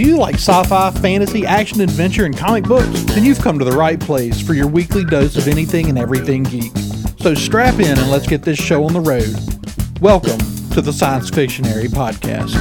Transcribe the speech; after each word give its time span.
Do 0.00 0.06
you 0.06 0.16
like 0.16 0.36
sci 0.36 0.64
fi, 0.64 0.90
fantasy, 0.92 1.44
action, 1.44 1.82
adventure, 1.82 2.24
and 2.24 2.34
comic 2.34 2.64
books? 2.64 3.02
Then 3.02 3.22
you've 3.22 3.42
come 3.42 3.58
to 3.58 3.66
the 3.66 3.76
right 3.76 4.00
place 4.00 4.40
for 4.40 4.54
your 4.54 4.66
weekly 4.66 5.04
dose 5.04 5.36
of 5.36 5.46
anything 5.46 5.90
and 5.90 5.98
everything 5.98 6.42
geek. 6.42 6.72
So 7.18 7.34
strap 7.34 7.74
in 7.74 7.98
and 7.98 8.10
let's 8.10 8.26
get 8.26 8.40
this 8.40 8.58
show 8.58 8.84
on 8.84 8.94
the 8.94 9.00
road. 9.00 9.28
Welcome 10.00 10.38
to 10.70 10.80
the 10.80 10.90
Science 10.90 11.28
Fictionary 11.28 11.88
Podcast. 11.88 12.56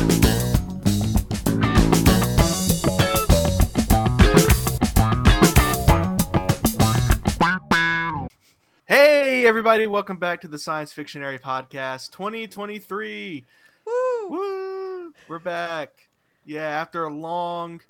Hey, 8.86 9.48
everybody, 9.48 9.88
welcome 9.88 10.18
back 10.18 10.42
to 10.42 10.50
the 10.50 10.60
Science 10.60 10.92
Fictionary 10.92 11.40
Podcast 11.40 12.12
2023. 12.12 13.46
Woo! 13.86 14.28
Woo! 14.28 15.14
We're 15.30 15.40
back. 15.40 16.09
Yeah, 16.46 16.68
after 16.68 17.06
a 17.06 17.14
long 17.14 17.82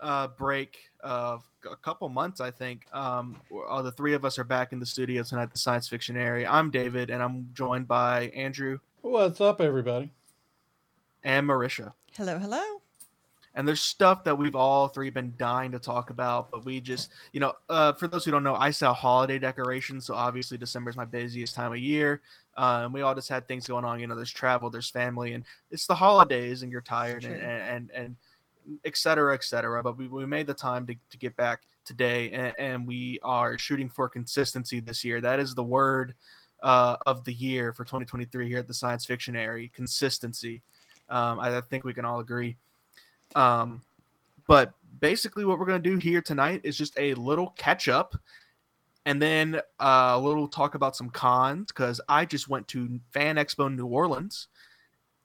uh, 0.00 0.28
break 0.28 0.78
of 1.00 1.44
a 1.70 1.76
couple 1.76 2.08
months, 2.08 2.40
I 2.40 2.50
think, 2.50 2.86
um, 2.92 3.40
all 3.68 3.82
the 3.82 3.92
three 3.92 4.14
of 4.14 4.24
us 4.24 4.38
are 4.38 4.44
back 4.44 4.72
in 4.72 4.80
the 4.80 4.86
studio 4.86 5.22
tonight 5.22 5.44
at 5.44 5.52
the 5.52 5.58
Science 5.58 5.88
Fictionary. 5.88 6.46
I'm 6.46 6.70
David, 6.70 7.10
and 7.10 7.22
I'm 7.22 7.50
joined 7.54 7.86
by 7.86 8.28
Andrew 8.34 8.78
What's 9.02 9.40
up, 9.40 9.60
everybody? 9.60 10.10
and 11.24 11.48
Marisha. 11.48 11.92
Hello, 12.16 12.38
hello. 12.38 12.81
And 13.54 13.66
there's 13.68 13.80
stuff 13.80 14.24
that 14.24 14.36
we've 14.36 14.54
all 14.54 14.88
three 14.88 15.10
been 15.10 15.32
dying 15.36 15.72
to 15.72 15.78
talk 15.78 16.10
about 16.10 16.50
but 16.50 16.64
we 16.64 16.80
just 16.80 17.10
you 17.32 17.40
know 17.40 17.52
uh, 17.68 17.92
for 17.92 18.08
those 18.08 18.24
who 18.24 18.30
don't 18.30 18.44
know 18.44 18.54
i 18.54 18.70
sell 18.70 18.94
holiday 18.94 19.38
decorations 19.38 20.06
so 20.06 20.14
obviously 20.14 20.56
december 20.56 20.90
is 20.90 20.96
my 20.96 21.04
busiest 21.04 21.54
time 21.54 21.72
of 21.72 21.78
year. 21.78 22.20
Uh, 22.54 22.82
and 22.84 22.92
we 22.92 23.00
all 23.00 23.14
just 23.14 23.30
had 23.30 23.48
things 23.48 23.66
going 23.66 23.84
on 23.84 23.98
you 23.98 24.06
know 24.06 24.14
there's 24.14 24.30
travel 24.30 24.68
there's 24.68 24.90
family 24.90 25.32
and 25.32 25.44
it's 25.70 25.86
the 25.86 25.94
holidays 25.94 26.62
and 26.62 26.70
you're 26.70 26.82
tired 26.82 27.24
and, 27.24 27.40
and 27.40 27.62
and 27.62 27.90
and 27.94 28.16
et 28.84 28.96
cetera 28.96 29.32
et 29.32 29.42
cetera 29.42 29.82
but 29.82 29.96
we, 29.96 30.06
we 30.06 30.26
made 30.26 30.46
the 30.46 30.54
time 30.54 30.86
to, 30.86 30.94
to 31.10 31.16
get 31.16 31.34
back 31.36 31.62
today 31.84 32.30
and, 32.30 32.54
and 32.58 32.86
we 32.86 33.18
are 33.22 33.58
shooting 33.58 33.88
for 33.88 34.08
consistency 34.08 34.80
this 34.80 35.04
year. 35.04 35.20
That 35.20 35.40
is 35.40 35.54
the 35.54 35.62
word 35.62 36.14
uh, 36.62 36.96
of 37.06 37.24
the 37.24 37.32
year 37.32 37.72
for 37.72 37.84
2023 37.84 38.48
here 38.48 38.58
at 38.58 38.68
the 38.68 38.74
science 38.74 39.04
fictionary 39.04 39.70
consistency. 39.74 40.62
Um, 41.08 41.40
I, 41.40 41.56
I 41.56 41.60
think 41.60 41.84
we 41.84 41.94
can 41.94 42.04
all 42.04 42.20
agree 42.20 42.56
um, 43.34 43.82
but 44.46 44.72
basically, 45.00 45.44
what 45.44 45.58
we're 45.58 45.66
going 45.66 45.82
to 45.82 45.90
do 45.90 45.96
here 45.96 46.22
tonight 46.22 46.60
is 46.64 46.76
just 46.76 46.98
a 46.98 47.14
little 47.14 47.50
catch 47.56 47.88
up 47.88 48.14
and 49.04 49.20
then 49.20 49.56
uh, 49.80 50.12
a 50.14 50.18
little 50.18 50.46
talk 50.46 50.74
about 50.74 50.96
some 50.96 51.10
cons 51.10 51.68
because 51.68 52.00
I 52.08 52.24
just 52.24 52.48
went 52.48 52.68
to 52.68 53.00
Fan 53.10 53.36
Expo 53.36 53.74
New 53.74 53.86
Orleans. 53.86 54.48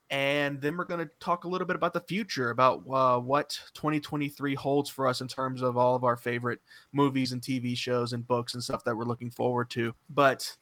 And 0.09 0.61
then 0.61 0.77
we're 0.77 0.85
going 0.85 1.05
to 1.05 1.11
talk 1.19 1.43
a 1.43 1.49
little 1.49 1.67
bit 1.67 1.75
about 1.75 1.91
the 1.91 1.99
future, 1.99 2.49
about 2.49 2.81
uh, 2.89 3.19
what 3.19 3.59
2023 3.73 4.55
holds 4.55 4.89
for 4.89 5.05
us 5.05 5.19
in 5.19 5.27
terms 5.27 5.61
of 5.61 5.75
all 5.75 5.95
of 5.95 6.05
our 6.05 6.15
favorite 6.15 6.59
movies 6.93 7.33
and 7.33 7.41
TV 7.41 7.75
shows 7.75 8.13
and 8.13 8.25
books 8.25 8.53
and 8.53 8.63
stuff 8.63 8.85
that 8.85 8.95
we're 8.95 9.03
looking 9.03 9.29
forward 9.29 9.69
to. 9.71 9.93
But 10.09 10.55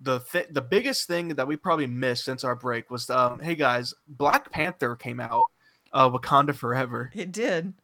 the 0.00 0.20
th- 0.20 0.48
the 0.50 0.62
biggest 0.62 1.06
thing 1.06 1.28
that 1.28 1.46
we 1.46 1.56
probably 1.56 1.86
missed 1.86 2.24
since 2.24 2.42
our 2.42 2.56
break 2.56 2.90
was, 2.90 3.10
um, 3.10 3.38
hey 3.38 3.54
guys, 3.54 3.92
Black 4.08 4.50
Panther 4.50 4.96
came 4.96 5.20
out, 5.20 5.50
uh, 5.92 6.10
Wakanda 6.10 6.54
Forever. 6.54 7.10
It 7.14 7.32
did. 7.32 7.74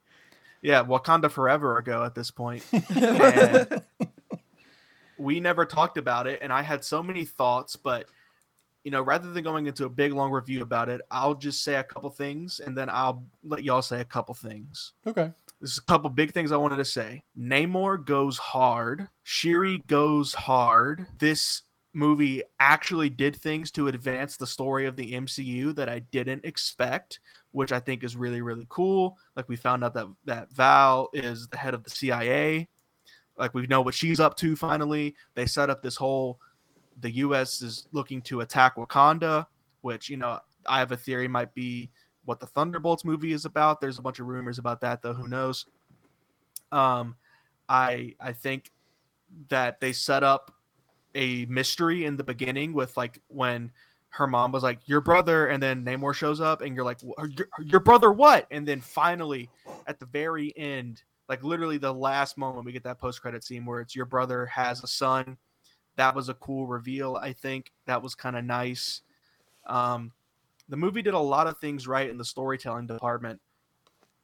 Yeah, 0.63 0.85
Wakanda 0.85 1.31
Forever 1.31 1.79
ago 1.79 2.05
at 2.05 2.15
this 2.15 2.31
point. 2.31 2.65
We 5.19 5.41
never 5.41 5.65
talked 5.65 5.97
about 5.97 6.27
it, 6.27 6.41
and 6.43 6.53
I 6.53 6.63
had 6.63 6.85
so 6.85 7.03
many 7.03 7.25
thoughts, 7.25 7.75
but 7.75 8.07
you 8.85 8.91
know, 8.93 9.03
rather 9.03 9.33
than 9.33 9.43
going 9.43 9.67
into 9.67 9.85
a 9.85 9.89
big 9.89 10.13
long 10.13 10.31
review 10.31 10.63
about 10.63 10.89
it, 10.89 11.01
I'll 11.11 11.35
just 11.35 11.65
say 11.65 11.75
a 11.75 11.83
couple 11.83 12.11
things, 12.11 12.61
and 12.61 12.77
then 12.77 12.89
I'll 12.89 13.25
let 13.43 13.65
y'all 13.65 13.83
say 13.83 14.01
a 14.01 14.05
couple 14.05 14.35
things. 14.35 14.93
Okay. 15.07 15.33
There's 15.61 15.79
a 15.79 15.83
couple 15.83 16.09
big 16.11 16.33
things 16.33 16.53
I 16.53 16.57
wanted 16.57 16.77
to 16.77 16.85
say. 16.85 17.25
Namor 17.37 18.05
goes 18.05 18.39
hard. 18.39 19.09
Shuri 19.25 19.83
goes 19.89 20.35
hard. 20.35 21.07
This 21.19 21.63
movie 21.95 22.43
actually 22.61 23.09
did 23.09 23.35
things 23.35 23.73
to 23.73 23.89
advance 23.89 24.37
the 24.37 24.47
story 24.47 24.87
of 24.87 24.95
the 24.95 25.15
MCU 25.15 25.75
that 25.75 25.89
I 25.89 26.01
didn't 26.01 26.45
expect, 26.45 27.19
which 27.53 27.73
I 27.73 27.81
think 27.81 28.05
is 28.05 28.17
really 28.17 28.43
really 28.43 28.67
cool. 28.69 29.17
Like 29.35 29.49
we 29.49 29.57
found 29.57 29.85
out 29.85 29.95
that 29.95 30.07
that 30.25 30.53
Val 30.53 31.09
is 31.13 31.49
the 31.49 31.57
head 31.57 31.75
of 31.75 31.85
the 31.85 31.91
CIA. 31.91 32.69
Like 33.39 33.55
we 33.55 33.67
know 33.67 33.83
what 33.83 33.95
she's 33.95 34.21
up 34.21 34.37
to 34.39 34.57
finally. 34.57 35.15
They 35.35 35.47
set 35.47 35.71
up 35.71 35.83
this 35.83 35.97
whole 35.97 36.41
the 37.01 37.11
US 37.17 37.63
is 37.63 37.87
looking 37.93 38.23
to 38.23 38.41
attack 38.41 38.77
Wakanda, 38.77 39.47
which, 39.83 40.09
you 40.09 40.17
know, 40.17 40.41
I 40.67 40.79
have 40.79 40.93
a 40.93 40.97
theory 40.97 41.29
might 41.29 41.55
be 41.55 41.91
what 42.25 42.41
the 42.41 42.47
Thunderbolts 42.47 43.05
movie 43.05 43.33
is 43.33 43.45
about. 43.45 43.81
There's 43.81 43.99
a 43.99 44.03
bunch 44.03 44.19
of 44.19 44.27
rumors 44.27 44.59
about 44.59 44.81
that 44.81 45.03
though, 45.03 45.13
who 45.13 45.29
knows. 45.29 45.67
Um 46.73 47.17
I 47.69 48.15
I 48.21 48.33
think 48.33 48.71
that 49.49 49.81
they 49.81 49.93
set 49.93 50.23
up 50.23 50.53
a 51.15 51.47
mystery 51.47 52.05
in 52.05 52.17
the 52.17 52.25
beginning 52.25 52.73
with 52.73 52.97
like 52.97 53.21
when 53.29 53.73
her 54.17 54.27
mom 54.27 54.51
was 54.51 54.63
like 54.63 54.79
your 54.87 55.01
brother 55.01 55.49
and 55.49 55.63
then 55.63 55.85
Namor 55.85 56.15
shows 56.15 56.41
up 56.41 56.63
and 56.63 56.75
you're 56.75 56.85
like 56.85 56.99
your, 57.03 57.49
your 57.63 57.81
brother 57.81 58.11
what? 58.11 58.47
And 58.51 58.67
then 58.67 58.81
finally 58.81 59.51
at 59.87 60.01
the 60.01 60.07
very 60.07 60.57
end 60.57 61.03
like 61.29 61.43
literally 61.43 61.77
the 61.77 61.93
last 61.93 62.39
moment 62.39 62.65
we 62.65 62.73
get 62.73 62.85
that 62.85 62.99
post 62.99 63.21
credit 63.21 63.45
scene 63.45 63.67
where 63.67 63.81
it's 63.81 63.95
your 63.95 64.07
brother 64.07 64.47
has 64.47 64.83
a 64.83 64.87
son. 64.87 65.37
That 65.97 66.15
was 66.15 66.29
a 66.29 66.35
cool 66.35 66.67
reveal 66.67 67.17
i 67.17 67.33
think. 67.33 67.73
That 67.87 68.03
was 68.03 68.15
kind 68.15 68.37
of 68.37 68.45
nice. 68.45 69.03
Um, 69.67 70.13
the 70.69 70.77
movie 70.77 71.03
did 71.03 71.15
a 71.15 71.19
lot 71.19 71.47
of 71.47 71.59
things 71.59 71.87
right 71.87 72.09
in 72.09 72.19
the 72.19 72.25
storytelling 72.25 72.87
department 72.87 73.41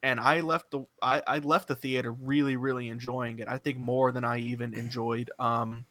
and 0.01 0.19
i 0.19 0.41
left 0.41 0.71
the 0.71 0.85
I, 1.01 1.21
I 1.25 1.37
left 1.39 1.69
the 1.69 1.75
theater 1.75 2.11
really 2.11 2.57
really 2.57 2.89
enjoying 2.89 3.39
it 3.39 3.47
i 3.47 3.57
think 3.57 3.77
more 3.77 4.11
than 4.11 4.25
i 4.25 4.37
even 4.39 4.73
enjoyed 4.73 5.31
um, 5.39 5.85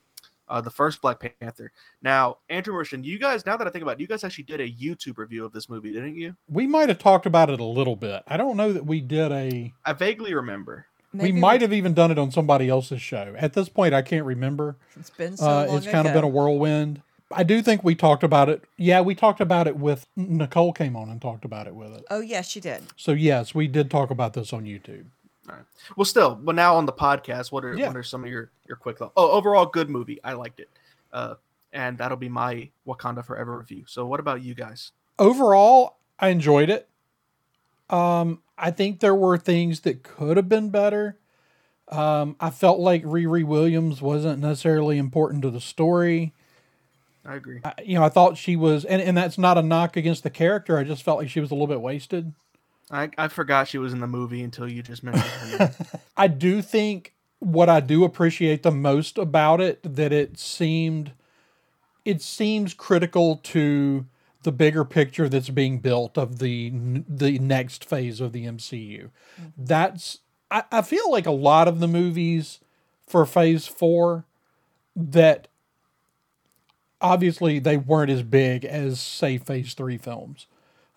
uh, 0.52 0.60
the 0.60 0.70
first 0.70 1.00
black 1.00 1.18
panther 1.40 1.72
now 2.02 2.36
andrew 2.48 2.74
Marisha, 2.74 3.02
you 3.04 3.18
guys 3.18 3.44
now 3.46 3.56
that 3.56 3.66
i 3.66 3.70
think 3.70 3.82
about 3.82 3.92
it 3.92 4.00
you 4.00 4.06
guys 4.06 4.22
actually 4.22 4.44
did 4.44 4.60
a 4.60 4.70
youtube 4.70 5.18
review 5.18 5.44
of 5.44 5.52
this 5.52 5.68
movie 5.68 5.92
didn't 5.92 6.14
you 6.14 6.36
We 6.48 6.66
might 6.66 6.88
have 6.88 6.98
talked 6.98 7.26
about 7.26 7.50
it 7.50 7.58
a 7.60 7.64
little 7.64 7.96
bit. 7.96 8.22
I 8.26 8.36
don't 8.36 8.56
know 8.56 8.72
that 8.72 8.86
we 8.86 9.00
did 9.00 9.32
a. 9.32 9.72
i 9.84 9.92
vaguely 9.92 10.34
remember 10.34 10.86
we 11.14 11.32
might 11.32 11.60
have 11.60 11.72
even 11.72 11.94
done 11.94 12.10
it 12.10 12.18
on 12.18 12.30
somebody 12.30 12.68
else's 12.68 13.02
show. 13.02 13.34
At 13.36 13.52
this 13.52 13.68
point, 13.68 13.94
I 13.94 14.02
can't 14.02 14.24
remember. 14.24 14.76
It's 14.98 15.10
been 15.10 15.36
so 15.36 15.46
Uh, 15.46 15.66
long 15.66 15.76
it's 15.76 15.86
kind 15.86 16.06
of 16.06 16.14
been 16.14 16.24
a 16.24 16.28
whirlwind. 16.28 17.02
I 17.34 17.42
do 17.44 17.62
think 17.62 17.82
we 17.82 17.94
talked 17.94 18.22
about 18.22 18.48
it. 18.48 18.62
Yeah, 18.76 19.00
we 19.00 19.14
talked 19.14 19.40
about 19.40 19.66
it 19.66 19.76
with 19.76 20.06
Nicole 20.16 20.72
came 20.72 20.96
on 20.96 21.08
and 21.08 21.20
talked 21.20 21.44
about 21.44 21.66
it 21.66 21.74
with 21.74 21.92
it. 21.92 22.04
Oh 22.10 22.20
yes, 22.20 22.48
she 22.48 22.60
did. 22.60 22.82
So 22.96 23.12
yes, 23.12 23.54
we 23.54 23.69
did 23.69 23.90
talk 23.90 24.10
about 24.10 24.34
this 24.34 24.52
on 24.52 24.64
YouTube. 24.64 25.06
Well, 25.97 26.04
still, 26.04 26.34
but 26.36 26.54
now 26.54 26.76
on 26.76 26.86
the 26.86 26.92
podcast, 26.92 27.50
what 27.53 27.64
are 27.64 27.75
Yeah. 27.75 27.88
what 27.88 27.97
are 27.97 28.03
some 28.03 28.25
of 28.25 28.30
your 28.30 28.50
your 28.66 28.76
quick 28.76 28.98
thoughts? 28.98 29.12
Oh, 29.16 29.30
overall, 29.32 29.66
good 29.66 29.91
movie. 29.91 30.19
I 30.22 30.34
liked 30.34 30.60
it, 30.60 30.70
uh, 31.12 31.34
and 31.72 31.98
that'll 31.98 32.16
be 32.16 32.28
my 32.28 32.70
Wakanda 32.86 33.25
Forever 33.25 33.58
review. 33.58 33.84
So, 33.86 34.06
what 34.06 34.20
about 34.20 34.42
you 34.42 34.54
guys? 34.54 34.92
Overall, 35.19 35.98
I 36.19 36.28
enjoyed 36.28 36.70
it. 36.70 36.88
Um, 37.91 38.42
I 38.56 38.70
think 38.70 39.00
there 39.00 39.14
were 39.14 39.36
things 39.36 39.81
that 39.81 40.02
could 40.02 40.36
have 40.36 40.48
been 40.48 40.70
better. 40.70 41.19
Um, 41.88 42.36
I 42.41 42.50
felt 42.50 42.78
like 42.81 43.02
Riri 43.04 43.44
Williams 43.44 44.00
wasn't 44.00 44.41
necessarily 44.41 44.97
important 44.97 45.42
to 45.42 45.50
the 45.50 45.60
story. 45.60 46.32
I 47.25 47.34
agree. 47.34 47.60
I, 47.64 47.75
you 47.84 47.94
know, 47.98 48.04
I 48.04 48.08
thought 48.08 48.36
she 48.38 48.56
was, 48.56 48.84
and, 48.84 49.02
and 49.02 49.16
that's 49.16 49.36
not 49.36 49.58
a 49.58 49.62
knock 49.62 49.97
against 49.97 50.22
the 50.22 50.31
character. 50.31 50.78
I 50.78 50.84
just 50.84 51.02
felt 51.02 51.19
like 51.19 51.28
she 51.28 51.41
was 51.41 51.50
a 51.50 51.54
little 51.54 51.66
bit 51.66 51.81
wasted. 51.81 52.32
I, 52.91 53.10
I 53.16 53.28
forgot 53.28 53.69
she 53.69 53.78
was 53.78 53.93
in 53.93 54.00
the 54.00 54.06
movie 54.06 54.43
until 54.43 54.69
you 54.69 54.82
just 54.82 55.03
mentioned 55.03 55.31
her. 55.31 55.75
I 56.16 56.28
do 56.28 56.60
think 56.60 57.15
what 57.38 57.69
I 57.69 57.81
do 57.81 58.04
appreciate 58.04 58.62
the 58.62 58.70
most 58.70 59.19
about 59.19 59.60
it 59.60 59.81
that 59.82 60.12
it 60.12 60.38
seemed 60.38 61.12
it 62.04 62.20
seems 62.20 62.75
critical 62.75 63.37
to 63.37 64.06
the 64.43 64.53
bigger 64.53 64.84
picture 64.84 65.28
that's 65.28 65.50
being 65.50 65.78
built 65.78 66.19
of 66.19 66.38
the 66.38 66.70
the 67.08 67.38
next 67.38 67.84
phase 67.84 68.20
of 68.20 68.32
the 68.32 68.46
MCU. 68.46 69.11
Mm-hmm. 69.11 69.46
That's 69.56 70.19
I, 70.50 70.64
I 70.70 70.82
feel 70.82 71.11
like 71.11 71.26
a 71.26 71.32
lot 71.32 71.69
of 71.69 71.81
the 71.81 71.88
movies 71.88 72.61
for 73.06 73.25
phase 73.26 73.67
4 73.67 74.25
that 74.94 75.49
obviously 77.00 77.58
they 77.58 77.76
weren't 77.76 78.11
as 78.11 78.23
big 78.23 78.64
as 78.64 79.00
say 79.00 79.38
phase 79.38 79.75
3 79.75 79.96
films. 79.99 80.46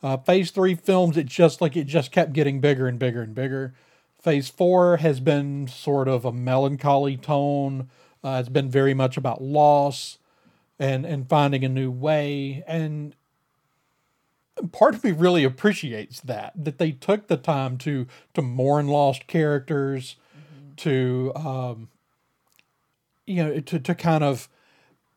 Uh, 0.04 0.18
phase 0.18 0.52
3 0.52 0.76
films 0.76 1.18
it 1.18 1.26
just 1.26 1.62
like 1.62 1.76
it 1.76 1.86
just 1.86 2.12
kept 2.12 2.34
getting 2.34 2.60
bigger 2.60 2.88
and 2.88 3.00
bigger 3.00 3.22
and 3.22 3.34
bigger. 3.34 3.74
Phase 4.26 4.50
four 4.50 4.98
has 4.98 5.20
been 5.20 5.68
sort 5.68 6.08
of 6.08 6.26
a 6.26 6.32
melancholy 6.32 7.16
tone. 7.16 7.90
Uh, 8.24 8.38
it's 8.40 8.50
been 8.50 8.72
very 8.72 8.96
much 8.96 9.18
about 9.18 9.40
loss 9.40 10.18
and 10.80 11.06
and 11.06 11.30
finding 11.30 11.64
a 11.64 11.70
new 11.70 11.92
way. 11.92 12.64
And 12.66 13.16
part 14.72 14.96
of 14.96 15.04
me 15.04 15.12
really 15.12 15.44
appreciates 15.44 16.22
that 16.22 16.54
that 16.56 16.80
they 16.80 16.92
took 16.92 17.28
the 17.28 17.38
time 17.38 17.78
to 17.80 18.08
to 18.34 18.42
mourn 18.42 18.88
lost 18.88 19.28
characters, 19.28 20.16
to 20.78 21.32
um, 21.36 21.90
you 23.28 23.44
know 23.44 23.60
to 23.60 23.80
to 23.80 23.94
kind 23.94 24.24
of 24.24 24.50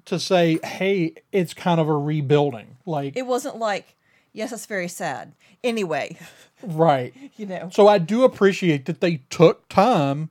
to 0.04 0.19
say, 0.19 0.58
hey, 0.62 1.14
it's 1.32 1.54
kind 1.54 1.80
of 1.80 1.88
a 1.88 1.96
rebuilding. 1.96 2.76
Like 2.84 3.16
It 3.16 3.26
wasn't 3.26 3.56
like 3.56 3.96
Yes, 4.32 4.50
that's 4.50 4.66
very 4.66 4.88
sad. 4.88 5.32
Anyway, 5.64 6.16
Right. 6.62 7.14
you 7.36 7.46
know. 7.46 7.70
So 7.72 7.88
I 7.88 7.98
do 7.98 8.25
appreciate 8.25 8.86
that 8.86 9.00
they 9.00 9.16
took 9.30 9.69
time 9.69 10.30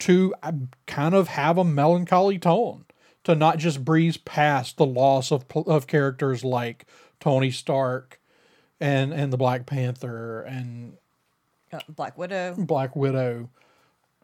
to 0.00 0.34
uh, 0.42 0.52
kind 0.86 1.14
of 1.14 1.28
have 1.28 1.58
a 1.58 1.64
melancholy 1.64 2.38
tone, 2.38 2.84
to 3.24 3.34
not 3.34 3.58
just 3.58 3.84
breeze 3.84 4.16
past 4.16 4.76
the 4.76 4.86
loss 4.86 5.32
of 5.32 5.44
of 5.66 5.86
characters 5.86 6.44
like 6.44 6.86
Tony 7.20 7.50
Stark 7.50 8.20
and 8.80 9.12
and 9.12 9.32
the 9.32 9.36
Black 9.36 9.66
Panther 9.66 10.42
and 10.42 10.96
Uh, 11.72 11.80
Black 11.88 12.16
Widow. 12.16 12.54
Black 12.58 12.94
Widow. 12.94 13.50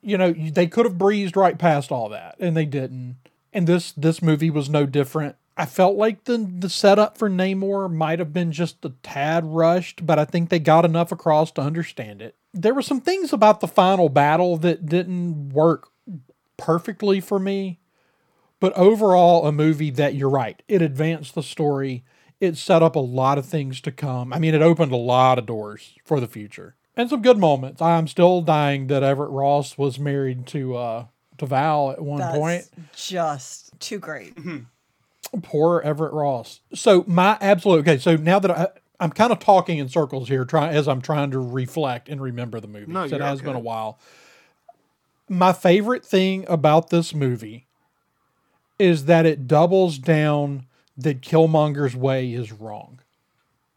You 0.01 0.19
know, 0.19 0.33
they 0.33 0.67
could 0.67 0.85
have 0.87 0.99
breezed 0.99 1.37
right 1.37 1.59
past 1.59 1.91
all 1.91 2.09
that, 2.11 2.37
and 2.39 2.57
they 2.57 2.67
didn't. 2.67 3.17
And 3.53 3.67
this 3.67 3.91
this 3.93 4.23
movie 4.23 4.51
was 4.51 4.69
no 4.69 4.87
different. 4.87 5.37
I 5.57 5.67
felt 5.67 5.97
like 5.97 6.25
the 6.25 6.39
the 6.39 6.69
setup 6.69 7.17
for 7.17 7.31
Namor 7.31 7.93
might 7.93 8.19
have 8.19 8.33
been 8.33 8.51
just 8.53 8.85
a 8.85 8.91
tad 9.03 9.45
rushed, 9.45 10.05
but 10.05 10.19
I 10.19 10.25
think 10.25 10.49
they 10.49 10.59
got 10.59 10.85
enough 10.85 11.13
across 11.13 11.53
to 11.53 11.63
understand 11.63 12.21
it. 12.21 12.35
There 12.53 12.75
were 12.75 12.83
some 12.83 13.01
things 13.01 13.33
about 13.33 13.61
the 13.61 13.69
final 13.69 14.09
battle 14.09 14.57
that 14.59 14.87
didn't 14.87 15.51
work 15.51 15.89
perfectly 16.57 17.21
for 17.21 17.39
me, 17.39 17.81
but 18.61 18.73
overall, 18.75 19.47
a 19.47 19.53
movie 19.53 19.91
that 19.91 20.15
you're 20.15 20.31
right. 20.31 20.63
It 20.69 20.83
advanced 20.83 21.35
the 21.35 21.43
story. 21.43 22.05
It 22.41 22.57
set 22.57 22.83
up 22.83 22.97
a 22.97 23.01
lot 23.01 23.39
of 23.39 23.47
things 23.47 23.81
to 23.83 23.93
come. 23.93 24.33
I 24.33 24.39
mean, 24.39 24.55
it 24.55 24.63
opened 24.63 24.93
a 24.93 24.97
lot 24.97 25.39
of 25.39 25.47
doors 25.47 25.95
for 26.05 26.21
the 26.21 26.27
future 26.27 26.75
and 26.97 27.09
some 27.09 27.23
good 27.23 27.39
moments. 27.39 27.81
I'm 27.81 28.09
still 28.09 28.43
dying 28.43 28.89
that 28.89 29.03
Everett 29.03 29.31
Ross 29.31 29.79
was 29.79 29.99
married 29.99 30.47
to 30.49 30.77
uh 30.77 31.05
to 31.39 31.47
Val 31.47 31.91
at 31.91 32.01
one 32.01 32.21
That's 32.21 32.37
point. 32.39 32.65
just 32.95 33.79
too 33.81 33.99
great. 33.99 34.37
Poor 35.43 35.81
Everett 35.81 36.13
Ross. 36.13 36.61
So 36.75 37.05
my 37.07 37.39
absolute 37.41 37.81
okay. 37.81 37.99
So 37.99 38.17
now 38.17 38.39
that 38.39 38.51
I, 38.51 38.69
I'm 39.01 39.11
kind 39.11 39.33
of 39.33 39.39
talking 39.39 39.79
in 39.79 39.89
circles 39.89 40.29
here, 40.29 40.45
trying 40.45 40.75
as 40.75 40.89
I'm 40.89 41.01
trying 41.01 41.31
to 41.33 41.39
reflect 41.39 42.09
and 42.09 42.21
remember 42.21 42.61
the 42.61 42.69
movie. 42.69 42.93
No, 42.93 43.05
it 43.05 43.21
has 43.21 43.41
been 43.43 43.57
a 43.57 43.61
while. 43.61 43.99
My 45.29 45.53
favorite 45.53 46.05
thing 46.05 46.45
about 46.49 46.91
this 46.91 47.15
movie 47.15 47.67
is 48.79 49.07
that 49.07 49.27
it 49.27 49.47
doubles 49.47 49.99
down 49.99 50.67
that 50.97 51.21
Killmonger's 51.21 51.97
way 51.97 52.33
is 52.33 52.53
wrong. 52.53 53.01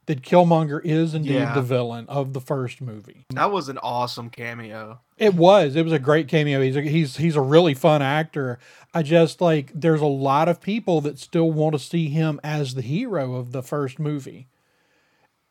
That 0.08 0.22
Killmonger 0.22 0.80
is 0.84 1.14
indeed 1.14 1.34
Yeah. 1.34 1.54
the 1.54 1.62
villain 1.62 2.06
of 2.08 2.32
the 2.34 2.40
first 2.42 2.82
movie. 2.82 3.26
That 3.32 3.52
was 3.52 3.68
an 3.70 3.78
awesome 3.80 4.30
cameo. 4.30 5.02
It 5.18 5.36
was. 5.36 5.76
It 5.76 5.84
was 5.84 5.92
a 5.94 6.00
great 6.00 6.28
cameo. 6.30 6.62
He's 6.62 6.78
a, 6.78 6.82
he's 6.82 7.18
he's 7.18 7.36
a 7.36 7.42
really 7.42 7.74
fun 7.74 8.02
actor. 8.02 8.58
I 8.94 9.04
just 9.04 9.42
like 9.42 9.70
there's 9.76 10.00
a 10.02 10.06
lot 10.06 10.48
of 10.48 10.62
people 10.62 11.02
that 11.02 11.20
still 11.20 11.52
want 11.52 11.74
to 11.74 11.80
see 11.80 12.08
him 12.08 12.40
as 12.44 12.74
the 12.76 12.82
hero 12.82 13.36
of 13.36 13.52
the 13.52 13.62
first 13.62 14.00
movie. 14.00 14.48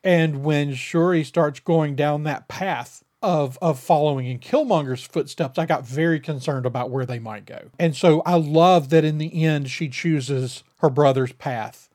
And 0.03 0.43
when 0.43 0.73
Shuri 0.73 1.23
starts 1.23 1.59
going 1.59 1.95
down 1.95 2.23
that 2.23 2.47
path 2.47 3.03
of 3.21 3.57
of 3.61 3.79
following 3.79 4.25
in 4.27 4.39
Killmonger's 4.39 5.03
footsteps, 5.03 5.59
I 5.59 5.65
got 5.65 5.85
very 5.85 6.19
concerned 6.19 6.65
about 6.65 6.89
where 6.89 7.05
they 7.05 7.19
might 7.19 7.45
go. 7.45 7.69
And 7.79 7.95
so 7.95 8.21
I 8.25 8.35
love 8.37 8.89
that 8.89 9.03
in 9.03 9.17
the 9.17 9.43
end 9.43 9.69
she 9.69 9.87
chooses 9.89 10.63
her 10.79 10.89
brother's 10.89 11.33
path 11.33 11.89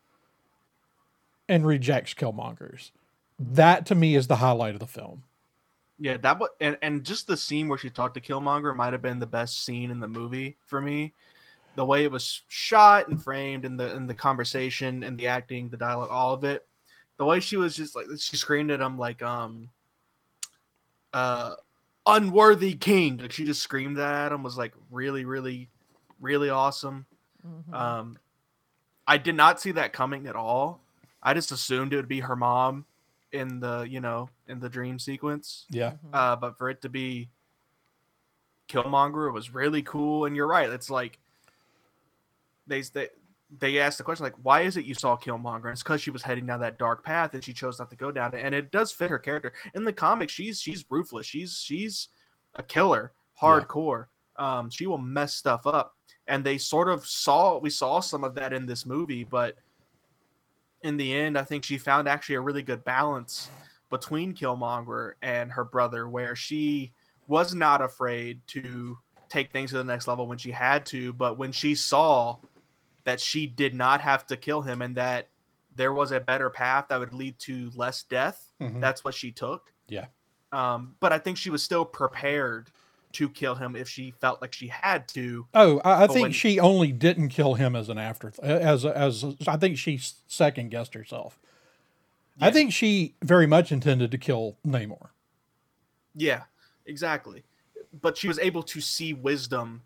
and 1.49 1.67
rejects 1.67 2.15
Killmonger's. 2.15 2.93
That 3.39 3.87
to 3.87 3.95
me 3.95 4.15
is 4.15 4.27
the 4.27 4.37
highlight 4.37 4.75
of 4.75 4.81
the 4.81 4.87
film. 4.87 5.25
Yeah, 5.99 6.17
that 6.19 6.39
was 6.39 6.51
and, 6.61 6.77
and 6.83 7.05
just 7.05 7.27
the 7.27 7.37
scene 7.37 7.69
where 7.69 7.79
she 7.79 7.91
talked 7.91 8.15
to 8.15 8.21
Killmonger 8.21 8.75
might 8.75 8.93
have 8.93 9.03
been 9.03 9.19
the 9.19 9.27
best 9.27 9.65
scene 9.65 9.91
in 9.91 10.01
the 10.01 10.09
movie 10.09 10.57
for 10.67 10.81
me. 10.81 11.13
The 11.75 11.85
way 11.85 12.05
it 12.05 12.11
was 12.11 12.43
shot 12.49 13.09
and 13.09 13.23
framed, 13.23 13.65
and 13.65 13.79
the 13.79 13.95
and 13.95 14.09
the 14.09 14.15
conversation 14.15 15.05
and 15.05 15.19
the 15.19 15.29
acting, 15.29 15.69
the 15.69 15.77
dialogue, 15.77 16.11
all 16.11 16.35
of 16.35 16.45
it. 16.45 16.67
The 17.19 17.25
way 17.25 17.41
she 17.41 17.57
was 17.57 17.77
just 17.77 17.95
like 17.95 18.07
she 18.19 18.37
screamed 18.37 18.71
at 18.71 18.81
him 18.81 18.99
like 18.99 19.23
um 19.23 19.71
uh 21.13 21.55
unworthy 22.07 22.75
king. 22.75 23.19
Like 23.19 23.33
she 23.33 23.45
just 23.45 23.63
screamed 23.63 23.97
that 23.97 24.27
at 24.27 24.33
him 24.33 24.43
was 24.43 24.59
like 24.59 24.75
really, 24.91 25.25
really, 25.25 25.69
really 26.21 26.51
awesome. 26.51 27.07
Mhm. 27.47 27.75
Um 27.75 28.19
I 29.07 29.19
did 29.19 29.35
not 29.35 29.61
see 29.61 29.73
that 29.73 29.93
coming 29.93 30.27
at 30.27 30.37
all. 30.37 30.82
I 31.23 31.35
just 31.35 31.53
assumed 31.53 31.93
it 31.93 31.97
would 31.97 32.09
be 32.09 32.21
her 32.21 32.37
mom 32.37 32.87
in 33.33 33.61
the, 33.61 33.87
you 33.89 34.01
know, 34.01 34.29
in 34.49 34.61
the 34.61 34.69
dream 34.69 34.99
sequence. 34.99 35.67
Yeah. 35.71 35.93
Uh, 36.13 36.37
but 36.37 36.59
for 36.59 36.69
it 36.69 36.83
to 36.83 36.89
be 36.89 37.29
Killmonger 38.69 39.29
it 39.29 39.33
was 39.33 39.53
really 39.55 39.83
cool. 39.83 40.25
And 40.25 40.35
you're 40.35 40.49
right. 40.49 40.69
It's 40.71 40.91
like 40.91 41.19
they 42.67 42.83
they 42.83 43.09
they 43.59 43.79
asked 43.79 43.99
the 43.99 44.05
question 44.05 44.25
like, 44.25 44.37
why 44.43 44.63
is 44.63 44.77
it 44.77 44.85
you 44.85 44.95
saw 44.95 45.17
Killmonger? 45.17 45.65
And 45.65 45.73
it's 45.73 45.83
because 45.83 46.01
she 46.01 46.11
was 46.11 46.23
heading 46.23 46.47
down 46.47 46.61
that 46.61 46.79
dark 46.79 47.05
path 47.05 47.35
and 47.35 47.45
she 47.45 47.53
chose 47.53 47.79
not 47.79 47.91
to 47.91 47.97
go 47.97 48.11
down 48.11 48.35
it. 48.35 48.41
And 48.45 48.55
it 48.55 48.71
does 48.71 48.93
fit 48.93 49.11
her 49.11 49.19
character. 49.19 49.53
In 49.75 49.85
the 49.85 49.93
comics, 49.93 50.33
she's 50.33 50.61
she's 50.61 50.85
ruthless. 50.89 51.27
She's 51.27 51.59
she's 51.59 52.09
a 52.55 52.63
killer, 52.63 53.13
hardcore. 53.41 54.07
Um, 54.37 54.71
she 54.71 54.87
will 54.87 54.99
mess 54.99 55.35
stuff 55.35 55.67
up. 55.67 55.97
And 56.29 56.45
they 56.45 56.57
sort 56.57 56.89
of 56.89 57.05
saw 57.05 57.59
we 57.59 57.71
saw 57.71 58.01
some 58.01 58.25
of 58.25 58.35
that 58.37 58.53
in 58.53 58.65
this 58.65 58.87
movie, 58.87 59.25
but 59.25 59.57
in 60.83 60.97
the 60.97 61.15
end, 61.15 61.39
I 61.39 61.45
think 61.45 61.65
she 61.65 61.79
found 61.79 62.09
actually 62.09 62.37
a 62.37 62.41
really 62.41 62.63
good 62.63 62.85
balance 62.85 63.49
between 63.91 64.35
Killmonger 64.35 65.13
and 65.23 65.51
her 65.53 65.65
brother, 65.65 66.09
where 66.09 66.35
she 66.35 66.93
was 67.27 67.55
not 67.55 67.81
afraid 67.81 68.41
to 68.49 68.99
take 69.29 69.53
things 69.53 69.71
to 69.71 69.77
the 69.79 69.85
next 69.85 70.09
level 70.09 70.27
when 70.27 70.39
she 70.39 70.51
had 70.51 70.85
to, 70.87 71.13
but 71.13 71.39
when 71.39 71.53
she 71.53 71.75
saw 71.75 72.37
that 73.05 73.21
she 73.21 73.47
did 73.47 73.75
not 73.75 74.01
have 74.01 74.27
to 74.27 74.37
kill 74.37 74.63
him 74.63 74.83
and 74.83 74.97
that 74.97 75.29
there 75.75 75.93
was 75.93 76.13
a 76.13 76.21
better 76.21 76.51
path 76.51 76.87
that 76.89 77.01
would 77.01 77.15
lead 77.15 77.39
to 77.39 77.71
less 77.75 78.03
death, 78.03 78.53
Mhm. 78.61 78.81
that's 78.81 79.05
what 79.05 79.15
she 79.15 79.33
took. 79.33 79.73
Yeah. 79.89 80.07
Um, 80.53 80.97
but 81.01 81.13
I 81.13 81.19
think 81.19 81.39
she 81.39 81.49
was 81.51 81.63
still 81.63 81.85
prepared 81.85 82.71
to 83.15 83.29
kill 83.29 83.55
him 83.55 83.77
if 83.77 83.89
she 83.89 84.11
felt 84.21 84.41
like 84.41 84.53
she 84.53 84.69
had 84.69 85.09
to. 85.09 85.47
Oh, 85.55 85.81
I, 85.85 86.05
I 86.05 86.07
think 86.07 86.23
when- 86.23 86.33
she 86.33 86.59
only 86.61 86.93
didn't 86.93 87.29
kill 87.29 87.55
him 87.55 87.75
as 87.77 87.89
an 87.89 87.99
after 87.99 88.33
as 88.43 88.85
as 88.85 89.25
I 89.47 89.57
think 89.57 89.79
she 89.79 90.01
second 90.27 90.71
guessed 90.71 90.95
herself. 90.95 91.39
I 92.41 92.51
think 92.51 92.73
she 92.73 93.15
very 93.23 93.47
much 93.47 93.71
intended 93.71 94.11
to 94.11 94.19
kill 94.19 94.57
Namor. 94.67 95.09
Yeah, 96.15 96.43
exactly. 96.87 97.45
But 98.01 98.17
she 98.17 98.27
was 98.27 98.39
able 98.39 98.63
to 98.65 98.81
see 98.81 99.13
wisdom 99.13 99.83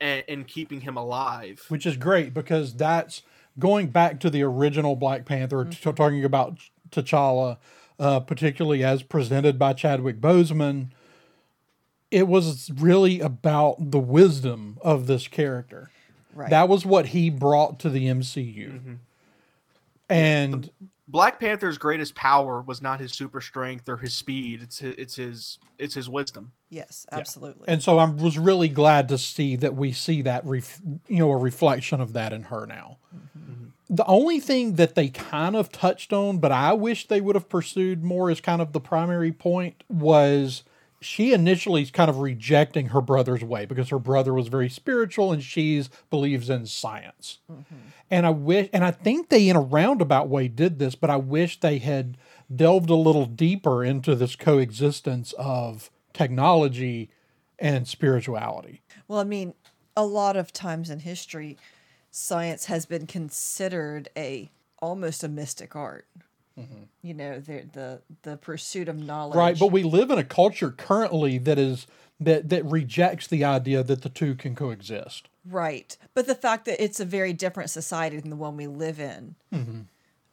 and 0.00 0.24
in 0.28 0.44
keeping 0.44 0.82
him 0.82 0.96
alive. 0.96 1.64
which 1.68 1.84
is 1.84 1.96
great 1.96 2.32
because 2.32 2.74
that's 2.74 3.22
going 3.58 3.88
back 3.88 4.20
to 4.20 4.30
the 4.30 4.42
original 4.44 4.94
Black 4.94 5.24
Panther, 5.24 5.64
t- 5.64 5.76
talking 5.92 6.24
about 6.24 6.58
T'Challa, 6.90 7.58
uh, 7.98 8.20
particularly 8.20 8.84
as 8.84 9.02
presented 9.02 9.58
by 9.58 9.72
Chadwick 9.72 10.20
Boseman. 10.20 10.90
It 12.10 12.26
was 12.26 12.70
really 12.70 13.20
about 13.20 13.90
the 13.90 13.98
wisdom 13.98 14.78
of 14.82 15.06
this 15.06 15.28
character. 15.28 15.90
Right. 16.34 16.50
That 16.50 16.68
was 16.68 16.86
what 16.86 17.06
he 17.06 17.30
brought 17.30 17.78
to 17.80 17.90
the 17.90 18.06
MCU. 18.06 18.70
Mhm. 18.80 18.96
And 20.08 20.70
Black 21.06 21.40
Panther's 21.40 21.78
greatest 21.78 22.14
power 22.14 22.60
was 22.62 22.80
not 22.80 23.00
his 23.00 23.12
super 23.12 23.40
strength 23.40 23.88
or 23.88 23.98
his 23.98 24.14
speed. 24.14 24.62
It's 24.62 24.78
his, 24.78 24.94
it's 24.96 25.16
his 25.16 25.58
it's 25.78 25.94
his 25.94 26.08
wisdom. 26.08 26.52
yes, 26.70 27.06
absolutely. 27.12 27.68
and 27.68 27.82
so 27.82 27.98
I 27.98 28.04
was 28.04 28.36
really 28.38 28.68
glad 28.68 29.08
to 29.10 29.18
see 29.18 29.54
that 29.56 29.74
we 29.76 29.92
see 29.92 30.22
that 30.22 30.44
ref, 30.44 30.80
you 31.08 31.18
know 31.18 31.30
a 31.30 31.36
reflection 31.36 32.00
of 32.00 32.12
that 32.14 32.32
in 32.32 32.44
her 32.44 32.66
now. 32.66 32.98
The 33.90 34.04
only 34.04 34.38
thing 34.38 34.74
that 34.74 34.94
they 34.96 35.08
kind 35.08 35.56
of 35.56 35.72
touched 35.72 36.12
on, 36.12 36.38
but 36.38 36.52
I 36.52 36.74
wish 36.74 37.08
they 37.08 37.22
would 37.22 37.36
have 37.36 37.48
pursued 37.48 38.04
more 38.04 38.28
as 38.30 38.38
kind 38.38 38.60
of 38.60 38.72
the 38.72 38.80
primary 38.80 39.32
point 39.32 39.82
was 39.88 40.62
she 41.00 41.32
initially 41.32 41.82
is 41.82 41.90
kind 41.90 42.10
of 42.10 42.18
rejecting 42.18 42.86
her 42.88 43.00
brother's 43.00 43.44
way 43.44 43.66
because 43.66 43.90
her 43.90 43.98
brother 43.98 44.34
was 44.34 44.48
very 44.48 44.68
spiritual 44.68 45.32
and 45.32 45.42
she's 45.42 45.88
believes 46.10 46.50
in 46.50 46.66
science. 46.66 47.38
Mm-hmm. 47.50 47.74
And 48.10 48.26
I 48.26 48.30
wish, 48.30 48.68
and 48.72 48.84
I 48.84 48.90
think 48.90 49.28
they 49.28 49.48
in 49.48 49.56
a 49.56 49.60
roundabout 49.60 50.28
way 50.28 50.48
did 50.48 50.78
this, 50.78 50.94
but 50.94 51.10
I 51.10 51.16
wish 51.16 51.60
they 51.60 51.78
had 51.78 52.16
delved 52.54 52.90
a 52.90 52.94
little 52.94 53.26
deeper 53.26 53.84
into 53.84 54.14
this 54.14 54.34
coexistence 54.34 55.32
of 55.38 55.90
technology 56.12 57.10
and 57.58 57.86
spirituality. 57.86 58.82
Well, 59.06 59.20
I 59.20 59.24
mean, 59.24 59.54
a 59.96 60.04
lot 60.04 60.36
of 60.36 60.52
times 60.52 60.90
in 60.90 61.00
history, 61.00 61.58
science 62.10 62.66
has 62.66 62.86
been 62.86 63.06
considered 63.06 64.08
a 64.16 64.50
almost 64.80 65.22
a 65.22 65.28
mystic 65.28 65.76
art. 65.76 66.06
You 67.02 67.14
know, 67.14 67.38
the 67.40 67.64
the 67.72 68.02
the 68.22 68.36
pursuit 68.36 68.88
of 68.88 68.96
knowledge. 68.96 69.36
Right, 69.36 69.58
but 69.58 69.70
we 69.72 69.82
live 69.82 70.10
in 70.10 70.18
a 70.18 70.24
culture 70.24 70.70
currently 70.70 71.38
that 71.38 71.58
is 71.58 71.86
that 72.20 72.48
that 72.48 72.64
rejects 72.64 73.26
the 73.28 73.44
idea 73.44 73.82
that 73.84 74.02
the 74.02 74.08
two 74.08 74.34
can 74.34 74.54
coexist. 74.56 75.28
right. 75.48 75.96
But 76.14 76.26
the 76.26 76.34
fact 76.34 76.64
that 76.64 76.82
it's 76.82 76.98
a 77.00 77.04
very 77.04 77.32
different 77.32 77.70
society 77.70 78.18
than 78.18 78.30
the 78.30 78.36
one 78.36 78.56
we 78.56 78.66
live 78.66 78.98
in, 78.98 79.36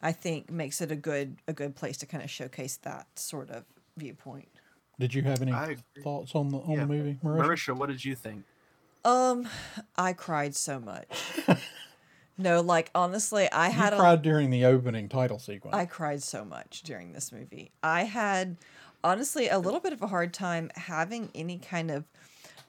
I 0.01 0.11
think, 0.11 0.49
makes 0.51 0.81
it 0.81 0.91
a 0.91 0.95
good 0.95 1.37
a 1.47 1.53
good 1.53 1.75
place 1.75 1.97
to 1.97 2.05
kind 2.07 2.23
of 2.23 2.29
showcase 2.31 2.77
that 2.77 3.07
sort 3.19 3.49
of 3.51 3.63
viewpoint. 3.97 4.49
Did 4.99 5.13
you 5.13 5.21
have 5.23 5.41
any 5.41 5.53
thoughts 6.01 6.33
on 6.35 6.49
the 6.49 6.57
on 6.57 6.71
Yeah. 6.71 6.79
the 6.81 6.85
movie, 6.87 7.19
Marisha? 7.23 7.45
Marisha, 7.45 7.75
what 7.77 7.89
did 7.89 8.03
you 8.03 8.15
think? 8.15 8.43
Um, 9.03 9.47
I 9.95 10.13
cried 10.13 10.55
so 10.55 10.79
much. 10.79 11.07
No, 12.37 12.61
like 12.61 12.91
honestly, 12.93 13.49
I 13.51 13.67
You 13.67 13.73
had 13.73 13.93
a 13.93 13.97
cried 13.97 14.21
during 14.21 14.49
the 14.49 14.65
opening 14.65 15.07
title 15.09 15.39
sequence. 15.39 15.75
I 15.75 15.85
cried 15.85 16.21
so 16.21 16.43
much 16.43 16.81
during 16.83 17.13
this 17.13 17.31
movie. 17.31 17.71
I 17.81 18.03
had 18.03 18.57
honestly 19.03 19.47
a 19.47 19.59
little 19.59 19.79
bit 19.79 19.93
of 19.93 20.01
a 20.01 20.07
hard 20.07 20.33
time 20.33 20.71
having 20.75 21.29
any 21.33 21.57
kind 21.57 21.91
of 21.91 22.03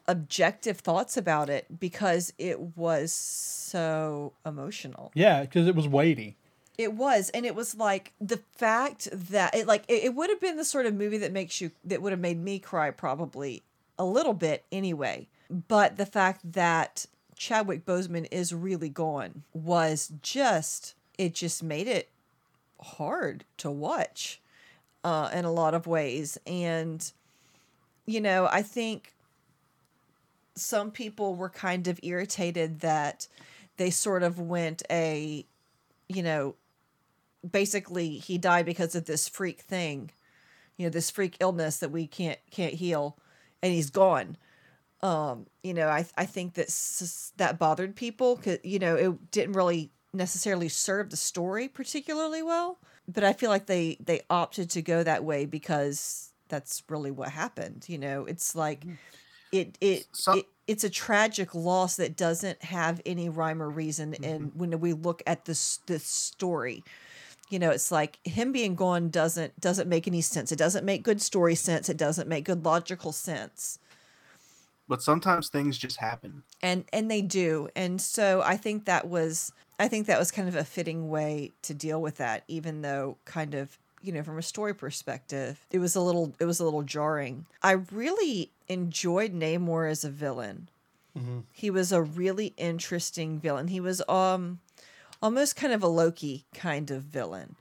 objective 0.09 0.79
thoughts 0.79 1.17
about 1.17 1.51
it 1.51 1.81
because 1.81 2.33
it 2.39 2.61
was 2.77 3.13
so 3.13 4.33
emotional. 4.45 5.11
yeah, 5.15 5.41
because 5.43 5.67
it 5.67 5.75
was 5.75 5.89
weighty. 5.89 6.37
It 6.79 6.93
was, 6.93 7.31
and 7.31 7.47
it 7.47 7.55
was 7.55 7.75
like 7.75 8.13
the 8.21 8.39
fact 8.57 9.09
that 9.11 9.55
it 9.55 9.67
like 9.67 9.85
it, 9.89 10.05
it 10.05 10.15
would 10.15 10.29
have 10.31 10.41
been 10.41 10.57
the 10.57 10.65
sort 10.65 10.87
of 10.87 10.95
movie 10.95 11.19
that 11.19 11.33
makes 11.33 11.61
you 11.61 11.71
that 11.85 12.03
would 12.03 12.13
have 12.13 12.21
made 12.21 12.39
me 12.39 12.59
cry 12.59 12.91
probably 12.91 13.63
a 13.99 14.05
little 14.05 14.35
bit 14.35 14.65
anyway. 14.71 15.27
But 15.69 15.97
the 15.97 16.07
fact 16.07 16.53
that 16.53 17.07
Chadwick 17.37 17.85
Boseman 17.85 18.27
is 18.31 18.53
really 18.53 18.89
gone 18.89 19.45
was 19.53 20.13
just 20.23 20.95
it 21.19 21.35
just 21.35 21.63
made 21.63 21.87
it 21.87 22.11
hard 22.81 23.45
to 23.59 23.71
watch 23.71 24.41
uh, 25.05 25.31
in 25.33 25.45
a 25.45 25.53
lot 25.53 25.75
of 25.75 25.87
ways, 25.87 26.37
and 26.47 27.13
you 28.07 28.21
know 28.21 28.49
I 28.51 28.63
think 28.63 29.15
some 30.57 30.91
people 30.91 31.35
were 31.35 31.51
kind 31.51 31.87
of 31.87 32.01
irritated 32.03 32.81
that 32.81 33.29
they 33.77 33.91
sort 33.91 34.23
of 34.23 34.41
went 34.41 34.83
a 34.91 35.45
you 36.09 36.23
know 36.23 36.57
basically 37.49 38.19
he 38.19 38.39
died 38.39 38.67
because 38.67 38.95
of 38.95 39.05
this 39.05 39.29
freak 39.29 39.61
thing 39.61 40.11
you 40.77 40.87
know 40.87 40.91
this 40.91 41.11
freak 41.11 41.37
illness 41.41 41.79
that 41.79 41.91
we 41.91 42.07
can't 42.07 42.39
can't 42.51 42.75
heal 42.75 43.17
and 43.63 43.73
he's 43.73 43.91
gone 43.91 44.37
um 45.03 45.47
you 45.63 45.75
know 45.75 45.89
i 45.89 46.07
i 46.17 46.25
think 46.25 46.55
that 46.55 46.69
that 47.37 47.59
bothered 47.59 47.95
people 47.95 48.37
cuz 48.37 48.59
you 48.65 48.79
know 48.79 48.97
it 48.97 49.31
didn't 49.31 49.53
really 49.55 49.91
necessarily 50.13 50.69
serve 50.69 51.11
the 51.11 51.17
story 51.17 51.69
particularly 51.69 52.43
well 52.43 52.79
but 53.07 53.23
i 53.23 53.33
feel 53.33 53.51
like 53.51 53.67
they 53.67 53.97
they 54.01 54.23
opted 54.31 54.71
to 54.71 54.81
go 54.81 55.03
that 55.03 55.23
way 55.25 55.45
because 55.45 56.33
that's 56.49 56.83
really 56.89 57.11
what 57.11 57.31
happened 57.31 57.85
you 57.89 57.99
know? 57.99 58.25
It's 58.25 58.55
like 58.55 58.85
it 59.53 59.77
it, 59.81 60.07
So- 60.13 60.39
it 60.39 60.47
it's 60.67 60.83
a 60.83 60.91
tragic 60.91 61.55
loss 61.55 61.97
that 61.97 62.17
doesn't 62.17 62.63
have 62.65 63.01
any 63.07 63.29
rhyme 63.29 63.63
or 63.63 63.71
reason 63.71 64.15
and 64.23 64.53
when 64.55 64.81
we 64.81 64.93
look 64.93 65.23
at 65.27 65.45
this 65.45 65.79
this 65.87 66.05
story 66.05 66.83
you 67.51 67.59
know 67.59 67.71
it's 67.71 67.93
like 67.93 68.19
him 68.25 68.51
being 68.51 68.75
gone 68.75 69.09
doesn't 69.11 69.61
doesn't 69.61 69.89
make 69.89 70.09
any 70.09 70.21
sense. 70.21 70.51
It 70.51 70.57
doesn't 70.59 70.85
make 70.85 71.05
good 71.05 71.23
story 71.23 71.55
sense. 71.55 71.89
It 71.89 71.97
doesn't 71.97 72.29
make 72.29 72.45
good 72.45 72.65
logical 72.65 73.13
sense 73.13 73.79
But 74.89 75.03
sometimes 75.03 75.49
things 75.49 75.77
just 75.79 75.97
happen. 75.99 76.43
and 76.63 76.85
and 76.93 77.11
they 77.11 77.23
do. 77.23 77.69
And 77.75 78.01
so 78.01 78.43
i 78.45 78.57
think 78.57 78.85
that 78.85 79.09
was 79.09 79.53
i 79.79 79.89
think 79.89 80.07
that 80.07 80.19
was 80.19 80.31
kind 80.31 80.49
of 80.49 80.55
a 80.57 80.65
fitting 80.65 81.09
way 81.09 81.53
to 81.63 81.75
deal 81.75 82.01
with 82.01 82.17
that 82.19 82.45
even 82.49 82.83
though 82.83 83.17
kind 83.25 83.55
of 83.55 83.79
you 84.03 84.13
know 84.13 84.23
from 84.23 84.39
a 84.39 84.43
story 84.43 84.75
perspective 84.75 85.67
it 85.71 85.79
was 85.79 85.97
a 85.97 86.01
little 86.01 86.35
it 86.39 86.45
was 86.45 86.61
a 86.61 86.65
little 86.65 86.83
jarring. 86.83 87.47
I 87.63 87.73
really 87.73 88.53
enjoyed 88.69 89.33
namor 89.35 89.91
as 89.91 90.05
a 90.05 90.11
villain. 90.11 90.69
He 91.53 91.71
was 91.71 91.93
a 91.93 92.03
really 92.03 92.53
interesting 92.59 93.41
villain. 93.41 93.69
He 93.69 93.81
was 93.81 94.03
um 94.09 94.61
almost 95.23 95.57
kind 95.57 95.73
of 95.73 95.83
a 95.83 95.89
loki 95.89 96.45
kind 96.55 96.91
of 96.91 97.03
villain. 97.05 97.57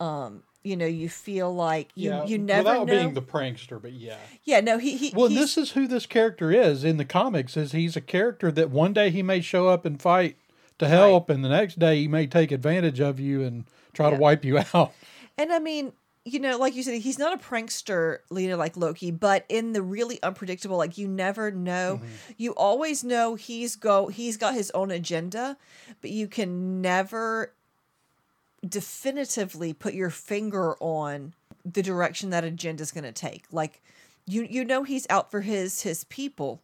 Um 0.00 0.42
you 0.62 0.76
know 0.76 0.86
you 0.86 1.08
feel 1.08 1.54
like 1.54 1.90
you 1.94 2.10
yeah, 2.10 2.24
you 2.24 2.38
never 2.38 2.64
without 2.64 2.86
know 2.86 2.92
being 2.92 3.14
the 3.14 3.22
prankster, 3.22 3.80
but 3.80 3.92
yeah. 3.92 4.16
yeah 4.44 4.60
no 4.60 4.78
he 4.78 4.96
he 4.96 5.12
Well, 5.14 5.28
this 5.28 5.56
is 5.56 5.72
who 5.72 5.86
this 5.86 6.06
character 6.06 6.50
is 6.50 6.84
in 6.84 6.96
the 6.96 7.04
comics. 7.04 7.56
Is 7.56 7.72
he's 7.72 7.96
a 7.96 8.00
character 8.00 8.50
that 8.52 8.70
one 8.70 8.92
day 8.92 9.10
he 9.10 9.22
may 9.22 9.40
show 9.40 9.68
up 9.68 9.84
and 9.84 10.00
fight 10.00 10.36
to 10.78 10.88
help, 10.88 11.30
and 11.30 11.44
the 11.44 11.48
next 11.48 11.78
day 11.78 12.00
he 12.00 12.08
may 12.08 12.26
take 12.26 12.52
advantage 12.52 13.00
of 13.00 13.18
you 13.18 13.42
and 13.42 13.64
try 13.92 14.10
to 14.10 14.16
wipe 14.16 14.44
you 14.44 14.58
out. 14.74 14.92
And 15.36 15.52
I 15.52 15.58
mean, 15.58 15.92
you 16.24 16.40
know, 16.40 16.58
like 16.58 16.74
you 16.74 16.82
said, 16.82 17.00
he's 17.00 17.18
not 17.18 17.32
a 17.32 17.42
prankster 17.42 18.18
leader 18.30 18.56
like 18.56 18.76
Loki, 18.76 19.10
but 19.10 19.44
in 19.48 19.72
the 19.72 19.82
really 19.82 20.22
unpredictable, 20.22 20.76
like 20.76 20.98
you 20.98 21.08
never 21.08 21.50
know. 21.50 22.00
Mm-hmm. 22.02 22.32
You 22.36 22.52
always 22.52 23.02
know 23.02 23.34
he's 23.34 23.76
go 23.76 24.08
he's 24.08 24.36
got 24.36 24.54
his 24.54 24.70
own 24.72 24.90
agenda, 24.90 25.56
but 26.00 26.10
you 26.10 26.28
can 26.28 26.80
never 26.80 27.52
definitively 28.66 29.72
put 29.72 29.94
your 29.94 30.10
finger 30.10 30.76
on 30.80 31.34
the 31.64 31.82
direction 31.82 32.30
that 32.30 32.44
agenda 32.44 32.82
is 32.82 32.92
going 32.92 33.04
to 33.04 33.12
take. 33.12 33.44
Like 33.52 33.82
you 34.26 34.46
you 34.48 34.64
know 34.64 34.84
he's 34.84 35.06
out 35.10 35.30
for 35.30 35.40
his 35.40 35.82
his 35.82 36.04
people, 36.04 36.60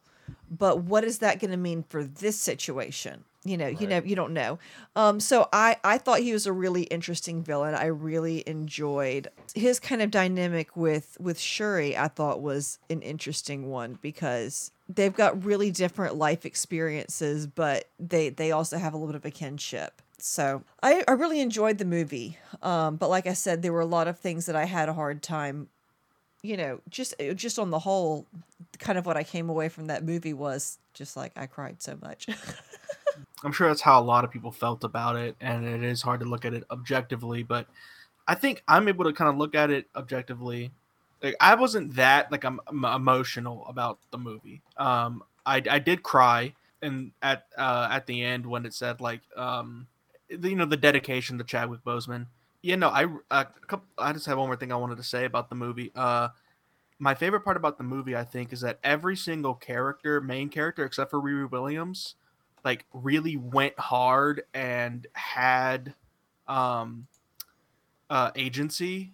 but 0.49 0.83
what 0.83 1.03
is 1.03 1.19
that 1.19 1.39
going 1.39 1.51
to 1.51 1.57
mean 1.57 1.83
for 1.87 2.03
this 2.03 2.39
situation? 2.39 3.23
You 3.43 3.57
know, 3.57 3.67
you 3.67 3.85
know, 3.85 4.01
you 4.03 4.15
don't 4.15 4.33
know. 4.33 4.57
Um, 4.95 5.19
so 5.19 5.47
I 5.53 5.77
I 5.83 5.99
thought 5.99 6.19
he 6.19 6.33
was 6.33 6.47
a 6.47 6.51
really 6.51 6.83
interesting 6.83 7.43
villain. 7.43 7.75
I 7.75 7.85
really 7.85 8.43
enjoyed 8.47 9.29
his 9.53 9.79
kind 9.79 10.01
of 10.01 10.09
dynamic 10.09 10.75
with 10.75 11.15
with 11.19 11.39
Shuri. 11.39 11.95
I 11.95 12.07
thought 12.07 12.41
was 12.41 12.79
an 12.89 13.03
interesting 13.03 13.69
one 13.69 13.99
because 14.01 14.71
they've 14.89 15.15
got 15.15 15.45
really 15.45 15.69
different 15.69 16.15
life 16.15 16.43
experiences, 16.43 17.45
but 17.45 17.87
they 17.99 18.29
they 18.29 18.51
also 18.51 18.79
have 18.79 18.95
a 18.95 18.97
little 18.97 19.13
bit 19.13 19.15
of 19.15 19.25
a 19.25 19.31
kinship. 19.31 20.01
So 20.25 20.63
I, 20.81 21.03
I 21.07 21.11
really 21.11 21.39
enjoyed 21.39 21.77
the 21.77 21.85
movie. 21.85 22.37
Um, 22.63 22.95
but 22.95 23.09
like 23.09 23.27
I 23.27 23.33
said, 23.33 23.61
there 23.61 23.71
were 23.71 23.81
a 23.81 23.85
lot 23.85 24.07
of 24.07 24.19
things 24.19 24.47
that 24.47 24.55
I 24.55 24.65
had 24.65 24.89
a 24.89 24.93
hard 24.93 25.21
time 25.21 25.69
you 26.45 26.57
know, 26.57 26.79
just 26.89 27.15
just 27.33 27.57
on 27.57 27.71
the 27.71 27.79
whole, 27.79 28.27
kind 28.77 28.99
of 28.99 29.05
what 29.07 29.17
I 29.17 29.23
came 29.23 29.49
away 29.49 29.67
from 29.67 29.87
that 29.87 30.05
movie 30.05 30.33
was 30.33 30.77
just 30.93 31.17
like 31.17 31.31
I 31.35 31.47
cried 31.47 31.81
so 31.81 31.97
much. 32.01 32.27
I'm 33.43 33.51
sure 33.51 33.67
that's 33.67 33.81
how 33.81 33.99
a 33.99 34.03
lot 34.03 34.23
of 34.23 34.29
people 34.31 34.51
felt 34.51 34.83
about 34.83 35.15
it, 35.15 35.35
and 35.41 35.65
it 35.65 35.83
is 35.83 36.03
hard 36.03 36.19
to 36.19 36.27
look 36.27 36.45
at 36.45 36.53
it 36.53 36.63
objectively. 36.69 37.41
But 37.41 37.67
I 38.27 38.35
think 38.35 38.61
I'm 38.67 38.87
able 38.87 39.05
to 39.05 39.13
kind 39.13 39.29
of 39.29 39.37
look 39.37 39.55
at 39.55 39.71
it 39.71 39.87
objectively. 39.95 40.71
Like 41.23 41.35
I 41.39 41.55
wasn't 41.55 41.95
that 41.95 42.31
like 42.31 42.43
I'm, 42.43 42.59
I'm 42.67 42.85
emotional 42.85 43.65
about 43.67 43.97
the 44.11 44.19
movie. 44.19 44.61
Um, 44.77 45.23
I 45.47 45.63
I 45.67 45.79
did 45.79 46.03
cry, 46.03 46.53
and 46.79 47.11
at 47.23 47.47
uh 47.57 47.87
at 47.89 48.05
the 48.05 48.21
end 48.21 48.45
when 48.45 48.67
it 48.67 48.73
said 48.75 49.01
like 49.01 49.21
um, 49.35 49.87
you 50.29 50.55
know, 50.55 50.65
the 50.65 50.77
dedication 50.77 51.37
to 51.37 51.43
Chadwick 51.43 51.83
Boseman. 51.83 52.27
Yeah, 52.61 52.75
no, 52.75 52.89
I 52.89 53.05
uh, 53.29 53.45
couple, 53.67 53.87
I 53.97 54.13
just 54.13 54.25
have 54.25 54.37
one 54.37 54.47
more 54.47 54.55
thing 54.55 54.71
I 54.71 54.75
wanted 54.75 54.97
to 54.97 55.03
say 55.03 55.25
about 55.25 55.49
the 55.49 55.55
movie. 55.55 55.91
Uh, 55.95 56.29
my 56.97 57.13
favorite 57.13 57.41
part 57.41 57.57
about 57.57 57.77
the 57.77 57.83
movie, 57.83 58.15
I 58.15 58.23
think, 58.23 58.53
is 58.53 58.61
that 58.61 58.79
every 58.83 59.15
single 59.15 59.53
character, 59.53 60.21
main 60.21 60.49
character, 60.49 60.83
except 60.83 61.11
for 61.11 61.21
Riri 61.21 61.49
Williams, 61.49 62.15
like 62.65 62.85
really 62.91 63.37
went 63.37 63.77
hard 63.79 64.43
and 64.53 65.07
had 65.13 65.93
um 66.47 67.07
uh 68.09 68.31
agency 68.35 69.13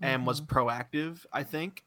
and 0.00 0.26
was 0.26 0.40
proactive 0.40 1.26
i 1.30 1.42
think 1.42 1.84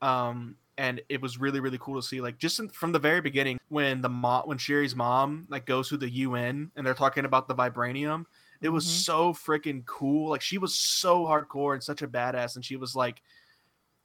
um 0.00 0.56
and 0.82 1.00
it 1.08 1.22
was 1.22 1.38
really 1.38 1.60
really 1.60 1.78
cool 1.78 1.94
to 1.94 2.06
see 2.06 2.20
like 2.20 2.36
just 2.38 2.58
in, 2.58 2.68
from 2.68 2.90
the 2.90 2.98
very 2.98 3.20
beginning 3.20 3.58
when 3.68 4.02
the 4.02 4.08
mom 4.08 4.42
when 4.46 4.58
Shuri's 4.58 4.96
mom 4.96 5.46
like 5.48 5.64
goes 5.64 5.88
to 5.90 5.96
the 5.96 6.08
un 6.08 6.70
and 6.76 6.84
they're 6.86 6.92
talking 6.92 7.24
about 7.24 7.46
the 7.46 7.54
vibranium 7.54 8.24
it 8.60 8.68
was 8.68 8.84
Mhm. 8.84 9.04
so 9.04 9.32
freaking 9.32 9.86
cool 9.86 10.28
like 10.30 10.42
she 10.42 10.58
was 10.58 10.74
so 10.74 11.24
hardcore 11.24 11.74
and 11.74 11.82
such 11.82 12.02
a 12.02 12.08
badass 12.08 12.56
and 12.56 12.64
she 12.64 12.76
was 12.76 12.96
like 12.96 13.22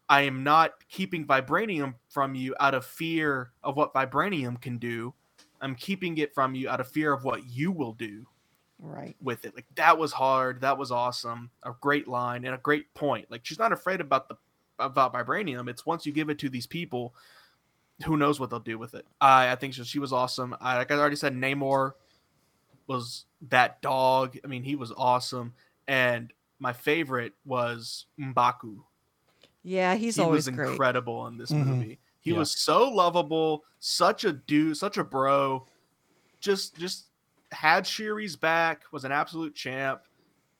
i 0.08 0.22
am 0.22 0.44
not 0.44 0.74
keeping 0.88 1.26
vibranium 1.26 1.96
from 2.10 2.36
you 2.36 2.56
out 2.60 2.76
of 2.76 2.86
fear 2.86 3.52
of 3.64 3.76
what 3.76 3.94
vibranium 3.94 4.62
can 4.62 4.78
do 4.78 5.14
i'm 5.62 5.76
keeping 5.76 6.18
it 6.20 6.34
from 6.36 6.54
you 6.54 6.70
out 6.70 6.80
of 6.80 6.88
fear 6.88 7.12
of 7.12 7.24
what 7.24 7.46
you 7.48 7.72
will 7.72 7.94
do 7.94 8.26
right. 8.80 9.16
with 9.22 9.46
it. 9.46 9.56
Like 9.56 9.66
that 9.76 9.98
was 9.98 10.12
hard. 10.12 10.62
That 10.62 10.78
was 10.78 10.92
awesome. 10.92 11.50
A 11.64 11.72
great 11.82 12.08
line 12.08 12.46
and 12.46 12.54
a 12.54 12.60
great 12.60 12.94
point. 12.94 13.30
Like 13.32 13.42
she's 13.44 13.58
not 13.58 13.72
afraid 13.72 14.02
about 14.02 14.30
the 14.30 14.36
about 14.80 15.14
vibranium. 15.14 15.70
It's 15.70 15.86
once 15.86 16.06
you 16.06 16.12
give 16.12 16.30
it 16.30 16.40
to 16.40 16.50
these 16.50 16.68
people, 16.68 17.16
who 18.06 18.18
knows 18.18 18.40
what 18.40 18.50
they'll 18.50 18.60
do 18.60 18.78
with 18.78 18.94
it. 18.94 19.06
I 19.20 19.52
I 19.52 19.56
think 19.56 19.74
she, 19.74 19.84
she 19.84 20.00
was 20.00 20.14
awesome. 20.14 20.56
I 20.62 20.78
like 20.78 20.92
I 20.92 20.96
already 20.96 21.16
said, 21.16 21.34
Namor 21.34 21.94
was 22.88 23.26
that 23.50 23.82
dog. 23.82 24.38
I 24.44 24.48
mean, 24.48 24.64
he 24.64 24.76
was 24.76 24.92
awesome. 24.96 25.54
And 25.88 26.32
my 26.60 26.74
favorite 26.74 27.34
was 27.46 28.06
Mbaku. 28.20 28.78
Yeah, 29.64 29.96
he's 29.96 30.16
he 30.16 30.22
always 30.22 30.48
was 30.48 30.56
great. 30.56 30.70
incredible 30.70 31.28
in 31.28 31.38
this 31.38 31.52
Mhm. 31.52 31.66
movie. 31.66 32.00
He 32.22 32.32
Yeah. 32.32 32.40
was 32.40 32.52
so 32.52 32.88
lovable, 32.90 33.64
such 33.80 34.24
a 34.26 34.32
dude, 34.34 34.78
such 34.78 34.98
a 34.98 35.04
bro. 35.04 35.66
Just 36.40 36.78
just 36.78 37.06
had 37.52 37.86
Shuri's 37.86 38.36
back, 38.36 38.84
was 38.92 39.06
an 39.06 39.12
absolute 39.12 39.56
champ. 39.56 40.04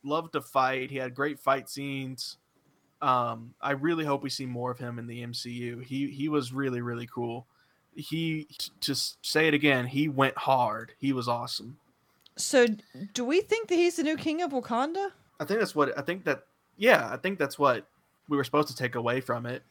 Loved 0.04 0.34
to 0.34 0.42
fight. 0.42 0.90
He 0.90 0.98
had 0.98 1.14
great 1.14 1.40
fight 1.40 1.70
scenes. 1.70 2.38
Um, 3.02 3.54
I 3.62 3.72
really 3.72 4.06
hope 4.06 4.24
we 4.24 4.30
see 4.30 4.46
more 4.46 4.72
of 4.72 4.80
him 4.80 4.98
in 5.00 5.08
the 5.08 5.24
MCU. 5.24 5.84
He 5.84 6.10
he 6.10 6.30
was 6.30 6.52
really 6.52 6.82
really 6.82 7.08
cool. 7.08 7.46
He 7.96 8.48
just 8.80 9.18
say 9.26 9.48
it 9.48 9.54
again. 9.54 9.88
He 9.88 10.08
went 10.08 10.38
hard. 10.38 10.94
He 11.00 11.14
was 11.14 11.28
awesome. 11.28 11.78
So, 12.36 12.68
do 13.14 13.26
we 13.26 13.42
think 13.42 13.68
that 13.70 13.76
he's 13.76 13.96
the 13.96 14.04
new 14.04 14.16
king 14.18 14.42
of 14.44 14.52
Wakanda? 14.52 15.12
I 15.40 15.46
think 15.46 15.60
that's 15.60 15.76
what 15.76 15.98
I 15.98 16.02
think 16.02 16.26
that. 16.26 16.44
Yeah, 16.78 17.10
I 17.12 17.18
think 17.18 17.40
that's 17.40 17.58
what 17.58 17.88
we 18.30 18.38
were 18.38 18.44
supposed 18.44 18.68
to 18.68 18.76
take 18.76 18.96
away 18.96 19.22
from 19.22 19.46
it. 19.46 19.64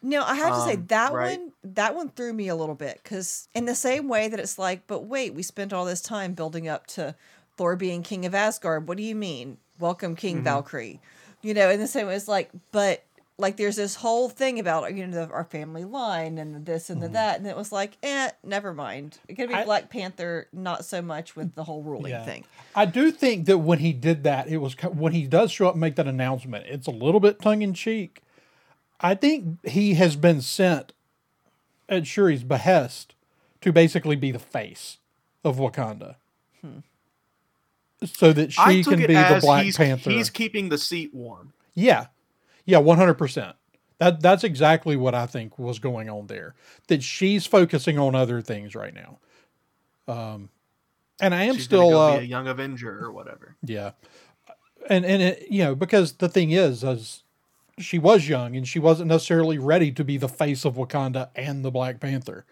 No, 0.00 0.22
I 0.22 0.34
have 0.36 0.54
to 0.54 0.60
say 0.60 0.74
Um, 0.74 0.86
that 0.86 1.12
right. 1.12 1.38
one 1.38 1.52
that 1.64 1.94
one 1.94 2.08
threw 2.10 2.32
me 2.32 2.48
a 2.48 2.54
little 2.54 2.74
bit 2.74 3.00
because 3.02 3.48
in 3.54 3.64
the 3.64 3.74
same 3.74 4.08
way 4.08 4.28
that 4.28 4.38
it's 4.40 4.58
like, 4.58 4.86
but 4.86 5.04
wait, 5.04 5.34
we 5.34 5.42
spent 5.42 5.72
all 5.72 5.84
this 5.84 6.00
time 6.00 6.34
building 6.34 6.68
up 6.68 6.86
to 6.88 7.14
Thor 7.56 7.76
being 7.76 8.02
king 8.02 8.24
of 8.24 8.34
Asgard. 8.34 8.88
What 8.88 8.96
do 8.96 9.02
you 9.02 9.14
mean? 9.16 9.58
Welcome, 9.78 10.14
King 10.16 10.36
Mm-hmm. 10.36 10.44
Valkyrie. 10.44 11.00
You 11.42 11.54
know, 11.54 11.70
in 11.70 11.78
the 11.80 11.86
same 11.86 12.06
way, 12.06 12.16
it's 12.16 12.28
like, 12.28 12.50
but 12.72 13.04
like 13.40 13.56
there's 13.56 13.76
this 13.76 13.94
whole 13.94 14.28
thing 14.28 14.58
about 14.58 14.92
you 14.96 15.06
know 15.06 15.26
the, 15.26 15.32
our 15.32 15.44
family 15.44 15.84
line 15.84 16.38
and 16.38 16.54
the 16.54 16.58
this 16.58 16.90
and 16.90 17.00
the 17.00 17.08
that, 17.10 17.38
and 17.38 17.46
it 17.46 17.56
was 17.56 17.70
like, 17.70 17.96
eh, 18.02 18.30
never 18.42 18.74
mind. 18.74 19.18
It 19.28 19.34
could 19.34 19.48
be. 19.48 19.54
I- 19.54 19.64
Black 19.64 19.88
Panther, 19.90 20.48
not 20.52 20.84
so 20.84 21.00
much 21.00 21.36
with 21.36 21.54
the 21.54 21.62
whole 21.64 21.82
ruling 21.82 22.10
Yeah. 22.10 22.24
thing. 22.24 22.44
I 22.74 22.84
do 22.86 23.12
think 23.12 23.46
that 23.46 23.58
when 23.58 23.78
he 23.78 23.92
did 23.92 24.24
that, 24.24 24.48
it 24.48 24.56
was 24.56 24.74
when 24.82 25.12
he 25.12 25.26
does 25.26 25.52
show 25.52 25.68
up 25.68 25.74
and 25.74 25.80
make 25.80 25.94
that 25.96 26.08
announcement. 26.08 26.66
It's 26.66 26.86
a 26.88 26.92
little 26.92 27.20
bit 27.20 27.40
tongue 27.40 27.62
in 27.62 27.74
cheek. 27.74 28.22
I 29.00 29.14
think 29.14 29.64
he 29.64 29.94
has 29.94 30.16
been 30.16 30.40
sent 30.40 30.92
at 31.88 32.02
Shuri's 32.02 32.42
behest 32.42 33.14
to 33.60 33.72
basically 33.72 34.16
be 34.16 34.32
the 34.32 34.40
face 34.40 34.98
of 35.44 35.56
Wakanda, 35.58 36.16
so 38.04 38.32
that 38.32 38.52
she 38.52 38.84
can 38.84 39.00
be 39.00 39.06
the 39.06 39.38
Black 39.40 39.64
he's, 39.64 39.76
Panther. 39.76 40.10
he's 40.10 40.30
keeping 40.30 40.68
the 40.68 40.78
seat 40.78 41.12
warm. 41.14 41.52
Yeah. 41.74 42.06
Yeah, 42.64 42.78
100%. 42.78 43.54
That 43.98 44.20
that's 44.20 44.44
exactly 44.44 44.94
what 44.94 45.14
I 45.14 45.26
think 45.26 45.58
was 45.58 45.80
going 45.80 46.08
on 46.08 46.28
there. 46.28 46.54
That 46.86 47.02
she's 47.02 47.46
focusing 47.46 47.98
on 47.98 48.14
other 48.14 48.40
things 48.40 48.74
right 48.76 48.94
now. 48.94 49.18
Um 50.06 50.50
and 51.20 51.34
I 51.34 51.44
am 51.44 51.56
She's 51.56 51.64
still 51.64 51.90
go 51.90 52.00
uh, 52.00 52.18
be 52.18 52.24
a 52.24 52.28
young 52.28 52.46
Avenger 52.46 53.04
or 53.04 53.10
whatever. 53.10 53.56
yeah. 53.64 53.92
And 54.88 55.04
and 55.04 55.20
it, 55.20 55.46
you 55.50 55.64
know, 55.64 55.74
because 55.74 56.14
the 56.14 56.28
thing 56.28 56.52
is 56.52 56.84
as 56.84 57.24
she 57.78 57.98
was 57.98 58.28
young 58.28 58.56
and 58.56 58.66
she 58.66 58.78
wasn't 58.78 59.08
necessarily 59.08 59.58
ready 59.58 59.90
to 59.92 60.04
be 60.04 60.16
the 60.16 60.28
face 60.28 60.64
of 60.64 60.74
Wakanda 60.76 61.30
and 61.34 61.64
the 61.64 61.70
Black 61.70 62.00
Panther. 62.00 62.44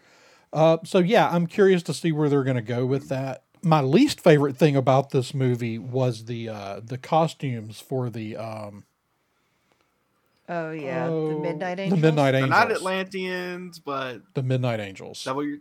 Uh, 0.53 0.79
so 0.85 0.99
yeah, 0.99 1.29
I'm 1.29 1.47
curious 1.47 1.83
to 1.85 1.95
see 1.95 2.13
where 2.13 2.29
they're 2.29 2.45
going 2.45 2.57
to 2.57 2.63
go 2.63 2.87
with 2.87 3.09
that. 3.09 3.45
My 3.63 3.81
least 3.81 4.21
favorite 4.21 4.57
thing 4.57 4.77
about 4.77 5.11
this 5.11 5.35
movie 5.35 5.79
was 5.79 6.27
the 6.27 6.49
uh, 6.49 6.81
the 6.85 6.99
costumes 6.99 7.81
for 7.81 8.09
the 8.11 8.37
um, 8.37 8.85
Oh 10.49 10.71
yeah, 10.71 11.07
the 11.07 11.39
Midnight 11.41 11.79
Angels. 11.79 11.79
the 11.79 11.83
Angels. 11.83 12.03
Midnight 12.03 12.33
They're 12.33 12.43
Angels, 12.43 12.51
not 12.51 12.71
Atlanteans, 12.73 13.79
but 13.81 14.23
the 14.35 14.43
Midnight 14.43 14.81
Angels, 14.81 15.25
that 15.25 15.35
what 15.35 15.43
you're? 15.43 15.59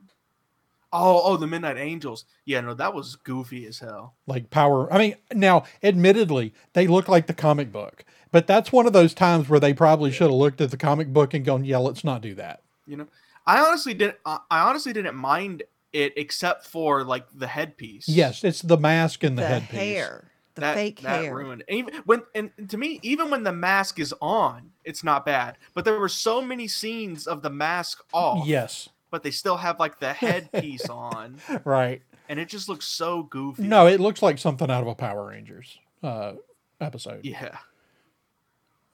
Oh, 0.93 1.21
oh, 1.23 1.37
the 1.37 1.47
Midnight 1.47 1.77
Angels. 1.77 2.25
Yeah, 2.45 2.61
no, 2.61 2.73
that 2.75 2.93
was 2.93 3.15
goofy 3.17 3.65
as 3.65 3.79
hell. 3.79 4.13
like 4.27 4.49
power. 4.49 4.91
I 4.93 4.97
mean, 4.97 5.15
now 5.33 5.63
admittedly, 5.83 6.53
they 6.73 6.87
look 6.87 7.09
like 7.09 7.27
the 7.27 7.33
comic 7.33 7.71
book, 7.71 8.05
but 8.31 8.45
that's 8.47 8.71
one 8.71 8.85
of 8.85 8.93
those 8.93 9.13
times 9.13 9.49
where 9.49 9.59
they 9.59 9.73
probably 9.73 10.11
should 10.11 10.29
have 10.29 10.31
looked 10.33 10.61
at 10.61 10.71
the 10.71 10.77
comic 10.77 11.11
book 11.11 11.33
and 11.33 11.43
gone, 11.43 11.65
"Yeah, 11.65 11.79
let's 11.79 12.03
not 12.03 12.21
do 12.21 12.35
that." 12.35 12.61
You 12.85 12.97
know, 12.97 13.07
I 13.47 13.59
honestly 13.65 13.95
didn't. 13.95 14.17
I 14.25 14.39
I 14.51 14.59
honestly 14.69 14.93
didn't 14.93 15.15
mind 15.15 15.63
it 15.95 16.13
except 16.17 16.65
for 16.67 17.03
like 17.03 17.25
the 17.33 17.47
headpiece. 17.47 18.07
Yes, 18.09 18.43
it's 18.43 18.61
the 18.61 18.77
mask 18.77 19.23
and 19.23 19.37
the, 19.37 19.41
the 19.41 19.47
headpiece. 19.47 19.79
hair, 19.79 20.31
the 20.55 20.61
that, 20.61 20.75
fake 20.75 21.01
that 21.01 21.23
hair. 21.23 21.35
ruined 21.35 21.63
it. 21.67 21.73
even 21.73 21.93
when 22.05 22.21
and 22.35 22.51
to 22.69 22.77
me 22.77 22.99
even 23.01 23.29
when 23.31 23.43
the 23.43 23.51
mask 23.53 23.99
is 23.99 24.13
on 24.21 24.71
it's 24.83 25.03
not 25.03 25.25
bad 25.25 25.57
but 25.73 25.83
there 25.85 25.99
were 25.99 26.07
so 26.09 26.41
many 26.41 26.67
scenes 26.67 27.27
of 27.27 27.41
the 27.41 27.49
mask 27.49 28.03
off 28.13 28.45
Yes, 28.47 28.87
but 29.11 29.23
they 29.23 29.31
still 29.31 29.57
have 29.57 29.79
like 29.79 29.99
the 29.99 30.13
headpiece 30.13 30.87
on 30.89 31.37
right. 31.65 32.01
and 32.29 32.39
it 32.39 32.47
just 32.49 32.69
looks 32.69 32.85
so 32.85 33.23
goofy 33.23 33.63
No, 33.63 33.87
it 33.87 33.99
looks 33.99 34.21
like 34.21 34.37
something 34.37 34.69
out 34.71 34.81
of 34.81 34.87
a 34.87 34.95
Power 34.95 35.27
Rangers 35.27 35.77
uh, 36.03 36.33
episode. 36.79 37.25
yeah 37.25 37.57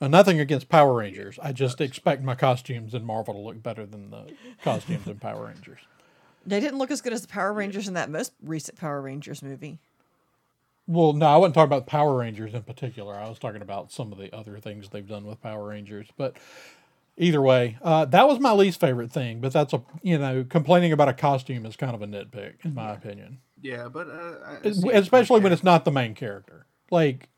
Uh, 0.01 0.08
nothing 0.08 0.39
against 0.39 0.67
Power 0.67 0.96
Rangers. 0.96 1.38
I 1.43 1.51
just 1.51 1.79
expect 1.79 2.24
my 2.24 2.34
costumes 2.34 2.96
in 2.96 3.05
Marvel 3.05 3.36
to 3.36 3.39
look 3.39 3.62
better 3.62 3.86
than 3.86 4.10
the 4.10 4.34
costumes 4.63 5.05
in 5.08 5.20
Power 5.20 5.46
Rangers. 5.46 5.77
They 6.45 6.60
didn't 6.60 6.77
look 6.79 6.91
as 6.91 7.01
good 7.01 7.13
as 7.13 7.21
the 7.21 7.27
Power 7.27 7.53
Rangers 7.53 7.88
in 7.88 7.93
that 7.93 8.10
most 8.10 8.33
recent 8.41 8.77
Power 8.79 9.01
Rangers 9.01 9.41
movie. 9.43 9.79
Well, 10.88 11.13
no, 11.13 11.27
I 11.27 11.38
wasn't 11.38 11.53
talking 11.55 11.67
about 11.67 11.86
Power 11.86 12.17
Rangers 12.17 12.53
in 12.53 12.63
particular. 12.63 13.15
I 13.15 13.29
was 13.29 13.39
talking 13.39 13.62
about 13.62 13.91
some 13.91 14.12
of 14.12 14.17
the 14.17 14.33
other 14.36 14.57
things 14.60 14.89
they've 14.89 15.07
done 15.07 15.25
with 15.25 15.41
Power 15.41 15.67
Rangers. 15.67 16.07
But 16.17 16.36
either 17.17 17.41
way, 17.41 17.77
uh, 17.81 18.05
that 18.05 18.27
was 18.27 18.39
my 18.39 18.51
least 18.51 18.79
favorite 18.79 19.11
thing. 19.11 19.39
But 19.39 19.53
that's 19.53 19.74
a 19.74 19.81
you 20.01 20.18
know 20.18 20.44
complaining 20.44 20.92
about 20.92 21.07
a 21.07 21.13
costume 21.13 21.66
is 21.66 21.75
kind 21.75 21.94
of 21.96 22.01
a 22.01 22.07
nitpick 22.07 22.53
in 22.66 22.74
my 22.74 22.92
opinion, 22.94 23.37
yeah 23.61 23.87
but 23.87 24.07
uh, 24.09 24.35
I- 24.46 24.51
I 24.53 24.57
Es- 24.68 24.77
see 24.81 24.87
your 24.87 24.96
especially 24.98 25.35
when 25.35 25.44
there. 25.44 25.53
it's 25.53 25.63
not 25.63 25.85
the 25.85 25.92
main 25.92 26.16
character. 26.16 26.66
Like 26.89 27.29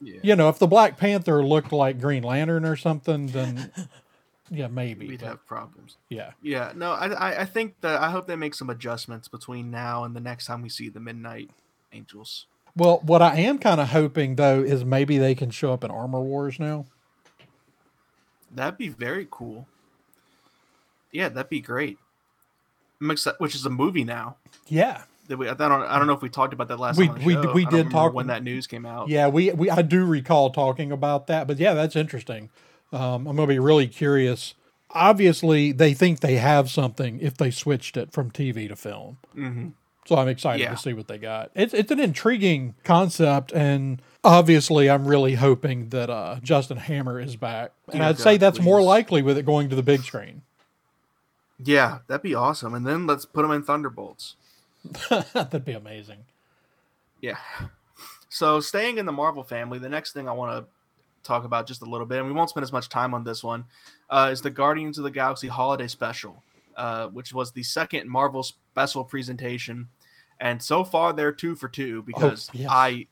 yeah 0.00 0.20
you 0.22 0.34
know, 0.36 0.48
if 0.48 0.58
the 0.58 0.66
Black 0.66 0.96
Panther 0.96 1.44
looked 1.44 1.72
like 1.72 2.00
Green 2.00 2.22
Lantern 2.22 2.64
or 2.64 2.74
something, 2.76 3.26
then 3.28 3.70
yeah, 4.50 4.66
maybe. 4.68 5.06
we'd 5.08 5.20
but 5.20 5.28
have 5.28 5.46
problems 5.46 5.96
yeah, 6.08 6.30
yeah 6.42 6.72
no 6.74 6.92
I, 6.92 7.08
I 7.08 7.40
i 7.40 7.44
think 7.44 7.80
that 7.82 8.00
i 8.00 8.10
hope 8.10 8.26
they 8.26 8.36
make 8.36 8.54
some 8.54 8.70
adjustments 8.70 9.28
between 9.28 9.70
now 9.70 10.04
and 10.04 10.14
the 10.16 10.20
next 10.20 10.46
time 10.46 10.62
we 10.62 10.68
see 10.68 10.88
the 10.88 11.00
midnight 11.00 11.50
angels 11.92 12.46
Well, 12.76 13.00
what 13.02 13.22
I 13.22 13.36
am 13.38 13.58
kind 13.58 13.80
of 13.80 13.88
hoping 13.88 14.36
though 14.36 14.60
is 14.62 14.84
maybe 14.84 15.18
they 15.18 15.34
can 15.34 15.50
show 15.50 15.72
up 15.72 15.82
in 15.84 15.90
Armor 15.90 16.20
Wars 16.20 16.60
now. 16.60 16.84
That'd 18.54 18.78
be 18.78 18.88
very 18.88 19.26
cool. 19.30 19.66
Yeah, 21.12 21.28
that'd 21.28 21.48
be 21.50 21.60
great. 21.60 21.98
Which 23.00 23.54
is 23.54 23.64
a 23.66 23.70
movie 23.70 24.04
now. 24.04 24.36
Yeah, 24.68 25.02
That 25.28 25.38
we, 25.38 25.48
I 25.48 25.54
don't, 25.54 25.72
I 25.82 25.98
don't 25.98 26.06
know 26.06 26.12
if 26.12 26.22
we 26.22 26.28
talked 26.28 26.52
about 26.52 26.68
that 26.68 26.78
last 26.78 26.98
We- 26.98 27.08
time 27.08 27.24
we- 27.24 27.36
we 27.36 27.64
did 27.64 27.90
talk- 27.90 28.12
when 28.14 28.26
that 28.28 28.42
news 28.42 28.66
came 28.66 28.84
out. 28.86 29.08
yeah. 29.08 29.28
We 29.28 29.50
we 29.52 29.70
I 29.70 29.82
do 29.82 30.04
recall 30.04 30.50
talking 30.50 30.92
about 30.92 31.26
that, 31.28 31.46
but 31.46 31.58
yeah, 31.58 31.74
that's 31.74 31.96
interesting. 31.96 32.50
Um, 32.92 33.26
I'm 33.26 33.36
gonna 33.36 33.46
be 33.46 33.58
really 33.58 33.86
curious. 33.88 34.54
Obviously, 34.90 35.72
they 35.72 35.92
think 35.94 36.20
they 36.20 36.36
have 36.36 36.70
something 36.70 37.20
if 37.20 37.36
they 37.36 37.50
switched 37.50 37.96
it 37.96 38.10
from 38.12 38.30
TV 38.30 38.68
to 38.68 38.76
film. 38.76 39.18
hmm 39.34 39.68
So 40.06 40.16
I'm 40.16 40.28
excited 40.28 40.62
Yeah. 40.62 40.70
to 40.70 40.76
see 40.78 40.94
what 40.94 41.08
they 41.08 41.18
got. 41.18 41.50
It's 41.54 41.74
it's 41.74 41.90
an 41.90 42.00
intriguing 42.00 42.74
concept, 42.84 43.52
and 43.52 44.00
obviously, 44.24 44.88
I'm 44.88 45.06
really 45.06 45.34
hoping 45.34 45.90
that 45.90 46.08
uh, 46.08 46.36
Justin 46.42 46.78
Hammer 46.78 47.20
is 47.20 47.36
back. 47.36 47.72
And 47.92 48.02
I'd 48.02 48.18
say 48.18 48.34
God, 48.34 48.40
that's 48.40 48.60
more 48.60 48.80
likely 48.80 49.20
with 49.20 49.36
it 49.36 49.44
going 49.44 49.68
to 49.68 49.76
the 49.76 49.82
big 49.82 50.02
screen. 50.02 50.42
Yeah, 51.62 51.98
that'd 52.06 52.22
be 52.22 52.34
awesome. 52.34 52.72
And 52.72 52.86
then 52.86 53.06
let's 53.06 53.26
put 53.26 53.42
them 53.42 53.50
in 53.50 53.62
Thunderbolts. 53.64 54.36
That'd 55.10 55.64
be 55.64 55.72
amazing. 55.72 56.18
Yeah. 57.20 57.38
So 58.28 58.60
staying 58.60 58.98
in 58.98 59.06
the 59.06 59.12
Marvel 59.12 59.42
family, 59.42 59.80
the 59.80 59.88
next 59.88 60.12
thing 60.12 60.28
I 60.28 60.32
want 60.32 60.52
to 60.64 60.70
talk 61.22 61.44
about 61.44 61.66
just 61.66 61.82
a 61.82 61.84
little 61.84 62.06
bit, 62.06 62.18
and 62.18 62.26
we 62.26 62.32
won't 62.32 62.50
spend 62.50 62.64
as 62.64 62.72
much 62.72 62.88
time 62.88 63.14
on 63.14 63.24
this 63.24 63.42
one, 63.42 63.64
uh, 64.10 64.30
is 64.32 64.40
the 64.40 64.50
Guardians 64.50 64.98
of 64.98 65.04
the 65.04 65.10
Galaxy 65.10 65.48
Holiday 65.48 65.86
Special, 65.86 66.42
uh, 66.76 67.08
which 67.08 67.32
was 67.32 67.52
the 67.52 67.62
second 67.62 68.08
Marvel 68.08 68.42
special 68.42 69.04
presentation, 69.04 69.88
and 70.40 70.62
so 70.62 70.84
far 70.84 71.12
they're 71.12 71.32
two 71.32 71.54
for 71.54 71.68
two 71.68 72.02
because 72.02 72.48
yes. 72.52 72.68
I 72.70 73.06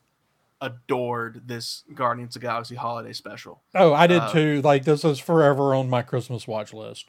adored 0.60 1.42
this 1.46 1.84
Guardians 1.94 2.34
of 2.34 2.40
the 2.40 2.46
Galaxy 2.48 2.74
Holiday 2.74 3.12
Special. 3.12 3.60
Oh, 3.74 3.92
I 3.92 4.06
did 4.06 4.22
Uh, 4.22 4.32
too. 4.32 4.62
Like 4.62 4.84
this 4.84 5.04
is 5.04 5.18
forever 5.18 5.74
on 5.74 5.90
my 5.90 6.02
Christmas 6.02 6.48
watch 6.48 6.72
list. 6.72 7.06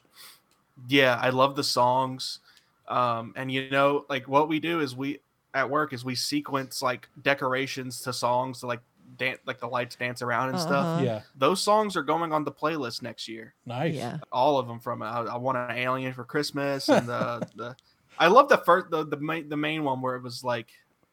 Yeah, 0.86 1.18
I 1.20 1.30
love 1.30 1.56
the 1.56 1.64
songs, 1.64 2.40
um, 2.88 3.32
and 3.36 3.50
you 3.50 3.70
know, 3.70 4.04
like 4.08 4.28
what 4.28 4.48
we 4.48 4.60
do 4.60 4.80
is 4.80 4.94
we 4.94 5.20
at 5.54 5.70
work 5.70 5.92
is 5.92 6.04
we 6.04 6.14
sequence 6.14 6.82
like 6.82 7.08
decorations 7.20 8.02
to 8.02 8.12
songs 8.12 8.60
to 8.60 8.66
like 8.66 8.80
dance, 9.18 9.38
like 9.46 9.60
the 9.60 9.66
lights 9.68 9.96
dance 9.96 10.22
around 10.22 10.50
and 10.50 10.58
stuff. 10.60 10.86
Uh-huh. 10.86 11.02
Yeah, 11.04 11.20
those 11.36 11.62
songs 11.62 11.96
are 11.96 12.02
going 12.02 12.32
on 12.32 12.44
the 12.44 12.52
playlist 12.52 13.02
next 13.02 13.28
year. 13.28 13.54
nice. 13.66 13.94
Yeah. 13.94 14.18
All 14.32 14.58
of 14.58 14.66
them 14.66 14.80
from 14.80 15.02
I, 15.02 15.20
I 15.20 15.36
want 15.36 15.58
an 15.58 15.76
alien 15.76 16.12
for 16.14 16.24
Christmas 16.24 16.88
and 16.88 17.06
the 17.06 17.46
the 17.56 17.76
I 18.18 18.28
love 18.28 18.48
the 18.48 18.58
first 18.58 18.90
the 18.90 19.04
the 19.04 19.16
main, 19.18 19.48
the 19.48 19.56
main 19.56 19.84
one 19.84 20.00
where 20.00 20.16
it 20.16 20.22
was 20.22 20.42
like 20.42 20.68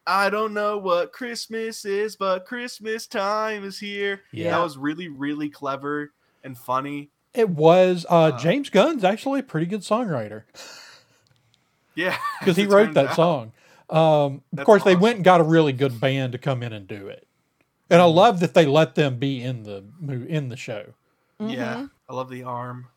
I 0.08 0.30
don't 0.30 0.54
know 0.54 0.78
what 0.78 1.12
Christmas 1.14 1.84
is, 1.84 2.16
but 2.16 2.46
Christmas 2.46 3.08
time 3.08 3.64
is 3.64 3.80
here. 3.80 4.22
Yeah. 4.32 4.52
That 4.52 4.64
was 4.64 4.78
really 4.78 5.08
really 5.08 5.50
clever 5.50 6.12
and 6.44 6.58
funny. 6.58 7.10
It 7.34 7.50
was 7.50 8.06
uh, 8.10 8.16
Uh, 8.16 8.38
James 8.40 8.70
Gunn's 8.70 9.04
actually 9.04 9.42
a 9.42 9.44
pretty 9.44 9.66
good 9.66 9.82
songwriter 9.82 10.44
Yeah, 11.96 12.18
because 12.40 12.58
he 12.58 12.66
wrote 12.66 12.94
that 12.94 13.10
out. 13.10 13.16
song. 13.16 13.52
Um, 13.90 13.98
of 13.98 14.42
That's 14.54 14.66
course, 14.66 14.84
they 14.84 14.96
went 14.96 15.18
and 15.18 15.24
got 15.26 15.40
a 15.42 15.44
really 15.44 15.72
good 15.74 16.00
band 16.00 16.32
to 16.34 16.38
come 16.38 16.64
in 16.64 16.74
and 16.74 16.88
do 16.88 17.08
it, 17.08 17.25
and 17.90 18.02
I 18.02 18.06
love 18.06 18.40
that 18.40 18.54
they 18.54 18.66
let 18.66 18.96
them 18.96 19.18
be 19.18 19.42
in 19.44 19.64
the 19.64 19.84
in 20.28 20.50
the 20.50 20.58
show. 20.58 20.94
Yeah, 21.40 21.76
Mhm. 21.76 21.90
I 22.10 22.14
love 22.14 22.30
the 22.30 22.44
arm. 22.44 22.88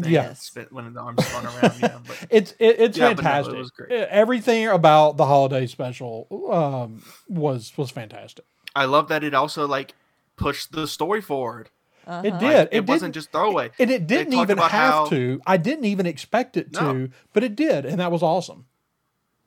thing 0.00 0.10
Yeah. 0.10 0.32
that 0.54 0.72
when 0.72 0.94
the 0.94 1.00
arms 1.00 1.22
spun 1.26 1.44
around. 1.44 1.78
Yeah, 1.80 1.98
but 2.06 2.26
It's 2.30 2.52
it, 2.58 2.80
it's 2.80 2.96
Yeah, 2.98 3.12
but 3.12 3.22
no, 3.24 3.30
it 3.30 3.32
fantastic. 3.32 3.54
was 3.58 3.70
great. 3.70 3.90
Everything 4.08 4.66
about 4.68 5.18
the 5.18 5.26
holiday 5.26 5.66
special 5.66 6.26
um, 6.50 7.02
was 7.28 7.76
was 7.76 7.90
fantastic. 7.90 8.44
I 8.74 8.86
love 8.86 9.08
that 9.08 9.22
it 9.22 9.34
also 9.34 9.66
like 9.66 9.94
pushed 10.36 10.72
the 10.72 10.86
story 10.88 11.20
forward. 11.20 11.68
It 12.04 12.08
Uh-huh. 12.08 12.22
did. 12.22 12.32
Like, 12.42 12.56
it 12.56 12.68
it, 12.72 12.86
wasn't 12.86 13.12
didn't- 13.12 13.14
just 13.14 13.32
throwaway. 13.32 13.70
and 13.78 13.90
it 13.90 14.06
didn't 14.06 14.32
even 14.32 14.56
have 14.58 14.70
how- 14.70 15.06
to. 15.06 15.40
I 15.46 15.56
didn't 15.58 15.84
even 15.84 16.06
expect 16.06 16.56
it 16.56 16.72
to, 16.72 16.82
No. 16.94 17.08
but 17.34 17.44
it 17.44 17.54
did, 17.54 17.84
and 17.84 18.00
that 18.00 18.10
was 18.10 18.22
awesome. 18.22 18.64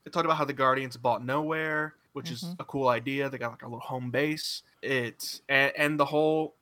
They 0.03 0.11
talked 0.11 0.25
about 0.25 0.37
how 0.37 0.45
the 0.45 0.53
Guardians 0.53 0.95
bought 0.95 1.25
nowhere, 1.25 1.95
which 2.15 2.31
is 2.31 2.43
Mhm. 2.43 2.55
a 2.59 2.63
cool 2.63 2.87
idea. 2.87 3.29
They 3.29 3.37
got 3.37 3.51
like 3.51 3.61
a 3.63 3.65
little 3.65 3.79
home 3.81 4.09
base. 4.09 4.63
It 4.81 5.41
and, 5.49 5.73
and 5.77 5.99
the 5.99 6.05
whole 6.05 6.55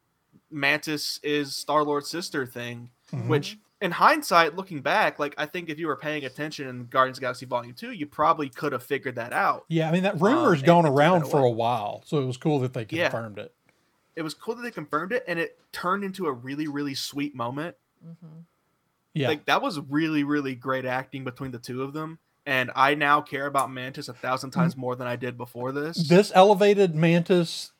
Mantis 0.50 1.20
is 1.24 1.56
Star 1.56 1.84
Lord's 1.84 2.10
sister 2.10 2.46
thing, 2.48 2.90
Mhm. 3.12 3.28
which 3.28 3.60
in 3.82 3.92
hindsight, 3.92 4.56
looking 4.56 4.82
back, 4.82 5.20
like 5.20 5.36
I 5.38 5.46
think 5.46 5.70
if 5.70 5.78
you 5.78 5.88
were 5.88 5.96
paying 5.96 6.26
attention 6.26 6.68
in 6.68 6.86
Guardians 6.88 7.18
of 7.18 7.22
the 7.22 7.26
Galaxy 7.26 7.46
Volume 7.46 7.76
Two, 7.76 7.92
you 7.92 8.08
probably 8.08 8.50
could 8.50 8.72
have 8.72 8.82
figured 8.84 9.16
that 9.16 9.32
out. 9.32 9.66
Yeah, 9.68 9.90
I 9.90 9.92
mean 9.92 10.04
that 10.04 10.20
rumor's 10.20 10.60
and 10.60 10.66
gone 10.66 10.86
around 10.88 11.26
for 11.30 11.40
a 11.44 11.50
while, 11.52 12.02
so 12.06 12.20
it 12.20 12.26
was 12.26 12.38
cool 12.38 12.60
that 12.60 12.74
they 12.74 12.86
Yeah. 12.90 13.10
confirmed 13.10 13.38
it. 13.38 13.54
It 14.16 14.22
was 14.24 14.34
cool 14.34 14.56
that 14.56 14.62
they 14.64 14.72
confirmed 14.72 15.12
it, 15.12 15.24
and 15.28 15.38
it 15.40 15.60
turned 15.72 16.04
into 16.04 16.26
a 16.28 16.32
really, 16.32 16.68
really 16.68 16.96
sweet 16.96 17.36
moment. 17.36 17.76
Yeah, 19.14 19.28
Like 19.28 19.46
that 19.46 19.62
was 19.62 19.80
really, 19.80 20.24
really 20.24 20.56
great 20.56 20.86
acting 20.86 21.24
between 21.24 21.52
the 21.52 21.60
two 21.60 21.84
of 21.84 21.94
them. 21.94 22.18
And 22.46 22.72
I 22.76 22.96
now 22.96 23.22
care 23.22 23.46
about 23.46 23.72
Mantis 23.72 24.10
a 24.10 24.14
thousand 24.14 24.52
Mm-hmm. 24.52 24.60
times 24.60 24.76
more 24.78 24.96
than 24.96 25.08
I 25.08 25.16
did 25.16 25.38
before 25.38 25.72
this. 25.72 26.08
this 26.10 26.32
elevated 26.36 26.94
Mantis 26.96 27.72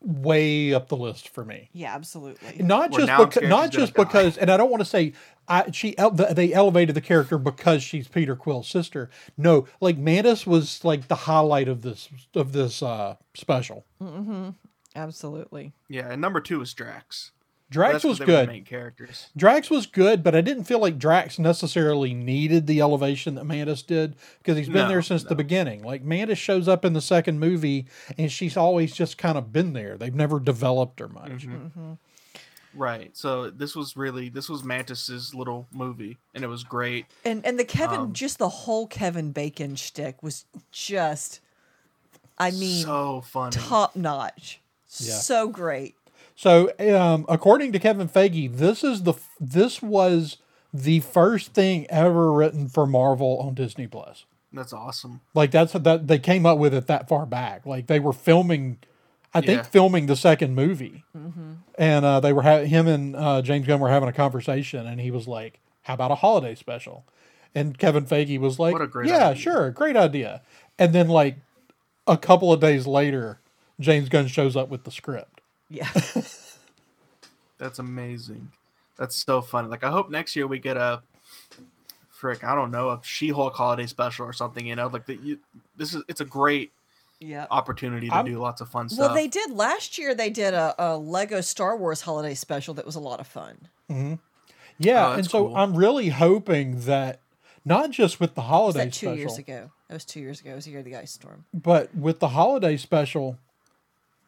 way 0.00 0.74
up 0.74 0.88
the 0.88 0.96
list 0.96 1.28
for 1.30 1.44
me. 1.44 1.70
Yeah, 1.72 1.94
absolutely. 1.94 2.62
Not 2.62 2.90
Where 2.90 3.00
just 3.00 3.06
now 3.06 3.22
I'm 3.22 3.28
because, 3.30 3.48
not 3.48 3.64
she's 3.72 3.76
gonna 3.76 3.86
just 3.86 3.94
die. 3.94 4.04
because, 4.04 4.36
and 4.36 4.50
I 4.50 4.56
don't 4.58 4.70
want 4.70 4.82
to 4.82 4.84
say 4.84 5.14
I, 5.48 5.70
she 5.70 5.94
they 6.32 6.52
elevated 6.52 6.94
the 6.94 7.00
character 7.00 7.38
because 7.38 7.82
she's 7.82 8.06
Peter 8.08 8.36
Quill's 8.36 8.68
sister. 8.68 9.08
No, 9.38 9.66
like 9.80 9.96
Mantis 9.96 10.46
was 10.46 10.84
like 10.84 11.08
the 11.08 11.14
highlight 11.14 11.68
of 11.68 11.80
this 11.80 12.10
of 12.34 12.52
this 12.52 12.82
uh 12.82 13.16
special. 13.32 13.86
Mm-hmm. 14.02 14.50
Absolutely. 14.94 15.72
Yeah, 15.88 16.10
and 16.10 16.20
number 16.20 16.40
two 16.40 16.60
is 16.60 16.72
Drax. 16.74 17.32
Drax 17.74 17.92
That's 17.92 18.02
'cause 18.04 18.08
was 18.08 18.18
they 18.20 18.24
were 18.24 18.32
the 18.32 18.38
good. 18.38 18.48
main 18.48 18.64
characters. 18.64 19.26
Drax 19.36 19.68
was 19.68 19.86
good, 19.86 20.22
but 20.22 20.34
I 20.34 20.40
didn't 20.40 20.64
feel 20.64 20.78
like 20.78 20.96
Drax 20.98 21.38
necessarily 21.38 22.14
needed 22.14 22.66
the 22.66 22.80
elevation 22.80 23.34
that 23.34 23.44
Mantis 23.44 23.82
did 23.82 24.14
because 24.38 24.56
he's 24.56 24.68
been 24.68 24.84
No, 24.84 24.88
there 24.88 25.02
since 25.02 25.24
the 25.24 25.34
beginning. 25.34 25.82
Like 25.82 26.02
Mantis 26.02 26.38
shows 26.38 26.68
up 26.68 26.84
in 26.84 26.92
the 26.92 27.00
second 27.00 27.40
movie, 27.40 27.86
and 28.16 28.30
she's 28.30 28.56
always 28.56 28.94
just 28.94 29.18
kind 29.18 29.36
of 29.36 29.52
been 29.52 29.72
there. 29.72 29.98
They've 29.98 30.14
never 30.14 30.38
developed 30.40 31.00
her 31.00 31.08
much. 31.08 31.46
Mm-hmm. 31.46 31.92
Right. 32.76 33.16
So 33.16 33.50
this 33.50 33.76
was 33.76 33.96
really 33.96 34.28
this 34.28 34.48
was 34.48 34.64
Mantis's 34.64 35.34
little 35.34 35.66
movie, 35.72 36.18
and 36.34 36.42
it 36.42 36.48
was 36.48 36.64
great. 36.64 37.06
And 37.24 37.44
and 37.46 37.58
the 37.58 37.64
Kevin, 37.64 38.00
Um, 38.00 38.12
just 38.12 38.38
the 38.38 38.48
whole 38.48 38.86
Kevin 38.86 39.30
Bacon 39.32 39.76
shtick 39.76 40.22
was 40.22 40.44
just, 40.72 41.40
I 42.38 42.50
mean, 42.50 42.84
so 42.84 43.20
funny. 43.20 43.56
top 43.56 43.94
notch. 43.94 44.60
Yeah. 44.98 45.14
So 45.14 45.48
great. 45.48 45.94
So, 46.34 46.72
um, 46.80 47.26
according 47.28 47.72
to 47.72 47.78
Kevin 47.78 48.08
Feige, 48.08 48.56
this 48.56 48.82
is 48.82 49.02
the 49.04 49.14
this 49.40 49.80
was 49.80 50.38
the 50.72 51.00
first 51.00 51.54
thing 51.54 51.86
ever 51.88 52.32
written 52.32 52.68
for 52.68 52.86
Marvel 52.86 53.38
on 53.38 53.54
Disney 53.54 53.86
Plus. 53.86 54.24
That's 54.52 54.72
awesome. 54.72 55.20
Like 55.34 55.50
that's 55.50 55.72
that 55.72 56.06
they 56.06 56.18
came 56.18 56.46
up 56.46 56.58
with 56.58 56.74
it 56.74 56.86
that 56.86 57.08
far 57.08 57.26
back. 57.26 57.66
Like 57.66 57.86
they 57.86 58.00
were 58.00 58.12
filming, 58.12 58.78
I 59.32 59.40
think 59.40 59.64
filming 59.64 60.06
the 60.06 60.16
second 60.16 60.54
movie, 60.54 61.04
and 61.76 62.04
uh, 62.04 62.20
they 62.20 62.32
were 62.32 62.42
ha- 62.42 62.64
him 62.64 62.86
and 62.86 63.16
uh, 63.16 63.42
James 63.42 63.66
Gunn 63.66 63.80
were 63.80 63.88
having 63.88 64.08
a 64.08 64.12
conversation, 64.12 64.86
and 64.86 65.00
he 65.00 65.10
was 65.10 65.26
like, 65.26 65.60
"How 65.82 65.94
about 65.94 66.10
a 66.10 66.16
holiday 66.16 66.54
special?" 66.54 67.04
And 67.54 67.78
Kevin 67.78 68.04
Feige 68.04 68.38
was 68.40 68.58
like, 68.58 68.72
What 68.72 68.82
a 68.82 68.88
great 68.88 69.08
"Yeah, 69.08 69.28
idea." 69.28 69.42
sure, 69.42 69.70
great 69.70 69.96
idea." 69.96 70.42
And 70.78 70.92
then 70.92 71.08
like 71.08 71.36
a 72.06 72.16
couple 72.16 72.52
of 72.52 72.60
days 72.60 72.86
later, 72.86 73.40
James 73.80 74.08
Gunn 74.08 74.26
shows 74.26 74.56
up 74.56 74.68
with 74.68 74.84
the 74.84 74.90
script. 74.90 75.33
Yeah. 75.70 75.88
That's 77.58 77.78
amazing. 77.78 78.50
That's 78.96 79.16
so 79.16 79.40
funny. 79.40 79.68
Like 79.68 79.84
I 79.84 79.90
hope 79.90 80.10
next 80.10 80.36
year 80.36 80.46
we 80.46 80.58
get 80.58 80.76
a 80.76 81.02
frick, 82.10 82.44
I 82.44 82.54
don't 82.54 82.70
know, 82.70 82.90
a 82.90 83.00
She-Hulk 83.02 83.54
holiday 83.54 83.86
special 83.86 84.26
or 84.26 84.32
something, 84.32 84.66
you 84.66 84.76
know? 84.76 84.86
Like 84.88 85.06
that 85.06 85.20
you 85.22 85.38
this 85.76 85.94
is 85.94 86.02
it's 86.08 86.20
a 86.20 86.24
great 86.24 86.72
yeah. 87.20 87.46
opportunity 87.50 88.08
to 88.08 88.14
I'm- 88.14 88.24
do 88.26 88.38
lots 88.38 88.60
of 88.60 88.68
fun 88.68 88.88
stuff. 88.88 89.06
Well, 89.06 89.14
they 89.14 89.28
did 89.28 89.50
last 89.50 89.98
year. 89.98 90.14
They 90.14 90.30
did 90.30 90.54
a, 90.54 90.74
a 90.78 90.96
Lego 90.96 91.40
Star 91.40 91.76
Wars 91.76 92.02
holiday 92.02 92.34
special 92.34 92.74
that 92.74 92.86
was 92.86 92.94
a 92.96 93.00
lot 93.00 93.20
of 93.20 93.26
fun. 93.26 93.68
Hmm. 93.88 94.14
Yeah, 94.78 95.08
Oh, 95.08 95.12
and 95.12 95.24
so 95.24 95.46
cool. 95.46 95.56
I'm 95.56 95.76
really 95.76 96.08
hoping 96.08 96.80
that 96.80 97.20
not 97.64 97.92
just 97.92 98.18
with 98.20 98.34
the 98.34 98.40
Was 98.40 98.48
holiday 98.50 98.84
that 98.86 98.92
two 98.92 99.06
special, 99.06 99.16
years 99.16 99.38
ago? 99.38 99.70
That 99.88 99.94
was 99.94 100.04
two 100.04 100.20
years 100.20 100.40
ago. 100.40 100.50
It 100.50 100.54
was 100.56 100.64
the 100.64 100.72
year 100.72 100.80
of 100.80 100.84
the 100.84 100.96
ice 100.96 101.12
storm. 101.12 101.44
but 101.54 101.94
with 101.94 102.18
the 102.18 102.28
holiday 102.28 102.76
special, 102.76 103.38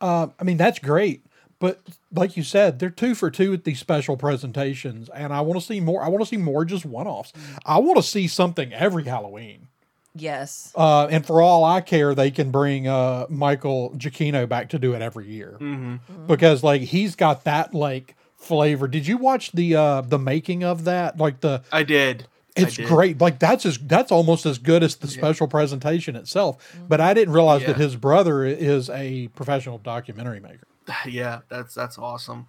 uh, 0.01 0.29
I 0.39 0.45
mean 0.45 0.57
that's 0.57 0.79
great. 0.79 1.23
But 1.59 1.81
like 2.13 2.37
you 2.37 2.43
said, 2.43 2.79
they're 2.79 2.91
two 2.91 3.15
for 3.15 3.31
two 3.31 3.51
with 3.51 3.65
these 3.65 3.79
special 3.79 4.17
presentations, 4.19 5.09
and 5.09 5.33
I 5.33 5.41
want 5.41 5.59
to 5.59 5.67
see 5.67 5.81
more. 5.81 6.03
I 6.03 6.09
want 6.09 6.23
to 6.23 6.29
see 6.29 6.37
more 6.37 6.67
just 6.67 6.85
one-offs. 6.85 7.33
I 7.65 7.79
want 7.79 7.97
to 7.97 8.03
see 8.03 8.29
something 8.29 8.73
every 8.75 9.05
Halloween. 9.05 9.69
Yes. 10.15 10.73
Uh, 10.75 11.07
and 11.11 11.25
for 11.27 11.41
all 11.41 11.65
I 11.65 11.81
care, 11.81 12.15
they 12.15 12.31
can 12.31 12.51
bring 12.51 12.87
uh, 12.89 13.27
Michael 13.31 13.91
Giacchino 13.97 14.47
back 14.49 14.69
to 14.71 14.79
do 14.79 14.95
it 14.95 15.01
every 15.03 15.29
year 15.29 15.57
Mm-hmm. 15.61 16.27
because 16.27 16.63
like 16.63 16.83
he's 16.83 17.15
got 17.17 17.45
that 17.45 17.75
like 17.75 18.15
flavor. 18.37 18.87
Did 18.89 19.07
you 19.07 19.17
watch 19.17 19.53
the 19.53 19.77
uh, 19.77 20.01
the 20.03 20.19
making 20.19 20.63
of 20.63 20.85
that? 20.85 21.19
Like 21.19 21.41
the 21.41 21.63
I 21.73 21.83
did. 21.85 22.27
It's 22.57 22.77
great. 22.79 23.21
Like 23.21 23.39
that's 23.39 23.67
as 23.67 23.79
that's 23.79 24.11
almost 24.11 24.47
as 24.47 24.59
good 24.59 24.83
as 24.83 24.97
the 24.97 25.09
special 25.09 25.47
presentation 25.47 26.17
itself. 26.17 26.75
But 26.89 27.01
I 27.01 27.15
didn't 27.15 27.35
realize 27.35 27.65
that 27.67 27.77
his 27.77 27.97
brother 27.97 28.45
is 28.45 28.91
a 28.91 29.29
professional 29.29 29.79
documentary 29.79 30.41
maker. 30.41 30.67
Yeah, 31.05 31.41
that's 31.49 31.75
that's 31.75 31.99
awesome. 31.99 32.47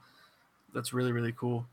That's 0.71 0.93
really 0.93 1.11
really 1.11 1.31
cool. 1.31 1.65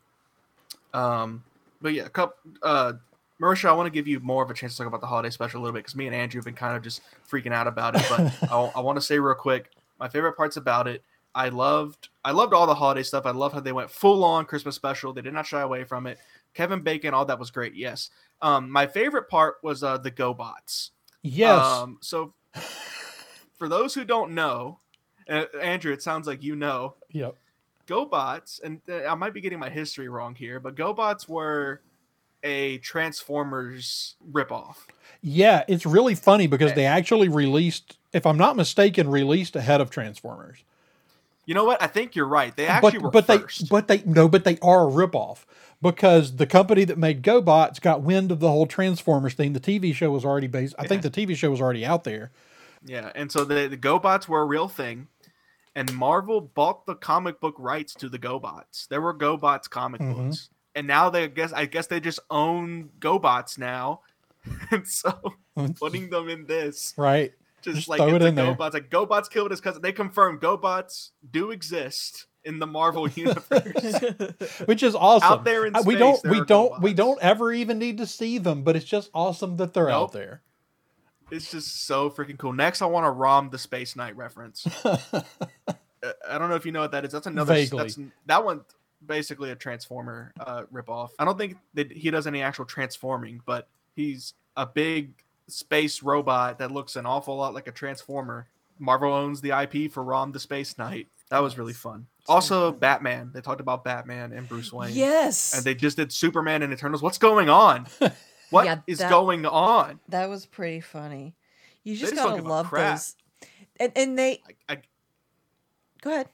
Um, 0.95 1.45
but 1.83 1.93
yeah, 1.93 2.09
couple. 2.09 2.37
Uh, 2.63 2.95
Marisha, 3.41 3.69
I 3.69 3.73
want 3.73 3.87
to 3.87 3.91
give 3.91 4.07
you 4.07 4.21
more 4.21 4.43
of 4.43 4.51
a 4.51 4.55
chance 4.55 4.73
to 4.73 4.79
talk 4.79 4.87
about 4.87 5.01
the 5.03 5.07
holiday 5.07 5.29
special 5.29 5.61
a 5.61 5.63
little 5.63 5.75
bit 5.75 5.81
because 5.81 5.97
me 5.97 6.07
and 6.07 6.15
Andrew 6.15 6.39
have 6.39 6.47
been 6.47 6.55
kind 6.55 6.77
of 6.77 6.83
just 6.83 7.03
freaking 7.29 7.53
out 7.53 7.67
about 7.67 7.97
it. 7.97 8.07
But 8.09 8.33
I, 8.51 8.73
I 8.77 8.81
want 8.81 8.97
to 8.97 9.03
say 9.03 9.19
real 9.19 9.35
quick, 9.35 9.73
my 9.99 10.09
favorite 10.09 10.35
parts 10.35 10.57
about 10.57 10.89
it. 10.89 11.03
I 11.35 11.49
loved 11.49 12.09
I 12.25 12.31
loved 12.31 12.55
all 12.55 12.67
the 12.67 12.75
holiday 12.75 13.03
stuff. 13.03 13.27
I 13.27 13.33
love 13.33 13.53
how 13.53 13.61
they 13.61 13.73
went 13.73 13.91
full 13.91 14.25
on 14.25 14.45
Christmas 14.45 14.77
special. 14.77 15.13
They 15.13 15.21
did 15.21 15.35
not 15.35 15.47
shy 15.47 15.61
away 15.61 15.85
from 15.85 16.07
it. 16.07 16.19
Kevin 16.55 16.81
Bacon, 16.81 17.15
all 17.15 17.25
that 17.27 17.39
was 17.39 17.51
great. 17.51 17.75
Yes. 17.75 18.11
Um, 18.41 18.71
my 18.71 18.87
favorite 18.87 19.29
part 19.29 19.57
was 19.63 19.83
uh, 19.83 19.99
the 19.99 20.11
GoBots. 20.11 20.91
Yes. 21.23 21.61
Um, 21.65 21.99
so, 22.01 22.35
for 23.59 23.69
those 23.69 23.95
who 23.95 24.05
don't 24.05 24.33
know, 24.33 24.81
uh, 25.29 25.45
Andrew, 25.61 25.93
it 25.93 26.03
sounds 26.03 26.27
like 26.27 26.43
you 26.43 26.57
know. 26.57 26.95
yep. 27.11 27.37
GoBots, 27.87 28.63
and 28.63 28.81
uh, 28.89 29.05
I 29.05 29.15
might 29.15 29.35
be 29.35 29.41
getting 29.41 29.59
my 29.59 29.69
history 29.69 30.09
wrong 30.09 30.35
here, 30.35 30.59
but 30.59 30.75
GoBots 30.75 31.29
were 31.29 31.83
a 32.43 32.79
Transformers 32.79 34.17
ripoff. 34.31 34.77
Yeah, 35.23 35.65
it's 35.69 35.87
really 35.87 36.15
funny 36.15 36.47
because 36.47 36.75
they 36.75 36.87
actually 36.87 37.29
released, 37.29 37.99
if 38.13 38.27
I'm 38.27 38.37
not 38.37 38.57
mistaken, 38.57 39.09
released 39.09 39.57
ahead 39.57 39.81
of 39.81 39.91
Transformers. 39.91 40.59
You 41.47 41.55
know 41.55 41.65
what? 41.65 41.83
I 41.83 41.87
think 41.87 42.15
you're 42.17 42.27
right. 42.27 42.57
They 42.57 42.67
actually 42.67 42.99
but 42.99 43.03
were 43.03 43.11
but 43.11 43.27
first. 43.27 43.61
they 43.63 43.67
but 43.69 43.89
they 43.89 44.03
no, 44.05 44.29
but 44.29 44.45
they 44.45 44.59
are 44.63 44.89
a 44.89 44.91
ripoff 44.91 45.45
because 45.83 46.37
the 46.37 46.47
company 46.47 46.85
that 46.85 46.97
made 46.99 47.23
GoBots 47.23 47.81
got 47.81 48.03
wind 48.03 48.31
of 48.33 48.41
the 48.41 48.49
whole 48.51 48.67
Transformers 48.67 49.35
thing. 49.35 49.53
The 49.53 49.61
TV 49.61 49.95
show 49.95 50.11
was 50.11 50.25
already 50.25 50.47
based. 50.47 50.75
I 50.79 50.87
think 50.87 51.03
the 51.03 51.11
TV 51.11 51.37
show 51.37 51.51
was 51.51 51.61
already 51.61 51.85
out 51.85 52.05
there. 52.05 52.31
yeah, 52.85 53.11
and 53.15 53.31
so 53.31 53.45
the, 53.45 53.69
the 53.69 53.77
GoBots 53.77 54.27
were 54.29 54.41
a 54.41 54.47
real 54.47 54.69
thing, 54.69 55.09
and 55.75 55.93
Marvel 55.95 56.41
bought 56.41 56.87
the 56.87 56.95
comic 56.95 57.41
book 57.41 57.55
rights 57.59 57.95
to 57.95 58.09
the 58.09 58.19
GoBots. 58.19 58.89
There 58.89 59.01
were 59.03 59.13
GoBots 59.15 59.69
comic 59.69 60.01
Mhm. 60.01 60.15
books, 60.17 60.49
and 60.75 60.87
now 60.87 61.11
they 61.11 61.25
I 61.25 61.27
guess 61.29 61.53
I 61.53 61.67
guess 61.67 61.87
they 61.89 62.01
just 62.01 62.21
own 62.31 62.91
GoBots 63.01 63.59
now, 63.59 64.01
and 64.71 64.87
so 64.89 65.13
putting 65.79 66.09
them 66.11 66.29
in 66.31 66.47
this 66.47 66.95
Right. 66.97 67.33
Just, 67.65 67.77
Just 67.77 67.89
like 67.89 67.99
throw 67.99 68.15
it 68.15 68.23
in 68.23 68.35
there. 68.35 68.55
GoBots. 68.55 68.75
Like 68.75 68.91
GoBots 68.91 69.31
killed 69.31 69.51
his 69.51 69.61
cousin. 69.61 69.83
They 69.83 69.93
confirm 69.93 70.39
GoBots 70.39 71.11
do 71.31 71.51
exist 71.51 72.27
in 72.45 72.59
the 72.59 72.67
Marvel 72.67 73.09
universe. 73.17 74.01
which 74.67 74.83
is 74.83 74.95
awesome. 74.95 75.33
Out 75.33 75.45
there 75.45 75.65
in 75.67 75.75
Uh, 75.75 75.83
we 75.85 75.97
don't 75.97 76.23
we 76.25 76.45
don't 76.45 76.81
we 76.83 76.93
don't 76.93 77.21
ever 77.23 77.53
even 77.53 77.79
need 77.79 77.99
to 77.99 78.07
see 78.07 78.39
them, 78.39 78.63
but 78.63 78.77
it's 78.77 78.85
just 78.85 79.11
awesome 79.15 79.57
that 79.57 79.73
they're 79.73 79.91
out 79.91 80.13
there. 80.13 80.43
it's 81.31 81.51
just 81.51 81.87
so 81.87 82.11
freaking 82.11 82.39
cool. 82.39 82.53
Next, 82.53 82.83
I 82.83 82.87
want 82.87 83.07
to 83.07 83.11
Rom 83.11 83.49
the 83.51 83.59
Space 83.59 83.97
Knight 83.97 84.17
reference. 84.17 84.67
Uh, 86.05 86.13
I 86.29 86.37
don't 86.37 86.51
know 86.51 86.55
if 86.55 86.67
you 86.67 86.73
know 86.73 86.81
what 86.83 86.93
that 86.93 87.07
is. 87.07 87.13
That's 87.13 87.27
another. 87.27 87.55
Vaguely. 87.55 87.79
That's, 87.79 87.99
that 88.27 88.45
one 88.45 88.61
basically 89.07 89.53
a 89.53 89.57
Transformer 89.57 90.35
uh, 90.39 90.65
ripoff. 90.71 91.13
I 91.19 91.25
don't 91.25 91.39
think 91.39 91.57
that 91.73 91.91
he 91.91 92.11
does 92.11 92.27
any 92.27 92.43
actual 92.43 92.67
transforming, 92.67 93.41
but 93.47 93.69
he's 93.97 94.35
a 94.55 94.67
big 94.67 95.15
space 95.49 96.03
robot 96.03 96.59
that 96.59 96.71
looks 96.71 96.97
an 96.97 97.07
awful 97.07 97.37
lot 97.37 97.55
like 97.55 97.69
a 97.69 97.73
Transformer. 97.73 98.49
Marvel 98.79 99.13
owns 99.13 99.41
the 99.41 99.51
IP 99.51 99.91
for 99.93 100.03
Rom 100.03 100.33
the 100.33 100.41
Space 100.41 100.77
Knight. 100.79 101.09
That 101.31 101.41
was 101.43 101.57
really 101.59 101.73
fun. 101.73 102.07
Also, 102.29 102.73
Batman. 102.73 103.31
They 103.33 103.41
talked 103.41 103.61
about 103.61 103.85
Batman 103.85 104.33
and 104.33 104.49
Bruce 104.49 104.73
Wayne. 104.73 104.95
yes. 104.95 105.55
And 105.55 105.65
they 105.65 105.75
just 105.75 105.97
did 105.97 106.13
Superman 106.13 106.63
and 106.63 106.73
Eternals. 106.73 107.03
What's 107.03 107.19
going 107.19 107.49
on? 107.49 107.87
What 108.51 108.83
is 108.87 109.01
Yeah, 109.01 109.07
that- 109.07 109.11
going 109.11 109.47
on? 109.47 109.99
that 110.11 110.29
was 110.29 110.47
pretty 110.47 110.81
funny. 110.81 111.35
You 111.83 111.97
just 111.97 112.13
just 112.15 112.23
gotta 112.25 112.41
love 112.43 112.71
those. 112.71 113.17
And 113.81 113.91
and 113.97 114.17
they 114.19 114.43
I, 114.69 114.75
I, 114.75 114.79
go 116.03 116.11
ahead. 116.13 116.29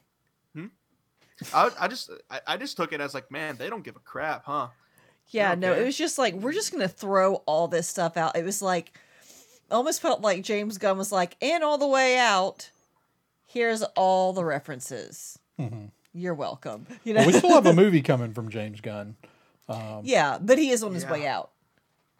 Hmm? 0.55 0.66
I, 1.55 1.70
I 1.81 1.88
just 1.88 2.11
I, 2.31 2.40
I 2.46 2.57
just 2.59 2.77
took 2.77 2.92
it 2.92 3.01
as 3.01 3.14
like, 3.14 3.31
man, 3.31 3.57
they 3.57 3.70
don't 3.70 3.83
give 3.85 3.96
a 3.96 4.01
crap, 4.01 4.44
huh? 4.44 4.68
Yeah, 5.30 5.54
no, 5.54 5.72
it 5.72 5.84
was 5.84 5.96
just 5.96 6.18
like 6.18 6.34
we're 6.34 6.52
just 6.52 6.72
gonna 6.72 6.88
throw 6.88 7.36
all 7.46 7.68
this 7.68 7.86
stuff 7.88 8.16
out. 8.16 8.36
It 8.36 8.44
was 8.44 8.60
like 8.62 8.92
almost 9.70 10.00
felt 10.02 10.20
like 10.20 10.42
James 10.42 10.78
Gunn 10.78 10.98
was 10.98 11.12
like, 11.12 11.36
and 11.40 11.62
all 11.62 11.78
the 11.78 11.86
way 11.86 12.18
out, 12.18 12.70
here's 13.46 13.82
all 13.96 14.32
the 14.32 14.44
references. 14.44 15.38
Mhm. 15.58 15.90
You're 16.12 16.34
welcome. 16.34 16.86
You 17.04 17.14
know, 17.14 17.20
Well, 17.20 17.26
we 17.28 17.32
still 17.34 17.50
have 17.50 17.66
a 17.66 17.72
movie 17.72 18.02
coming 18.12 18.32
from 18.34 18.48
James 18.50 18.80
Gunn. 18.80 19.16
yeah, 20.02 20.38
but 20.40 20.58
he 20.58 20.70
is 20.70 20.82
on 20.82 20.92
his 20.94 21.04
Yeah. 21.04 21.12
way 21.12 21.26
out. 21.26 21.50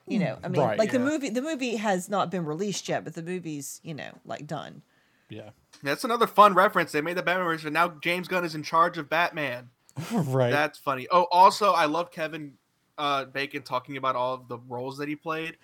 You 0.07 0.19
know, 0.19 0.39
I 0.43 0.49
mean, 0.49 0.61
Right, 0.61 0.79
like 0.79 0.91
the 0.93 0.99
movie. 0.99 1.29
The 1.31 1.43
movie 1.43 1.77
has 1.77 2.09
not 2.09 2.31
been 2.31 2.45
released 2.45 2.89
yet, 2.89 3.05
but 3.05 3.15
the 3.15 3.23
movie's 3.23 3.81
you 3.83 3.95
know 3.95 4.11
like 4.25 4.47
done. 4.47 4.83
Yeah. 5.29 5.51
That's 5.83 6.05
another 6.05 6.27
fun 6.27 6.55
reference. 6.55 6.93
They 6.93 7.01
made 7.01 7.17
the 7.17 7.23
Batman 7.23 7.47
version. 7.47 7.73
Now 7.73 7.89
James 8.01 8.29
Gunn 8.29 8.45
is 8.45 8.55
in 8.55 8.63
charge 8.63 8.99
of 8.99 9.09
Batman. 9.09 9.71
right. 10.13 10.51
That's 10.51 10.79
funny. 10.79 11.07
Oh, 11.11 11.27
also, 11.33 11.73
I 11.73 11.87
love 11.87 12.11
Kevin 12.11 12.55
uh, 13.01 13.25
Bacon 13.25 13.63
talking 13.63 13.97
about 13.97 14.15
all 14.15 14.35
of 14.35 14.49
the 14.49 14.59
roles 14.69 14.99
that 14.99 15.09
he 15.09 15.17
played, 15.17 15.57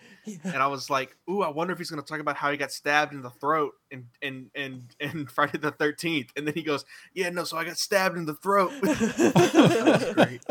and 0.42 0.56
I 0.56 0.66
was 0.68 0.88
like, 0.88 1.14
"Ooh, 1.28 1.42
I 1.42 1.50
wonder 1.50 1.72
if 1.72 1.78
he's 1.78 1.90
going 1.90 2.02
to 2.02 2.08
talk 2.08 2.20
about 2.20 2.36
how 2.36 2.50
he 2.50 2.56
got 2.56 2.72
stabbed 2.72 3.12
in 3.12 3.20
the 3.20 3.30
throat 3.30 3.74
in 3.90 4.06
in 4.22 4.50
in, 4.54 4.88
in 5.00 5.26
Friday 5.26 5.58
the 5.58 5.70
Thirteenth. 5.70 6.32
And 6.36 6.46
then 6.46 6.54
he 6.54 6.62
goes, 6.62 6.84
"Yeah, 7.12 7.28
no, 7.28 7.44
so 7.44 7.58
I 7.58 7.64
got 7.64 7.76
stabbed 7.76 8.16
in 8.16 8.24
the 8.24 8.34
throat." 8.34 8.72
that 8.82 9.84
was 9.86 10.14
great. 10.14 10.42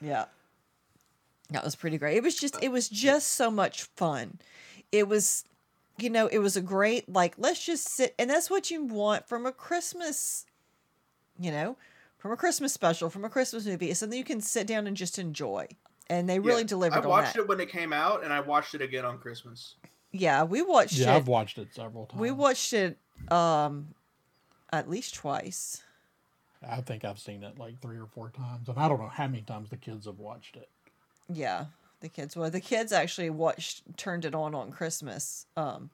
Yeah. 0.00 0.24
That 1.50 1.64
was 1.64 1.76
pretty 1.76 1.98
great. 1.98 2.16
It 2.16 2.22
was 2.22 2.36
just 2.36 2.56
it 2.62 2.72
was 2.72 2.88
just 2.88 3.28
so 3.32 3.50
much 3.50 3.82
fun. 3.96 4.38
It 4.90 5.06
was 5.06 5.44
you 5.98 6.10
know, 6.10 6.26
it 6.26 6.38
was 6.38 6.56
a 6.56 6.62
great 6.62 7.08
like 7.08 7.34
let's 7.36 7.64
just 7.64 7.88
sit 7.88 8.14
and 8.18 8.30
that's 8.30 8.48
what 8.48 8.70
you 8.70 8.84
want 8.84 9.28
from 9.28 9.44
a 9.44 9.52
Christmas 9.52 10.46
you 11.38 11.50
know, 11.50 11.76
from 12.24 12.32
a 12.32 12.38
Christmas 12.38 12.72
special, 12.72 13.10
from 13.10 13.26
a 13.26 13.28
Christmas 13.28 13.66
movie. 13.66 13.90
It's 13.90 14.00
something 14.00 14.18
you 14.18 14.24
can 14.24 14.40
sit 14.40 14.66
down 14.66 14.86
and 14.86 14.96
just 14.96 15.18
enjoy. 15.18 15.68
And 16.08 16.26
they 16.26 16.38
really 16.38 16.62
Yeah, 16.62 16.68
delivered 16.68 16.96
I 17.00 17.00
on 17.00 17.08
watched 17.08 17.34
that. 17.34 17.40
it 17.40 17.48
when 17.48 17.60
it 17.60 17.68
came 17.68 17.92
out, 17.92 18.24
and 18.24 18.32
I 18.32 18.40
watched 18.40 18.74
it 18.74 18.80
again 18.80 19.04
on 19.04 19.18
Christmas. 19.18 19.74
Yeah, 20.10 20.42
we 20.44 20.62
watched 20.62 20.96
yeah, 20.96 21.12
it. 21.12 21.16
I've 21.16 21.28
watched 21.28 21.58
it 21.58 21.74
several 21.74 22.06
times. 22.06 22.22
we 22.22 22.30
watched 22.30 22.72
it 22.72 22.96
um 23.30 23.88
at 24.72 24.88
least 24.88 25.16
twice. 25.16 25.82
I 26.66 26.80
think 26.80 27.04
I've 27.04 27.18
seen 27.18 27.42
it 27.42 27.58
like 27.58 27.78
three 27.82 27.98
or 27.98 28.06
four 28.06 28.30
times, 28.30 28.70
and 28.70 28.78
I 28.78 28.88
don't 28.88 29.00
know 29.00 29.08
how 29.08 29.26
many 29.26 29.42
times 29.42 29.68
the 29.68 29.76
kids 29.76 30.06
have 30.06 30.18
watched 30.18 30.56
it. 30.56 30.70
Yeah, 31.30 31.66
the 32.00 32.08
kids. 32.08 32.34
Well, 32.34 32.48
the 32.48 32.58
kids 32.58 32.90
actually 32.90 33.28
watched, 33.28 33.98
turned 33.98 34.24
it 34.24 34.34
on 34.34 34.54
on 34.54 34.70
Christmas. 34.70 35.44
Um, 35.58 35.90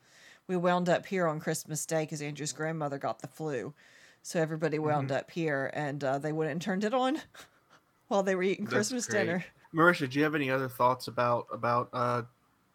we 0.47 0.57
wound 0.57 0.89
up 0.89 1.07
here 1.07 1.27
on 1.27 1.41
Christmas 1.41 1.85
Day 1.85 2.05
because 2.05 2.23
Andrew's 2.23 2.53
grandmother 2.53 2.99
got 2.99 3.19
the 3.19 3.27
flu, 3.27 3.75
so 4.23 4.41
everybody 4.41 4.79
wound 4.79 5.09
Mm-hmm. 5.09 5.17
up 5.19 5.31
here, 5.31 5.71
and 5.75 6.03
uh, 6.05 6.19
they 6.19 6.33
went 6.33 6.51
and 6.53 6.61
turned 6.63 6.85
it 6.85 6.95
on 6.95 7.21
while 8.09 8.23
they 8.23 8.35
were 8.35 8.43
eating 8.43 8.65
That's 8.65 8.75
Christmas 8.75 9.07
great. 9.07 9.21
dinner. 9.27 9.45
Marisha, 9.75 10.09
do 10.11 10.19
you 10.19 10.25
have 10.25 10.35
any 10.35 10.51
other 10.51 10.69
thoughts 10.69 11.07
about 11.09 11.47
about 11.53 11.89
uh, 11.93 12.23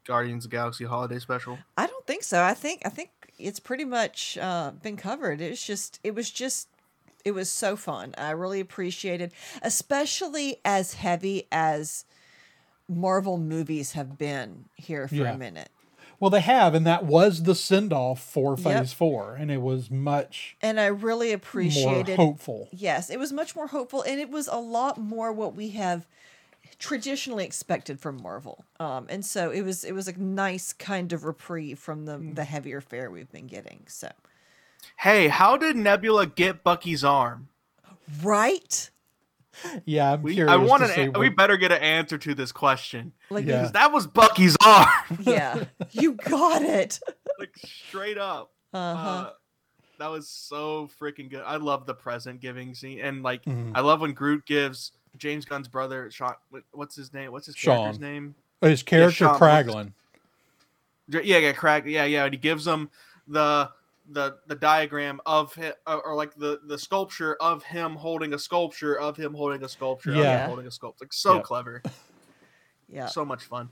Guardians 0.06 0.46
of 0.46 0.52
the 0.52 0.58
Galaxy 0.58 0.86
Holiday 0.86 1.20
Special? 1.20 1.58
I 1.78 1.88
don't 1.88 2.06
think 2.08 2.24
so. 2.24 2.42
I 2.44 2.54
think 2.54 2.82
I 2.86 2.90
think 2.90 3.10
it's 3.38 3.60
pretty 3.60 3.86
much 3.86 4.38
uh, 4.42 4.72
been 4.72 4.96
covered. 4.98 5.42
It's 5.42 5.66
just 5.66 6.00
it 6.04 6.16
was 6.16 6.32
just 6.32 6.70
it 7.26 7.32
was 7.32 7.52
so 7.52 7.76
fun. 7.76 8.14
I 8.18 8.32
really 8.32 8.60
appreciated, 8.62 9.34
especially 9.62 10.58
as 10.64 10.94
heavy 10.94 11.48
as 11.52 12.06
Marvel 12.88 13.38
movies 13.38 13.92
have 13.94 14.18
been 14.18 14.66
here 14.76 15.08
for 15.08 15.16
Yeah. 15.16 15.34
a 15.34 15.38
minute. 15.38 15.70
Well, 16.20 16.30
they 16.30 16.42
have, 16.42 16.74
and 16.74 16.86
that 16.86 17.06
was 17.06 17.44
the 17.44 17.56
send 17.56 17.92
off 17.94 18.22
for 18.24 18.56
Phase 18.56 18.66
Yep. 18.66 18.88
Four, 18.88 19.36
and 19.36 19.52
it 19.52 19.62
was 19.62 19.92
much 19.92 20.56
And 20.62 20.80
I 20.80 20.88
really 20.88 21.28
more 21.28 21.36
appreciated 21.36 22.18
hopeful. 22.18 22.70
Yes, 22.72 23.10
it 23.10 23.20
was 23.20 23.34
much 23.34 23.56
more 23.56 23.68
hopeful, 23.68 24.02
and 24.04 24.20
it 24.20 24.30
was 24.30 24.48
a 24.48 24.58
lot 24.58 24.98
more 24.98 25.32
what 25.32 25.56
we 25.56 25.70
have 25.70 26.08
traditionally 26.80 27.46
expected 27.46 28.00
from 28.00 28.22
Marvel. 28.22 28.66
Um, 28.80 29.06
and 29.10 29.26
so 29.26 29.52
it 29.52 29.62
was 29.62 29.84
it 29.84 29.94
was 29.94 30.08
a 30.08 30.18
nice 30.20 30.74
kind 30.74 31.14
of 31.14 31.24
reprieve 31.24 31.80
from 31.80 32.06
the 32.06 32.18
the 32.18 32.44
heavier 32.44 32.82
fare 32.82 33.10
we've 33.12 33.32
been 33.32 33.48
getting. 33.48 33.84
So 33.88 34.10
Hey, 34.98 35.28
how 35.28 35.58
did 35.58 35.76
Nebula 35.76 36.28
get 36.28 36.64
Bucky's 36.64 37.04
arm? 37.04 37.50
right, 38.24 38.90
Yeah, 39.86 40.14
I'm 40.14 40.22
We, 40.22 40.34
curious. 40.36 40.52
I 40.54 40.58
want 40.58 40.84
to 40.84 40.90
see 40.90 41.02
an. 41.04 41.16
a- 41.16 41.20
We 41.20 41.30
better 41.30 41.58
get 41.58 41.72
an 41.72 41.82
answer 41.82 42.18
to 42.18 42.34
this 42.36 42.52
question 42.52 43.12
like 43.30 43.46
Yeah. 43.46 43.58
because 43.60 43.72
that 43.74 43.92
was 43.92 44.08
Bucky's 44.08 44.56
arm, 44.66 44.88
yeah, 45.22 45.64
you 45.92 46.14
got 46.14 46.62
it. 46.62 47.00
like 47.40 47.52
straight 47.58 48.18
up. 48.18 48.52
Uh-huh. 48.74 49.10
Uh, 49.10 49.30
that 50.00 50.08
was 50.08 50.28
so 50.28 50.90
freaking 51.00 51.30
good. 51.30 51.44
I 51.46 51.56
love 51.56 51.86
the 51.86 51.94
present 51.94 52.42
giving 52.42 52.76
scene, 52.76 53.00
and 53.00 53.24
like 53.24 53.44
Mhm. 53.46 53.72
I 53.76 53.80
love 53.82 54.02
when 54.02 54.12
Groot 54.14 54.46
gives 54.46 54.92
James 55.18 55.46
Gunn's 55.46 55.68
brother 55.70 56.12
Sean. 56.12 56.34
What's 56.72 56.96
his 56.96 57.14
name? 57.14 57.32
What's 57.32 57.46
his 57.46 57.56
Sean. 57.56 57.78
character's 57.78 58.00
name? 58.02 58.36
his 58.62 58.84
character 58.84 59.12
Sean 59.26 59.40
Kraglin. 59.40 59.94
Yeah, 61.08 61.38
yeah, 61.38 61.52
crack. 61.54 61.86
Yeah, 61.86 62.06
yeah. 62.06 62.26
And 62.26 62.34
he 62.34 62.40
gives 62.40 62.66
him 62.66 62.90
the 63.28 63.70
the 64.10 64.38
the 64.48 64.56
diagram 64.56 65.20
of 65.26 65.54
him, 65.56 65.74
or, 65.88 66.02
or 66.08 66.16
like 66.16 66.36
the 66.36 66.60
the 66.68 66.78
sculpture 66.78 67.36
of 67.42 67.64
him 67.64 67.96
holding 67.96 68.34
a 68.34 68.40
sculpture 68.40 69.00
of 69.00 69.18
him 69.18 69.34
holding 69.34 69.64
a 69.64 69.70
sculpture 69.70 70.12
of 70.12 70.18
him 70.18 70.48
holding 70.48 70.68
a 70.68 70.72
sculpture. 70.72 71.06
Like 71.06 71.14
so 71.14 71.36
Yep. 71.36 71.44
clever, 71.44 71.84
Yeah, 72.88 73.08
so 73.08 73.26
much 73.26 73.44
fun. 73.46 73.70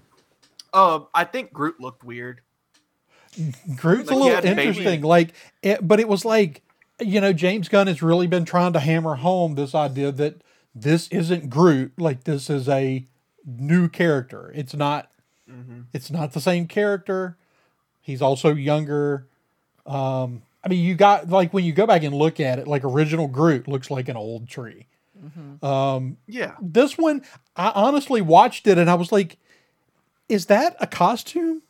Um, 0.74 1.08
I 1.14 1.24
think 1.26 1.54
Groot 1.54 1.80
looked 1.80 2.04
weird. 2.04 2.42
Groot's 3.76 4.10
Like, 4.10 4.16
a 4.16 4.20
little 4.20 4.36
had 4.36 4.44
baby- 4.44 4.62
interesting. 4.64 5.02
Like, 5.02 5.34
it, 5.62 5.88
but 5.88 6.00
it 6.00 6.08
was 6.08 6.24
like, 6.26 6.62
you 7.00 7.20
know, 7.22 7.34
James 7.34 7.68
Gunn 7.70 7.88
has 7.88 8.02
really 8.02 8.28
been 8.28 8.46
trying 8.46 8.74
to 8.74 8.80
hammer 8.80 9.16
home 9.16 9.56
this 9.56 9.74
idea 9.76 10.12
that 10.12 10.42
this 10.76 11.08
isn't 11.10 11.50
Groot. 11.50 11.94
Like, 12.00 12.24
this 12.24 12.50
is 12.50 12.68
a 12.70 13.08
new 13.46 13.88
character. 13.90 14.52
It's 14.56 14.74
not. 14.74 15.12
Mm-hmm. 15.50 15.82
It's 15.94 16.10
not 16.10 16.34
the 16.34 16.42
same 16.42 16.68
character. 16.68 17.38
He's 18.02 18.22
also 18.22 18.54
younger. 18.56 19.28
Um, 19.86 20.42
I 20.64 20.70
mean, 20.70 20.84
you 20.84 20.96
got 20.96 21.30
like 21.30 21.54
when 21.54 21.66
you 21.66 21.74
go 21.74 21.86
back 21.86 22.04
and 22.04 22.16
look 22.16 22.40
at 22.40 22.60
it, 22.60 22.68
like 22.68 22.84
original 22.84 23.28
Groot 23.28 23.68
looks 23.68 23.92
like 23.92 24.10
an 24.10 24.18
old 24.18 24.48
tree. 24.48 24.88
Um, 25.62 26.18
Yeah, 26.28 26.56
this 26.62 26.98
one, 26.98 27.24
I 27.56 27.72
honestly 27.74 28.22
watched 28.22 28.68
it 28.68 28.78
and 28.78 28.90
I 28.90 28.96
was 28.96 29.12
like, 29.12 29.38
is 30.28 30.48
that 30.48 30.76
a 30.82 30.88
costume? 30.88 31.62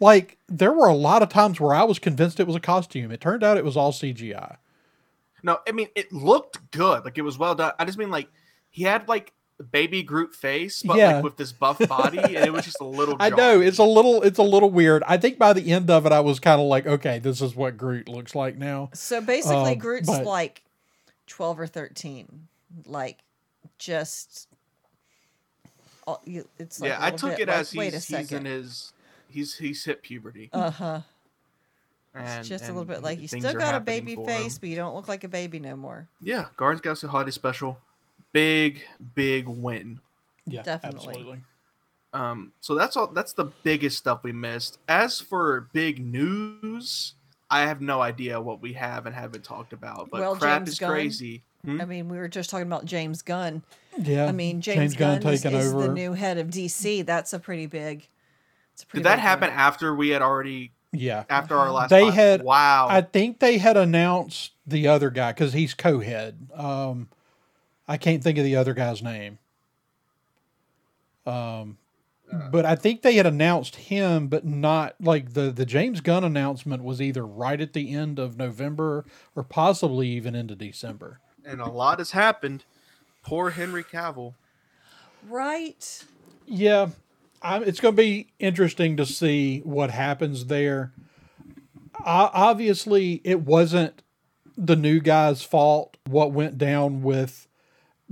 Like, 0.00 0.38
there 0.48 0.72
were 0.72 0.86
a 0.86 0.94
lot 0.94 1.22
of 1.22 1.28
times 1.28 1.60
where 1.60 1.74
I 1.74 1.84
was 1.84 1.98
convinced 1.98 2.40
it 2.40 2.46
was 2.46 2.56
a 2.56 2.60
costume. 2.60 3.10
It 3.10 3.20
turned 3.20 3.42
out 3.42 3.56
it 3.58 3.64
was 3.64 3.76
all 3.76 3.92
CGI. 3.92 4.56
no, 5.42 5.58
I 5.68 5.72
mean 5.72 5.88
it 5.94 6.12
looked 6.12 6.70
good. 6.70 7.04
Like 7.04 7.18
it 7.18 7.22
was 7.22 7.38
well 7.38 7.54
done. 7.54 7.72
I 7.78 7.84
just 7.84 7.98
mean 7.98 8.10
like 8.10 8.28
he 8.70 8.84
had 8.84 9.08
like 9.08 9.32
the 9.32 9.35
baby 9.70 10.02
Groot 10.02 10.34
face, 10.34 10.82
but 10.82 10.96
Yeah. 10.98 11.14
like 11.16 11.24
with 11.24 11.36
this 11.36 11.52
buff 11.52 11.78
body, 11.88 12.18
and 12.18 12.36
it 12.44 12.52
was 12.52 12.64
just 12.64 12.80
a 12.80 12.84
little. 12.84 13.16
I 13.20 13.30
know 13.30 13.60
it's 13.60 13.78
a 13.78 13.84
little, 13.84 14.22
it's 14.22 14.38
a 14.38 14.42
little 14.42 14.70
weird. 14.70 15.02
I 15.06 15.16
think 15.16 15.38
by 15.38 15.52
the 15.52 15.72
end 15.72 15.90
of 15.90 16.04
it, 16.06 16.12
I 16.12 16.20
was 16.20 16.38
kind 16.40 16.60
of 16.60 16.66
like, 16.66 16.86
okay, 16.86 17.18
this 17.18 17.40
is 17.40 17.54
what 17.56 17.76
Groot 17.76 18.08
looks 18.08 18.34
like 18.34 18.56
now. 18.58 18.90
So 18.94 19.20
basically, 19.20 19.72
Um, 19.72 19.78
Groot's 19.78 20.06
but- 20.08 20.24
like 20.24 20.62
twelve 21.26 21.58
or 21.58 21.66
thirteen, 21.66 22.48
like 22.86 23.18
just. 23.78 24.48
It's 26.58 26.80
like 26.80 26.88
yeah, 26.90 26.98
I 27.00 27.10
took 27.10 27.30
bit 27.30 27.40
it 27.40 27.48
like, 27.48 27.56
as 27.58 27.74
wait 27.74 27.92
a 27.92 27.96
he's, 27.96 28.06
he's 28.06 28.32
in 28.32 28.44
his 28.44 28.92
he's 29.28 29.56
he's 29.56 29.84
hit 29.84 30.02
puberty. 30.02 30.50
Uh 30.52 30.70
huh. 30.70 31.00
and, 32.14 32.38
It's 32.40 32.48
just 32.48 32.64
a 32.64 32.68
little 32.68 32.84
bit 32.84 33.02
like 33.02 33.20
you 33.20 33.26
still 33.26 33.54
got 33.54 33.74
a 33.74 33.80
baby 33.80 34.14
face, 34.14 34.54
him. 34.54 34.58
but 34.60 34.68
you 34.68 34.76
don't 34.76 34.94
look 34.94 35.08
like 35.08 35.24
a 35.24 35.28
baby 35.28 35.58
no 35.58 35.74
more. 35.74 36.06
Yeah, 36.20 36.46
Guardians 36.56 36.78
of 36.78 36.82
the 36.82 36.86
Galaxy 36.86 37.06
Holiday 37.08 37.30
Special, 37.32 37.78
big 38.32 38.82
big 39.14 39.48
win. 39.48 40.00
Yeah, 40.46 40.62
Definitely. 40.62 41.08
absolutely. 41.08 41.38
Um, 42.12 42.52
so 42.60 42.74
that's 42.74 42.96
all. 42.96 43.08
That's 43.08 43.32
the 43.32 43.46
biggest 43.62 43.98
stuff 43.98 44.22
we 44.22 44.32
missed. 44.32 44.78
As 44.88 45.20
for 45.20 45.68
big 45.72 46.04
news, 46.04 47.14
I 47.50 47.62
have 47.62 47.80
no 47.80 48.00
idea 48.00 48.40
what 48.40 48.60
we 48.62 48.72
have 48.74 49.06
and 49.06 49.14
haven't 49.14 49.44
talked 49.44 49.72
about. 49.72 50.08
But 50.10 50.20
Well, 50.20 50.36
crap 50.36 50.60
James 50.60 50.68
is 50.70 50.78
Gunn- 50.78 50.90
crazy. 50.90 51.42
Hmm? 51.64 51.80
I 51.80 51.84
mean, 51.84 52.08
we 52.08 52.16
were 52.18 52.28
just 52.28 52.48
talking 52.48 52.66
about 52.66 52.84
James 52.84 53.22
Gunn. 53.22 53.62
Yeah. 53.98 54.26
I 54.26 54.32
mean, 54.32 54.60
James, 54.60 54.94
Gunn, 54.94 55.18
is, 55.26 55.42
taking 55.42 55.58
is 55.58 55.74
over. 55.74 55.88
the 55.88 55.92
new 55.92 56.12
head 56.12 56.38
of 56.38 56.48
DC. 56.48 57.04
That's 57.04 57.32
a 57.32 57.38
pretty 57.40 57.66
big. 57.66 58.08
It's 58.72 58.82
a 58.84 58.86
pretty 58.86 59.02
Did 59.02 59.08
that 59.10 59.18
happen 59.18 59.48
deal. 59.50 59.58
after 59.58 59.94
we 59.94 60.10
had 60.10 60.22
already 60.22 60.72
yeah. 60.92 61.24
after 61.28 61.56
our 61.56 61.70
last? 61.72 61.90
They 61.90 62.04
pod? 62.04 62.14
had- 62.14 62.42
wow. 62.44 62.86
I 62.88 63.00
think 63.00 63.40
they 63.40 63.58
had 63.58 63.76
announced 63.76 64.52
the 64.66 64.86
other 64.88 65.10
guy 65.10 65.32
because 65.32 65.52
he's 65.54 65.74
co-head. 65.74 66.48
Um, 66.54 67.08
I 67.88 67.96
can't 67.96 68.22
think 68.22 68.38
of 68.38 68.44
the 68.44 68.56
other 68.56 68.74
guy's 68.74 69.02
name. 69.02 69.38
Um, 71.24 71.78
but 72.50 72.64
I 72.64 72.74
think 72.76 73.02
they 73.02 73.14
had 73.14 73.26
announced 73.26 73.76
him, 73.76 74.28
but 74.28 74.44
not 74.44 74.94
like 75.00 75.34
the 75.34 75.50
the 75.50 75.66
James 75.66 76.00
Gunn 76.00 76.24
announcement 76.24 76.82
was 76.82 77.00
either 77.00 77.24
right 77.26 77.60
at 77.60 77.72
the 77.72 77.92
end 77.94 78.18
of 78.18 78.36
November 78.36 79.04
or 79.34 79.42
possibly 79.42 80.08
even 80.08 80.34
into 80.34 80.54
December. 80.54 81.20
and 81.44 81.60
a 81.60 81.68
lot 81.68 81.98
has 81.98 82.10
happened. 82.12 82.64
Poor 83.22 83.50
Henry 83.50 83.84
Cavill. 83.84 84.34
Right. 85.28 86.04
Yeah, 86.46 86.90
i 87.42 87.58
it's 87.58 87.80
going 87.80 87.94
to 87.96 88.02
be 88.02 88.28
interesting 88.38 88.96
to 88.96 89.06
see 89.06 89.60
what 89.60 89.90
happens 89.90 90.46
there. 90.46 90.92
O- 92.00 92.30
obviously, 92.32 93.20
it 93.24 93.40
wasn't 93.40 94.02
the 94.56 94.76
new 94.76 95.00
guy's 95.00 95.42
fault. 95.42 95.96
What 96.06 96.30
went 96.32 96.56
down 96.58 97.02
with 97.02 97.45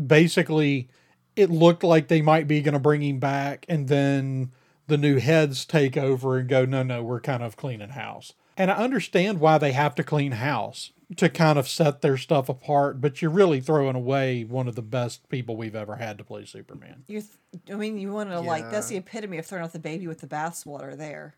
basically, 0.02 0.88
it 1.36 1.50
looked 1.50 1.82
like 1.82 2.08
they 2.08 2.22
might 2.22 2.46
be 2.48 2.62
going 2.62 2.74
to 2.74 2.78
bring 2.78 3.02
him 3.02 3.18
back, 3.18 3.66
and 3.68 3.88
then 3.88 4.52
the 4.86 4.98
new 4.98 5.18
heads 5.18 5.64
take 5.64 5.96
over 5.96 6.38
and 6.38 6.48
go, 6.48 6.64
no, 6.64 6.82
no, 6.82 7.02
we're 7.02 7.20
kind 7.20 7.42
of 7.42 7.56
cleaning 7.56 7.90
house. 7.90 8.34
And 8.56 8.70
I 8.70 8.76
understand 8.76 9.40
why 9.40 9.58
they 9.58 9.72
have 9.72 9.94
to 9.96 10.04
clean 10.04 10.32
house. 10.32 10.92
to 11.16 11.28
kind 11.28 11.58
of 11.58 11.68
set 11.68 12.00
their 12.02 12.16
stuff 12.16 12.48
apart, 12.48 13.00
but 13.00 13.20
you're 13.20 13.30
really 13.30 13.60
throwing 13.60 13.94
away 13.94 14.42
one 14.42 14.66
of 14.66 14.74
the 14.74 14.82
best 14.82 15.28
people 15.28 15.56
we've 15.56 15.74
ever 15.74 15.96
had 15.96 16.18
to 16.18 16.24
play 16.24 16.44
Superman. 16.44 17.04
You, 17.06 17.20
th- 17.20 17.62
I 17.70 17.74
mean, 17.74 17.98
you 17.98 18.10
want 18.10 18.30
to 18.30 18.40
like 18.40 18.70
that's 18.70 18.88
the 18.88 18.96
epitome 18.96 19.38
of 19.38 19.46
throwing 19.46 19.64
out 19.64 19.72
the 19.72 19.78
baby 19.78 20.06
with 20.06 20.20
the 20.20 20.26
bathwater. 20.26 20.96
There. 20.96 21.34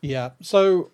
Yeah. 0.00 0.30
So 0.40 0.90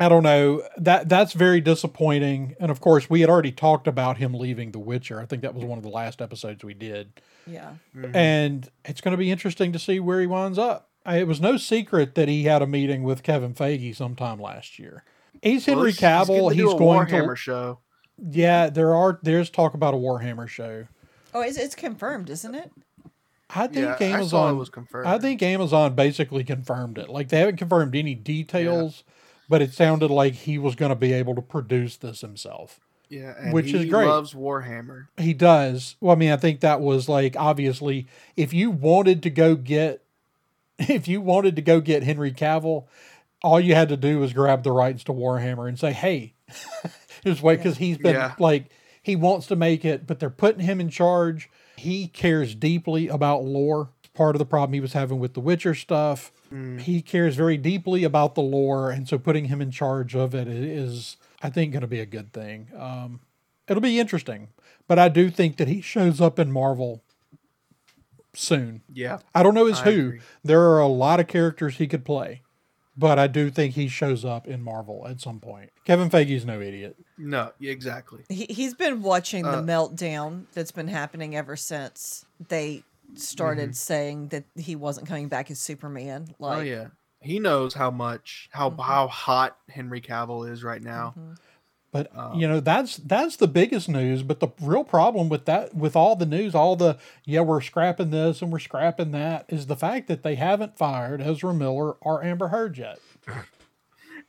I 0.00 0.08
don't 0.08 0.22
know. 0.22 0.62
That 0.76 1.08
that's 1.08 1.32
very 1.32 1.60
disappointing. 1.60 2.54
And 2.60 2.70
of 2.70 2.80
course, 2.80 3.08
we 3.10 3.20
had 3.20 3.30
already 3.30 3.52
talked 3.52 3.86
about 3.86 4.18
him 4.18 4.34
leaving 4.34 4.72
The 4.72 4.78
Witcher. 4.78 5.20
I 5.20 5.26
think 5.26 5.42
that 5.42 5.54
was 5.54 5.64
one 5.64 5.78
of 5.78 5.84
the 5.84 5.90
last 5.90 6.20
episodes 6.22 6.62
we 6.64 6.74
did. 6.74 7.20
Yeah. 7.46 7.72
Mm-hmm. 7.96 8.14
And 8.16 8.68
it's 8.84 9.00
going 9.00 9.12
to 9.12 9.18
be 9.18 9.30
interesting 9.30 9.72
to 9.72 9.78
see 9.78 10.00
where 10.00 10.20
he 10.20 10.26
winds 10.26 10.58
up. 10.58 10.88
It 11.06 11.26
was 11.26 11.40
no 11.40 11.56
secret 11.56 12.14
that 12.16 12.28
he 12.28 12.44
had 12.44 12.60
a 12.60 12.66
meeting 12.66 13.02
with 13.02 13.22
Kevin 13.22 13.54
Feige 13.54 13.96
sometime 13.96 14.38
last 14.40 14.78
year. 14.78 15.04
He's 15.42 15.66
Well, 15.66 15.76
Henry 15.76 15.90
he's- 15.92 16.00
he's 16.00 16.00
getting 16.00 16.34
Cavill. 16.34 16.48
to 16.50 16.54
He's, 16.54 16.64
do 16.64 16.70
a 16.72 16.78
going 16.78 17.06
Warhammer 17.08 17.30
to. 17.30 17.36
show. 17.36 17.78
Yeah, 18.30 18.68
there 18.68 18.94
are. 18.94 19.18
There's 19.22 19.48
talk 19.48 19.74
about 19.74 19.94
a 19.94 19.96
Warhammer 19.96 20.48
show. 20.48 20.86
Oh, 21.32 21.40
it's, 21.40 21.56
it's 21.56 21.74
confirmed, 21.74 22.28
isn't 22.30 22.54
it? 22.54 22.70
I 23.50 23.66
think 23.68 23.76
Yeah, 23.86 23.94
I 23.94 23.96
saw 23.98 24.04
it 24.04 24.10
Amazon 24.12 24.58
was 24.58 24.68
confirmed. 24.68 25.06
I 25.06 25.18
think 25.18 25.42
Amazon 25.42 25.94
basically 25.94 26.44
confirmed 26.44 26.98
it. 26.98 27.08
Like 27.08 27.28
they 27.30 27.38
haven't 27.38 27.56
confirmed 27.56 27.94
any 27.96 28.14
details, 28.14 29.04
but 29.48 29.62
it 29.62 29.72
sounded 29.72 30.10
like 30.10 30.34
he 30.34 30.58
was 30.58 30.74
going 30.74 30.90
to 30.90 30.96
be 30.96 31.12
able 31.12 31.34
to 31.34 31.42
produce 31.42 31.96
this 31.96 32.20
himself. 32.20 32.80
Yeah, 33.08 33.34
and 33.38 33.52
which 33.54 33.70
he 33.70 33.76
is 33.78 33.86
great. 33.86 34.06
loves 34.06 34.34
Warhammer. 34.34 35.06
He 35.16 35.32
does. 35.32 35.96
Well, 36.00 36.14
I 36.14 36.18
mean, 36.18 36.30
I 36.30 36.36
think 36.36 36.60
that 36.60 36.80
was 36.82 37.08
like 37.08 37.36
obviously 37.38 38.06
if 38.36 38.52
you 38.52 38.70
wanted 38.70 39.22
to 39.22 39.30
go 39.30 39.54
get 39.56 40.02
if 40.78 41.08
you 41.08 41.20
wanted 41.22 41.56
to 41.56 41.62
go 41.62 41.80
get 41.80 42.02
Henry 42.02 42.32
Cavill, 42.32 42.84
all 43.42 43.58
you 43.60 43.74
had 43.74 43.88
to 43.88 43.96
do 43.96 44.18
was 44.18 44.32
grab 44.34 44.62
the 44.62 44.72
rights 44.72 45.04
to 45.04 45.12
Warhammer 45.14 45.66
and 45.68 45.78
say, 45.78 45.92
"Hey, 45.92 46.34
just 47.24 47.42
wait," 47.42 47.56
because 47.56 47.78
he's 47.78 47.96
been 47.98 48.14
Yeah. 48.14 48.34
like 48.38 48.66
he 49.02 49.16
wants 49.16 49.46
to 49.46 49.56
make 49.56 49.84
it, 49.86 50.06
but 50.06 50.20
they're 50.20 50.28
putting 50.28 50.60
him 50.66 50.78
in 50.80 50.90
charge. 50.90 51.48
He 51.76 52.08
cares 52.08 52.54
deeply 52.54 53.08
about 53.08 53.42
lore. 53.44 53.88
Part 54.18 54.34
of 54.34 54.40
the 54.40 54.44
problem 54.46 54.74
he 54.74 54.80
was 54.80 54.92
having 54.94 55.18
with 55.20 55.34
the 55.34 55.40
Witcher 55.40 55.74
stuff. 55.74 56.32
He 56.80 57.00
cares 57.02 57.36
very 57.36 57.56
deeply 57.56 58.02
about 58.04 58.34
the 58.34 58.40
lore, 58.42 58.90
and 58.90 59.08
so 59.08 59.16
putting 59.16 59.44
him 59.46 59.62
in 59.62 59.70
charge 59.70 60.14
of 60.16 60.34
it 60.34 60.48
is, 60.48 61.16
I 61.40 61.50
think, 61.50 61.72
going 61.72 61.82
to 61.82 61.86
be 61.86 62.00
a 62.00 62.06
good 62.06 62.32
thing. 62.32 62.68
Um, 62.76 63.20
it'll 63.68 63.80
be 63.80 64.00
interesting, 64.00 64.48
but 64.88 64.98
I 64.98 65.08
do 65.08 65.30
think 65.30 65.56
that 65.58 65.68
he 65.68 65.80
shows 65.80 66.20
up 66.20 66.38
in 66.40 66.50
Marvel 66.50 67.02
soon. 68.34 68.82
Yeah, 68.92 69.18
I 69.34 69.42
don't 69.42 69.54
know 69.54 69.66
his 69.66 69.80
I 69.80 69.84
who. 69.84 69.90
agree. 70.08 70.20
There 70.42 70.62
are 70.70 70.80
a 70.80 70.88
lot 70.88 71.20
of 71.20 71.26
characters 71.28 71.76
he 71.76 71.86
could 71.86 72.04
play, 72.04 72.42
but 72.96 73.18
I 73.18 73.26
do 73.26 73.50
think 73.50 73.74
he 73.74 73.88
shows 73.88 74.24
up 74.24 74.46
in 74.48 74.62
Marvel 74.62 75.06
at 75.06 75.20
some 75.20 75.38
point. 75.40 75.70
Kevin 75.84 76.10
Feige's 76.10 76.44
no 76.44 76.60
idiot. 76.60 76.96
no, 77.16 77.52
exactly. 77.60 78.24
He 78.28 78.46
he's 78.50 78.74
been 78.74 79.02
watching 79.02 79.44
the 79.44 79.58
Uh, 79.58 79.62
meltdown 79.62 80.44
that's 80.54 80.72
been 80.72 80.88
happening 80.88 81.36
ever 81.36 81.56
since 81.56 82.24
they 82.48 82.82
started 83.14 83.76
saying 83.76 84.28
that 84.28 84.44
he 84.56 84.76
wasn't 84.76 85.06
coming 85.08 85.28
back 85.28 85.50
as 85.50 85.58
Superman. 85.60 86.28
Like, 86.38 86.58
oh 86.58 86.60
yeah, 86.62 86.86
he 87.20 87.38
knows 87.38 87.74
how 87.74 87.90
much 87.90 88.48
how 88.52 88.70
Mm-hmm. 88.70 88.80
how 88.80 89.08
hot 89.08 89.56
Henry 89.68 90.00
Cavill 90.00 90.50
is 90.50 90.62
right 90.64 90.82
now. 90.82 91.14
But 91.90 92.10
Um, 92.14 92.38
you 92.38 92.46
know 92.46 92.60
that's 92.60 92.98
that's 92.98 93.36
the 93.36 93.48
biggest 93.48 93.88
news. 93.88 94.22
But 94.22 94.40
the 94.40 94.48
real 94.60 94.84
problem 94.84 95.28
with 95.30 95.46
that, 95.46 95.74
with 95.74 95.96
all 95.96 96.16
the 96.16 96.26
news, 96.26 96.54
all 96.54 96.76
the 96.76 96.98
yeah 97.24 97.40
we're 97.40 97.62
scrapping 97.62 98.10
this 98.10 98.42
and 98.42 98.52
we're 98.52 98.58
scrapping 98.58 99.10
that, 99.12 99.46
is 99.48 99.66
the 99.66 99.76
fact 99.76 100.06
that 100.08 100.22
they 100.22 100.34
haven't 100.34 100.76
fired 100.76 101.22
Ezra 101.22 101.54
Miller 101.54 101.92
or 102.00 102.22
Amber 102.22 102.48
Heard 102.48 102.76
yet. 102.78 102.98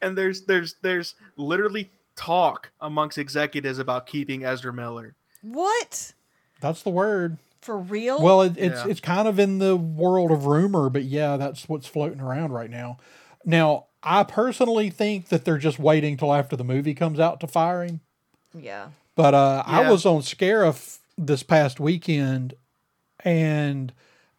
And 0.02 0.18
there's 0.18 0.44
there's 0.44 0.76
there's 0.82 1.16
literally 1.36 1.92
talk 2.16 2.72
amongst 2.80 3.18
executives 3.18 3.80
about 3.80 4.06
keeping 4.08 4.46
Ezra 4.46 4.72
Miller. 4.72 5.16
what? 5.42 6.14
That's 6.62 6.82
the 6.84 6.90
word. 6.90 7.38
For 7.62 7.78
real? 7.78 8.22
Well, 8.22 8.42
it, 8.44 8.58
it's 8.58 8.86
Yeah. 8.86 8.92
it's 8.92 9.00
kind 9.00 9.28
of 9.28 9.38
in 9.40 9.60
the 9.60 9.76
world 9.76 10.32
of 10.32 10.46
rumor, 10.46 10.90
but 10.90 11.04
yeah, 11.04 11.38
that's 11.38 11.68
what's 11.68 11.88
floating 11.88 12.22
around 12.22 12.54
right 12.54 12.70
now. 12.70 12.98
Now, 13.46 13.86
I 14.02 14.24
personally 14.24 14.90
think 14.90 15.28
that 15.28 15.44
they're 15.46 15.58
just 15.58 15.78
waiting 15.80 16.16
till 16.16 16.34
after 16.34 16.56
the 16.56 16.64
movie 16.64 16.94
comes 16.94 17.20
out 17.20 17.40
to 17.42 17.48
fire 17.48 17.84
him. 17.84 18.00
yeah. 18.54 18.90
But 19.16 19.34
uh, 19.34 19.64
I 19.66 19.90
was 19.92 20.06
on 20.06 20.22
Scarif 20.22 21.00
this 21.18 21.44
past 21.44 21.82
weekend, 21.82 22.54
and 23.26 23.92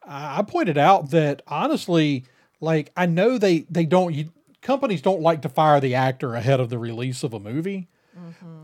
I 0.07 0.39
I 0.39 0.43
pointed 0.43 0.79
out 0.79 1.11
that 1.11 1.43
honestly, 1.47 2.25
like 2.61 2.91
I 2.97 3.05
know 3.05 3.37
they 3.37 3.67
they 3.71 3.85
don't 3.85 4.15
you, 4.15 4.33
companies 4.63 5.03
don't 5.03 5.21
like 5.21 5.43
to 5.43 5.51
fire 5.51 5.81
the 5.81 5.95
actor 5.95 6.35
ahead 6.35 6.61
of 6.61 6.71
the 6.71 6.79
release 6.79 7.23
of 7.23 7.35
a 7.35 7.39
movie. 7.41 7.89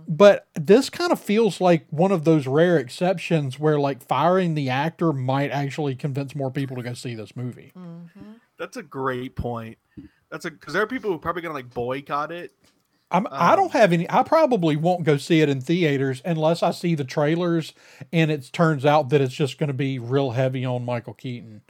But 0.08 0.46
this 0.54 0.90
kind 0.90 1.12
of 1.12 1.20
feels 1.20 1.60
like 1.60 1.86
one 1.90 2.12
of 2.12 2.24
those 2.24 2.46
rare 2.46 2.76
exceptions 2.78 3.58
where 3.58 3.78
like 3.78 4.02
firing 4.02 4.54
the 4.54 4.70
actor 4.70 5.12
might 5.12 5.50
actually 5.50 5.94
convince 5.94 6.34
more 6.34 6.50
people 6.50 6.76
to 6.76 6.82
go 6.82 6.94
see 6.94 7.14
this 7.14 7.34
movie. 7.36 7.72
That's 8.58 8.76
a 8.76 8.82
great 8.82 9.36
point. 9.36 9.78
That's 10.30 10.44
a 10.44 10.50
because 10.50 10.72
there 10.74 10.82
are 10.82 10.86
people 10.86 11.10
who 11.10 11.16
are 11.16 11.20
probably 11.20 11.42
gonna 11.42 11.54
like 11.54 11.72
boycott 11.72 12.32
it. 12.32 12.52
I'm, 13.08 13.28
I 13.30 13.54
don't 13.54 13.70
have 13.70 13.92
any. 13.92 14.10
I 14.10 14.24
probably 14.24 14.74
won't 14.74 15.04
go 15.04 15.16
see 15.16 15.40
it 15.40 15.48
in 15.48 15.60
theaters 15.60 16.20
unless 16.24 16.64
I 16.64 16.72
see 16.72 16.96
the 16.96 17.04
trailers 17.04 17.72
and 18.12 18.32
it 18.32 18.50
turns 18.52 18.84
out 18.84 19.10
that 19.10 19.20
it's 19.20 19.32
just 19.32 19.58
going 19.58 19.68
to 19.68 19.74
be 19.74 20.00
real 20.00 20.32
heavy 20.32 20.64
on 20.64 20.84
Michael 20.84 21.14
Keaton. 21.14 21.62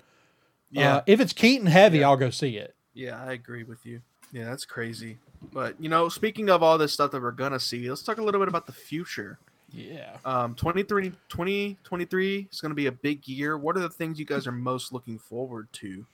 Yeah, 0.71 0.97
Uh, 0.97 1.03
if 1.07 1.21
it's 1.21 1.35
Keaton 1.35 1.67
heavy, 1.67 1.99
Yeah. 1.99 2.09
I'll 2.09 2.17
go 2.17 2.31
see 2.31 2.57
it. 2.57 2.75
yeah, 2.95 3.23
I 3.23 3.33
agree 3.35 3.65
with 3.65 3.85
you. 3.85 4.01
Yeah, 4.33 4.47
that's 4.47 4.65
crazy. 4.65 5.19
But 5.53 5.81
you 5.81 5.89
know, 5.89 6.09
speaking 6.09 6.51
of 6.51 6.63
all 6.63 6.79
this 6.79 6.93
stuff 6.93 7.11
that 7.13 7.23
we're 7.23 7.31
gonna 7.33 7.61
see, 7.61 7.89
let's 7.89 8.03
talk 8.03 8.19
a 8.19 8.23
little 8.23 8.41
bit 8.41 8.49
about 8.49 8.67
the 8.67 8.73
future. 8.73 9.39
Yeah. 9.73 10.17
Um, 10.25 10.55
23, 10.55 11.11
2023 11.29 12.49
is 12.51 12.61
going 12.61 12.71
to 12.71 12.75
be 12.75 12.87
a 12.87 12.93
big 12.93 13.27
year. 13.27 13.59
What 13.59 13.77
are 13.77 13.81
the 13.81 13.91
things 13.91 14.19
you 14.19 14.25
guys 14.25 14.47
are 14.47 14.53
most 14.53 14.93
looking 14.93 15.19
forward 15.19 15.69
to? 15.75 16.07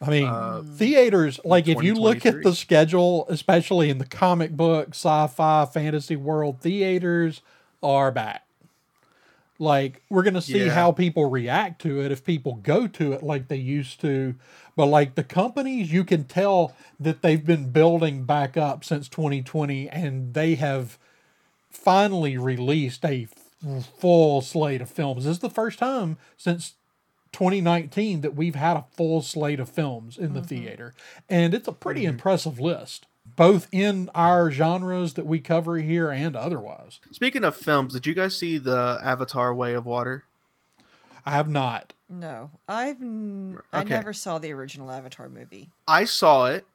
I 0.00 0.10
mean, 0.10 0.26
Uh, 0.26 0.62
theaters, 0.62 1.38
like 1.44 1.68
if 1.68 1.82
you 1.82 1.94
look 1.94 2.26
at 2.26 2.42
the 2.42 2.54
schedule, 2.54 3.26
especially 3.28 3.90
in 3.90 3.98
the 3.98 4.06
comic 4.06 4.52
book, 4.52 4.88
sci 4.90 5.26
fi, 5.28 5.64
fantasy 5.66 6.16
world, 6.16 6.60
theaters 6.60 7.42
are 7.82 8.10
back. 8.10 8.46
Like, 9.58 10.02
we're 10.10 10.22
going 10.22 10.34
to 10.34 10.42
see 10.42 10.66
Yeah. 10.66 10.74
how 10.74 10.90
people 10.92 11.30
react 11.30 11.80
to 11.82 12.00
it 12.00 12.10
if 12.10 12.24
people 12.24 12.54
go 12.54 12.86
to 12.88 13.12
it 13.12 13.22
like 13.22 13.48
they 13.48 13.56
used 13.56 14.00
to. 14.00 14.34
But, 14.76 14.86
like, 14.86 15.14
the 15.14 15.22
companies, 15.22 15.92
you 15.92 16.04
can 16.04 16.24
tell 16.24 16.74
that 16.98 17.22
they've 17.22 17.44
been 17.44 17.70
building 17.70 18.24
back 18.24 18.56
up 18.56 18.84
since 18.84 19.08
2020 19.08 19.88
and 19.88 20.34
they 20.34 20.56
have 20.56 20.98
finally 21.70 22.36
released 22.36 23.04
a 23.04 23.28
full 23.98 24.40
slate 24.40 24.80
of 24.80 24.90
films. 24.90 25.24
This 25.24 25.32
is 25.32 25.38
the 25.38 25.50
first 25.50 25.78
time 25.78 26.18
since 26.36 26.74
2019 27.32 28.20
that 28.20 28.34
we've 28.34 28.54
had 28.54 28.76
a 28.76 28.84
full 28.92 29.22
slate 29.22 29.60
of 29.60 29.68
films 29.68 30.16
in 30.16 30.34
the 30.34 30.40
mm-hmm. 30.40 30.48
theater. 30.48 30.94
And 31.28 31.54
it's 31.54 31.68
a 31.68 31.72
pretty 31.72 32.02
mm-hmm. 32.02 32.10
impressive 32.10 32.60
list, 32.60 33.06
both 33.24 33.68
in 33.72 34.10
our 34.14 34.50
genres 34.50 35.14
that 35.14 35.26
we 35.26 35.40
cover 35.40 35.78
here 35.78 36.10
and 36.10 36.36
otherwise. 36.36 37.00
Speaking 37.10 37.44
of 37.44 37.56
films, 37.56 37.92
did 37.94 38.06
you 38.06 38.14
guys 38.14 38.36
see 38.36 38.58
the 38.58 38.98
Avatar: 39.02 39.54
Way 39.54 39.74
of 39.74 39.86
Water? 39.86 40.24
I 41.26 41.30
have 41.32 41.48
not. 41.48 41.94
No, 42.08 42.50
I've 42.68 43.00
n- 43.00 43.58
I 43.72 43.80
Okay. 43.80 43.94
never 43.94 44.12
saw 44.12 44.38
the 44.38 44.52
original 44.52 44.90
Avatar 44.90 45.28
movie. 45.28 45.70
I 45.88 46.04
saw 46.04 46.46
it 46.46 46.66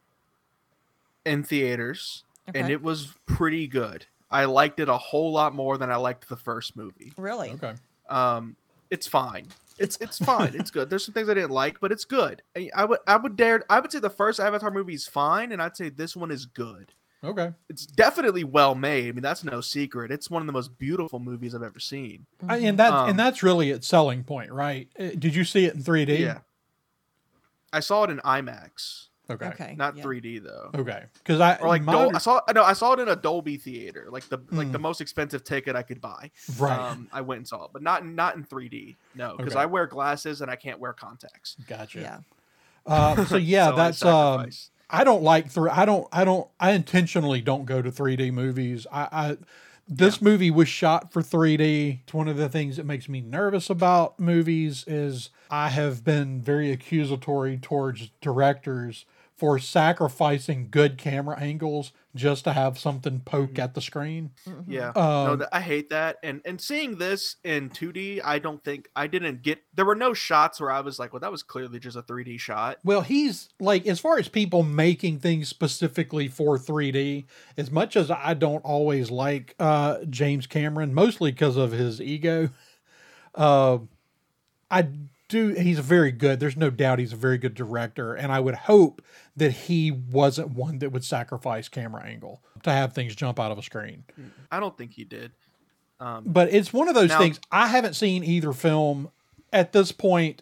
in 1.25 1.43
theaters, 1.43 2.23
and 2.53 2.69
it 2.69 2.81
was 2.81 3.13
pretty 3.27 3.67
good. 3.67 4.07
I 4.31 4.45
liked 4.45 4.79
it 4.79 4.89
a 4.89 4.97
whole 4.97 5.31
lot 5.31 5.53
more 5.53 5.77
than 5.77 5.91
I 5.91 5.95
liked 5.97 6.29
the 6.29 6.35
first 6.35 6.75
movie. 6.75 7.13
Really? 7.17 7.51
Okay. 7.51 7.73
Um, 8.09 8.55
it's 8.89 9.07
fine. 9.07 9.47
It's 9.79 9.97
it's 10.01 10.17
fine. 10.25 10.53
it's 10.55 10.71
good. 10.71 10.89
There's 10.89 11.05
some 11.05 11.13
things 11.13 11.29
I 11.29 11.33
didn't 11.33 11.51
like, 11.51 11.79
but 11.79 11.91
it's 11.91 12.05
good. 12.05 12.41
I, 12.55 12.69
I 12.75 12.85
would 12.85 12.99
I 13.07 13.17
would 13.17 13.35
dare 13.35 13.63
I 13.69 13.79
would 13.79 13.91
say 13.91 13.99
the 13.99 14.09
first 14.09 14.39
Avatar 14.39 14.71
movie 14.71 14.93
is 14.93 15.07
fine, 15.07 15.51
and 15.51 15.61
I'd 15.61 15.77
say 15.77 15.89
this 15.89 16.15
one 16.15 16.31
is 16.31 16.45
good. 16.45 16.93
Okay. 17.21 17.51
It's 17.67 17.85
definitely 17.85 18.45
well 18.45 18.75
made. 18.75 19.09
I 19.09 19.11
mean, 19.11 19.21
that's 19.21 19.43
no 19.43 19.59
secret. 19.59 20.09
It's 20.09 20.29
one 20.29 20.41
of 20.41 20.45
the 20.45 20.53
most 20.53 20.77
beautiful 20.77 21.19
movies 21.19 21.53
I've 21.53 21.63
ever 21.63 21.79
seen. 21.79 22.25
I, 22.47 22.57
and 22.59 22.79
that 22.79 22.93
Um, 22.93 23.09
and 23.09 23.19
that's 23.19 23.43
really 23.43 23.71
its 23.71 23.87
selling 23.89 24.23
point, 24.23 24.53
right? 24.53 24.87
Uh, 24.97 25.09
Did 25.19 25.35
you 25.35 25.43
see 25.43 25.65
it 25.65 25.75
in 25.75 25.83
3D? 25.83 26.17
Yeah. 26.19 26.39
I 27.73 27.81
saw 27.81 28.05
it 28.05 28.09
in 28.09 28.19
IMAX, 28.19 29.08
Okay. 29.29 29.47
Okay. 29.47 29.75
not 29.77 29.95
yeah. 29.95 30.03
3D 30.03 30.43
though. 30.43 30.71
Okay. 30.75 31.03
Because 31.19 31.39
I 31.39 31.55
Or 31.57 31.67
like 31.67 31.83
my 31.83 31.91
Dol- 31.93 32.15
I 32.15 32.19
saw 32.19 32.41
no, 32.53 32.63
I 32.63 32.73
saw 32.73 32.93
it 32.93 32.99
in 32.99 33.07
a 33.09 33.15
Dolby 33.15 33.57
theater, 33.57 34.07
like 34.09 34.27
the 34.29 34.39
like 34.51 34.67
Mm. 34.69 34.71
the 34.71 34.79
most 34.79 35.01
expensive 35.01 35.43
ticket 35.43 35.75
I 35.75 35.83
could 35.83 36.01
buy. 36.01 36.31
right. 36.57 36.79
Um, 36.79 37.07
I 37.13 37.21
went 37.21 37.39
and 37.39 37.47
saw 37.47 37.65
it, 37.65 37.71
but 37.73 37.81
not 37.83 38.05
not 38.05 38.35
in 38.35 38.43
3D. 38.43 38.95
No, 39.15 39.35
because 39.37 39.53
Okay. 39.53 39.61
I 39.61 39.65
wear 39.67 39.85
glasses 39.87 40.41
and 40.41 40.49
I 40.49 40.55
can't 40.55 40.79
wear 40.79 40.93
contacts. 40.93 41.55
gotcha. 41.67 41.99
Yeah. 42.01 42.19
Uh, 42.85 43.25
so 43.25 43.37
yeah, 43.37 43.67
So 43.67 43.73
I 43.73 43.75
that's 43.75 44.05
um. 44.05 44.33
sacrifice. 44.39 44.71
I 44.91 45.03
don't 45.03 45.21
like 45.21 45.51
three. 45.51 45.69
I 45.69 45.85
don't. 45.85 46.07
I 46.11 46.25
don't. 46.25 46.47
I 46.59 46.71
intentionally 46.71 47.41
don't 47.41 47.65
go 47.65 47.81
to 47.81 47.91
3D 47.91 48.31
movies. 48.33 48.87
I. 48.91 49.07
I 49.11 49.37
this 49.91 50.21
movie 50.21 50.51
was 50.51 50.67
shot 50.67 51.11
for 51.11 51.23
3D. 51.23 52.01
It's 52.03 52.13
one 52.13 52.27
of 52.27 52.37
the 52.37 52.47
things 52.47 52.77
that 52.77 52.85
makes 52.85 53.09
me 53.09 53.21
nervous 53.21 53.71
about 53.71 54.19
movies 54.19 54.83
is 54.85 55.31
I 55.49 55.69
have 55.69 56.03
been 56.03 56.41
very 56.43 56.71
accusatory 56.71 57.57
towards 57.57 58.11
directors 58.21 59.05
for 59.39 59.57
sacrificing 59.57 60.67
good 60.69 60.97
camera 60.97 61.39
angles 61.39 61.93
just 62.13 62.43
to 62.43 62.51
have 62.51 62.77
something 62.77 63.21
poke 63.21 63.57
at 63.57 63.73
the 63.73 63.79
screen. 63.79 64.31
Mm-hmm. 64.45 64.69
Yeah, 64.69 64.91
no, 64.93 65.01
Um, 65.01 65.37
th- 65.39 65.49
I 65.53 65.61
hate 65.61 65.89
that. 65.91 66.17
And 66.21 66.41
and 66.43 66.59
seeing 66.59 66.97
this 66.97 67.37
in 67.45 67.69
2D, 67.69 68.19
I 68.23 68.37
don't 68.39 68.61
think 68.63 68.89
I 68.97 69.07
didn't 69.07 69.41
get. 69.41 69.59
There 69.73 69.85
were 69.85 69.95
no 69.95 70.13
shots 70.13 70.59
where 70.59 70.71
I 70.71 70.81
was 70.81 70.99
like, 70.99 71.13
well, 71.13 71.21
that 71.21 71.31
was 71.31 71.41
clearly 71.41 71.79
just 71.79 71.95
a 71.95 72.01
3D 72.01 72.37
shot. 72.37 72.79
Well, 72.83 73.01
he's 73.01 73.47
like, 73.61 73.87
as 73.87 74.01
far 74.01 74.17
as 74.19 74.27
people 74.27 74.63
making 74.63 75.19
things 75.19 75.47
specifically 75.47 76.27
for 76.27 76.57
3D, 76.57 77.25
as 77.55 77.71
much 77.71 77.95
as 77.95 78.11
I 78.11 78.33
don't 78.33 78.65
always 78.65 79.09
like 79.09 79.55
uh, 79.57 79.99
James 80.09 80.47
Cameron, 80.47 80.93
mostly 80.93 81.31
because 81.31 81.55
of 81.55 81.71
his 81.71 82.01
ego, 82.01 82.49
uh, 83.35 83.77
I 84.69 84.87
do. 85.29 85.49
He's 85.49 85.79
a 85.79 85.83
very 85.83 86.11
good. 86.11 86.39
There's 86.41 86.57
no 86.57 86.69
doubt 86.69 86.99
he's 86.99 87.13
a 87.13 87.17
very 87.17 87.37
good 87.37 87.53
director. 87.55 88.13
And 88.13 88.31
I 88.31 88.39
would 88.41 88.55
hope 88.55 89.01
that 89.37 89.51
he 89.51 89.89
wasn't 89.91 90.49
one 90.51 90.79
that 90.79 90.91
would 90.91 91.05
sacrifice 91.05 91.69
camera 91.69 92.03
angle 92.03 92.41
to 92.63 92.71
have 92.71 92.91
things 92.93 93.15
jump 93.15 93.39
out 93.39 93.51
of 93.51 93.57
a 93.57 93.63
screen. 93.63 94.03
I 94.51 94.59
don't 94.59 94.77
think 94.77 94.93
he 94.93 95.05
did. 95.05 95.31
Um, 96.01 96.23
But 96.25 96.53
it's 96.53 96.73
one 96.73 96.89
of 96.89 96.95
those 96.95 97.09
Now- 97.09 97.19
things. 97.19 97.39
I 97.51 97.67
haven't 97.67 97.93
seen 97.93 98.23
either 98.23 98.51
film 98.51 99.09
at 99.53 99.71
this 99.71 99.91
point 99.93 100.41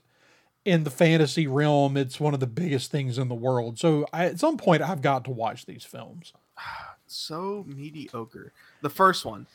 in 0.66 0.84
the 0.84 0.90
fantasy 0.92 1.48
realm. 1.48 1.96
It's 1.96 2.20
one 2.20 2.34
of 2.34 2.40
the 2.40 2.48
biggest 2.48 2.92
things 2.92 3.18
in 3.18 3.28
the 3.28 3.36
world. 3.36 3.80
So 3.80 4.06
I, 4.12 4.26
at 4.26 4.40
some 4.40 4.58
point, 4.58 4.82
I've 4.82 5.02
got 5.02 5.24
to 5.26 5.32
watch 5.32 5.66
these 5.66 5.84
films. 5.84 6.34
so 7.08 7.64
mediocre. 7.68 8.52
The 8.82 8.90
first 8.90 9.26
one, 9.26 9.48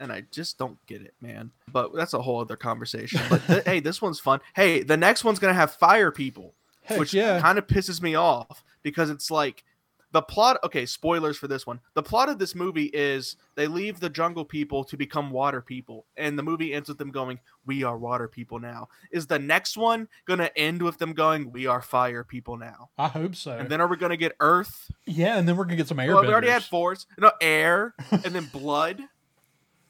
and 0.00 0.10
I 0.10 0.22
just 0.32 0.58
don't 0.58 0.78
get 0.86 1.02
it, 1.02 1.14
man. 1.20 1.52
But 1.70 1.94
that's 1.94 2.14
a 2.14 2.22
whole 2.22 2.40
other 2.40 2.56
conversation. 2.56 3.20
But 3.30 3.46
th- 3.46 3.64
hey, 3.64 3.80
this 3.80 4.02
one's 4.02 4.18
fun. 4.18 4.40
Hey, 4.54 4.82
the 4.82 4.96
next 4.96 5.22
one's 5.22 5.38
gonna 5.38 5.54
have 5.54 5.74
fire 5.74 6.10
people, 6.10 6.54
Heck 6.82 6.98
which 6.98 7.14
yeah. 7.14 7.40
kind 7.40 7.58
of 7.58 7.66
pisses 7.66 8.02
me 8.02 8.14
off 8.16 8.64
because 8.82 9.10
it's 9.10 9.30
like 9.30 9.62
the 10.12 10.22
plot. 10.22 10.58
Okay, 10.64 10.86
spoilers 10.86 11.36
for 11.36 11.46
this 11.46 11.66
one. 11.66 11.78
The 11.94 12.02
plot 12.02 12.28
of 12.28 12.38
this 12.40 12.54
movie 12.56 12.86
is 12.86 13.36
they 13.54 13.68
leave 13.68 14.00
the 14.00 14.10
jungle 14.10 14.44
people 14.44 14.82
to 14.84 14.96
become 14.96 15.30
water 15.30 15.60
people, 15.60 16.06
and 16.16 16.36
the 16.36 16.42
movie 16.42 16.74
ends 16.74 16.88
with 16.88 16.98
them 16.98 17.10
going, 17.12 17.38
"We 17.64 17.84
are 17.84 17.96
water 17.96 18.26
people 18.26 18.58
now." 18.58 18.88
Is 19.12 19.26
the 19.28 19.38
next 19.38 19.76
one 19.76 20.08
gonna 20.26 20.50
end 20.56 20.82
with 20.82 20.98
them 20.98 21.12
going, 21.12 21.52
"We 21.52 21.66
are 21.66 21.80
fire 21.82 22.24
people 22.24 22.56
now"? 22.56 22.90
I 22.98 23.06
hope 23.08 23.36
so. 23.36 23.52
And 23.52 23.68
then 23.68 23.80
are 23.80 23.86
we 23.86 23.96
gonna 23.96 24.16
get 24.16 24.32
Earth? 24.40 24.90
yeah, 25.06 25.38
and 25.38 25.46
then 25.46 25.56
we're 25.56 25.64
gonna 25.64 25.76
get 25.76 25.86
some 25.88 26.00
air. 26.00 26.14
Well, 26.14 26.22
we 26.22 26.28
already 26.32 26.48
had 26.48 26.64
force, 26.64 27.06
no 27.18 27.30
air, 27.40 27.94
and 28.10 28.22
then 28.22 28.46
blood. 28.46 29.00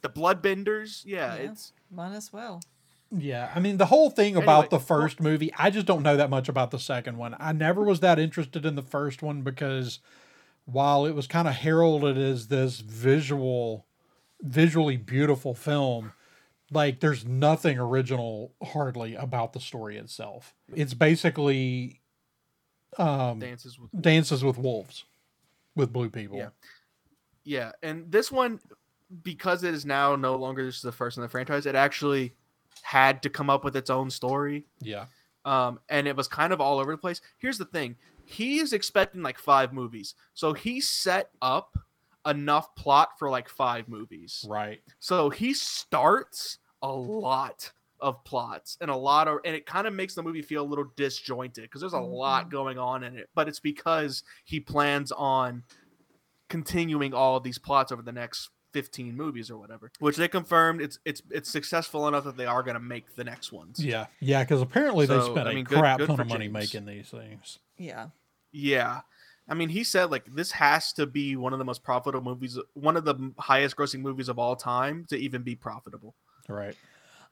The 0.03 0.09
blood 0.09 0.43
benders, 0.43 1.03
yeah, 1.07 1.35
Yeah. 1.37 1.51
it's 1.51 1.73
Might 1.91 2.13
as 2.15 2.33
well. 2.33 2.61
Yeah, 3.17 3.51
I 3.55 3.59
mean 3.59 3.77
the 3.77 3.87
whole 3.87 4.11
thing 4.11 4.37
about 4.37 4.67
Anyway, 4.67 4.69
the 4.71 4.79
first 4.79 5.21
movie, 5.21 5.53
I 5.59 5.71
just 5.71 5.87
don't 5.87 6.03
know 6.03 6.17
that 6.17 6.31
much 6.31 6.49
about 6.49 6.71
the 6.71 6.79
second 6.79 7.17
one. 7.17 7.35
I 7.41 7.53
never 7.53 7.83
was 7.83 8.01
that 8.01 8.19
interested 8.21 8.65
in 8.65 8.77
the 8.77 8.83
first 8.83 9.21
one 9.23 9.43
because 9.43 9.99
while 10.65 11.07
it 11.07 11.15
was 11.15 11.27
kind 11.27 11.49
of 11.49 11.55
heralded 11.55 12.17
as 12.17 12.47
this 12.49 12.79
visual 12.81 13.87
visually 14.43 14.97
beautiful 14.97 15.55
film, 15.55 16.13
like 16.71 17.01
there's 17.01 17.25
nothing 17.27 17.79
original 17.79 18.55
hardly 18.63 19.17
about 19.17 19.53
the 19.55 19.61
story 19.61 19.97
itself. 19.97 20.55
It's 20.73 20.95
basically 20.95 22.01
um 22.97 23.41
dances 23.41 23.79
with 23.79 23.91
dances 24.01 24.45
with 24.45 24.57
wolves 24.57 25.05
with 25.75 25.93
blue 25.93 26.11
people. 26.11 26.39
Yeah. 26.39 26.49
yeah, 27.45 27.73
and 27.83 28.11
this 28.13 28.31
one 28.31 28.61
because 29.23 29.65
it 29.65 29.75
is 29.75 29.85
now 29.85 30.17
no 30.17 30.37
longer 30.37 30.69
just 30.71 30.83
the 30.83 30.93
first 30.93 31.17
in 31.17 31.23
the 31.23 31.29
franchise, 31.29 31.67
it 31.67 31.75
actually 31.75 32.35
had 32.83 33.23
to 33.23 33.31
come 33.31 33.51
up 33.51 33.65
with 33.65 33.77
its 33.77 33.91
own 33.91 34.11
story. 34.11 34.65
Yeah. 34.81 35.07
Um, 35.45 35.81
and 35.89 36.07
it 36.07 36.17
was 36.17 36.29
kind 36.29 36.53
of 36.53 36.61
all 36.61 36.79
over 36.79 36.93
the 36.93 36.99
place. 36.99 37.21
Here's 37.39 37.59
the 37.59 37.65
thing: 37.65 37.97
he 38.25 38.59
is 38.59 38.73
expecting 38.73 39.23
like 39.23 39.39
five 39.39 39.73
movies, 39.73 40.15
so 40.35 40.53
he 40.53 40.81
set 40.81 41.31
up 41.41 41.77
enough 42.27 42.75
plot 42.75 43.19
for 43.19 43.31
like 43.31 43.49
five 43.49 43.89
movies. 43.89 44.45
Right. 44.49 44.83
So 44.99 45.31
he 45.31 45.55
starts 45.55 46.59
a 46.83 46.93
lot 46.93 47.73
of 48.01 48.23
plots 48.25 48.79
and 48.81 48.91
a 48.91 48.97
lot 48.97 49.29
of 49.29 49.39
and 49.45 49.55
it 49.55 49.67
kind 49.67 49.87
of 49.87 49.93
makes 49.93 50.15
the 50.15 50.23
movie 50.23 50.41
feel 50.43 50.63
a 50.63 50.67
little 50.67 50.87
disjointed 50.97 51.65
because 51.65 51.83
there's 51.83 51.93
a 51.93 51.99
lot 51.99 52.47
Mhm. 52.47 52.51
going 52.51 52.79
on 52.79 53.05
in 53.05 53.15
it 53.15 53.29
but 53.35 53.47
it's 53.47 53.61
because 53.61 54.23
he 54.45 54.59
plans 54.59 55.13
on 55.13 55.63
continuing 56.49 57.13
all 57.13 57.37
of 57.37 57.43
these 57.43 57.59
plots 57.59 57.93
over 57.93 58.01
the 58.01 58.11
next 58.13 58.49
15 58.73 59.17
movies 59.17 59.51
or 59.51 59.59
whatever 59.59 59.91
which 59.99 60.17
they 60.17 60.29
confirmed 60.29 60.81
it's 60.81 60.99
it's 61.05 61.23
it's 61.31 61.51
successful 61.51 62.07
enough 62.09 62.25
that 62.25 62.37
they 62.37 62.47
are 62.47 62.63
going 62.63 62.75
to 62.75 62.81
make 62.81 63.15
the 63.17 63.25
next 63.25 63.53
ones 63.53 63.85
Yeah. 63.85 64.07
Yeah, 64.21 64.45
cuz 64.45 64.61
apparently 64.63 65.07
they 65.07 65.21
spent 65.21 65.49
I 65.49 65.53
a 65.53 65.55
mean, 65.55 65.65
good- 65.65 65.79
crap 65.79 65.99
good 65.99 66.07
ton 66.09 66.21
of 66.21 66.29
money 66.29 66.47
James. 66.47 66.53
making 66.55 66.85
these 66.87 67.09
things. 67.11 67.59
Yeah. 67.77 68.09
yeah 68.53 69.01
i 69.49 69.55
mean 69.55 69.69
he 69.71 69.83
said 69.85 70.11
like 70.11 70.27
this 70.35 70.53
has 70.53 70.93
to 70.93 71.07
be 71.07 71.35
one 71.37 71.53
of 71.53 71.59
the 71.59 71.65
most 71.65 71.83
profitable 71.83 72.23
movies 72.33 72.59
one 72.75 72.97
of 72.97 73.05
the 73.05 73.33
highest 73.39 73.77
grossing 73.77 74.01
movies 74.01 74.29
of 74.29 74.39
all 74.39 74.55
time 74.57 75.05
to 75.09 75.17
even 75.17 75.43
be 75.43 75.55
profitable 75.55 76.15
Right. 76.49 76.75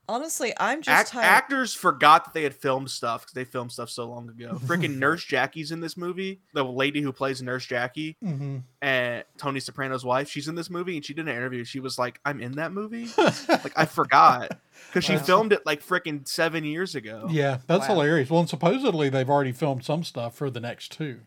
Honestly, 0.09 0.55
I'm 0.59 0.81
just 0.81 0.89
Act- 0.89 1.11
tired. 1.11 1.25
actors 1.25 1.75
forgot 1.75 2.25
that 2.25 2.33
they 2.35 2.43
had 2.43 2.55
filmed 2.55 2.91
stuff 2.91 3.23
because 3.23 3.35
they 3.35 3.45
filmed 3.45 3.71
stuff 3.73 3.91
so 3.91 4.09
long 4.09 4.29
ago. 4.29 4.55
Freaking 4.65 4.97
Nurse 4.97 5.23
Jackie's 5.25 5.71
in 5.71 5.81
this 5.81 5.97
movie. 5.97 6.41
The 6.55 6.65
lady 6.65 7.03
who 7.03 7.13
plays 7.13 7.43
Nurse 7.43 7.67
Jackie 7.67 8.17
Mhm. 8.25 8.63
and 8.81 9.25
Tony 9.37 9.61
Soprano's 9.61 10.05
wife, 10.05 10.29
she's 10.31 10.49
in 10.49 10.55
this 10.55 10.71
movie, 10.71 10.97
and 10.97 11.05
she 11.05 11.13
did 11.13 11.29
an 11.29 11.35
interview. 11.37 11.63
She 11.65 11.81
was 11.81 11.99
like, 11.99 12.21
"I'm 12.25 12.41
in 12.41 12.53
that 12.53 12.73
movie." 12.73 13.09
like 13.19 13.73
I 13.79 13.85
forgot 13.85 14.59
because 14.89 15.05
she 15.05 15.15
Wow. 15.15 15.19
filmed 15.23 15.53
it 15.53 15.67
like 15.67 15.85
freaking 15.85 16.27
seven 16.27 16.65
years 16.65 16.95
ago. 16.95 17.27
Yeah, 17.31 17.59
that's 17.67 17.87
Wow. 17.89 17.97
hilarious. 17.97 18.31
Well, 18.31 18.41
and 18.41 18.49
supposedly 18.49 19.11
they've 19.11 19.29
already 19.29 19.53
filmed 19.53 19.85
some 19.85 20.05
stuff 20.05 20.35
for 20.35 20.49
the 20.51 20.61
next 20.61 20.91
two. 20.93 21.21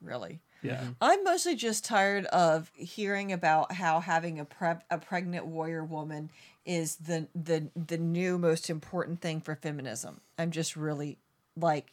really. 0.00 0.38
Yeah. 0.62 0.76
Mm-hmm. 0.76 0.92
I'm 1.00 1.24
mostly 1.24 1.54
just 1.54 1.84
tired 1.84 2.26
of 2.26 2.70
hearing 2.74 3.32
about 3.32 3.72
how 3.72 4.00
having 4.00 4.40
a 4.40 4.44
pre- 4.44 4.82
a 4.90 4.98
pregnant 4.98 5.46
warrior 5.46 5.84
woman 5.84 6.30
is 6.64 6.96
the 6.96 7.28
the 7.34 7.68
the 7.74 7.98
new 7.98 8.38
most 8.38 8.68
important 8.68 9.20
thing 9.20 9.40
for 9.40 9.54
feminism. 9.54 10.20
I'm 10.38 10.50
just 10.50 10.76
really 10.76 11.18
like 11.56 11.92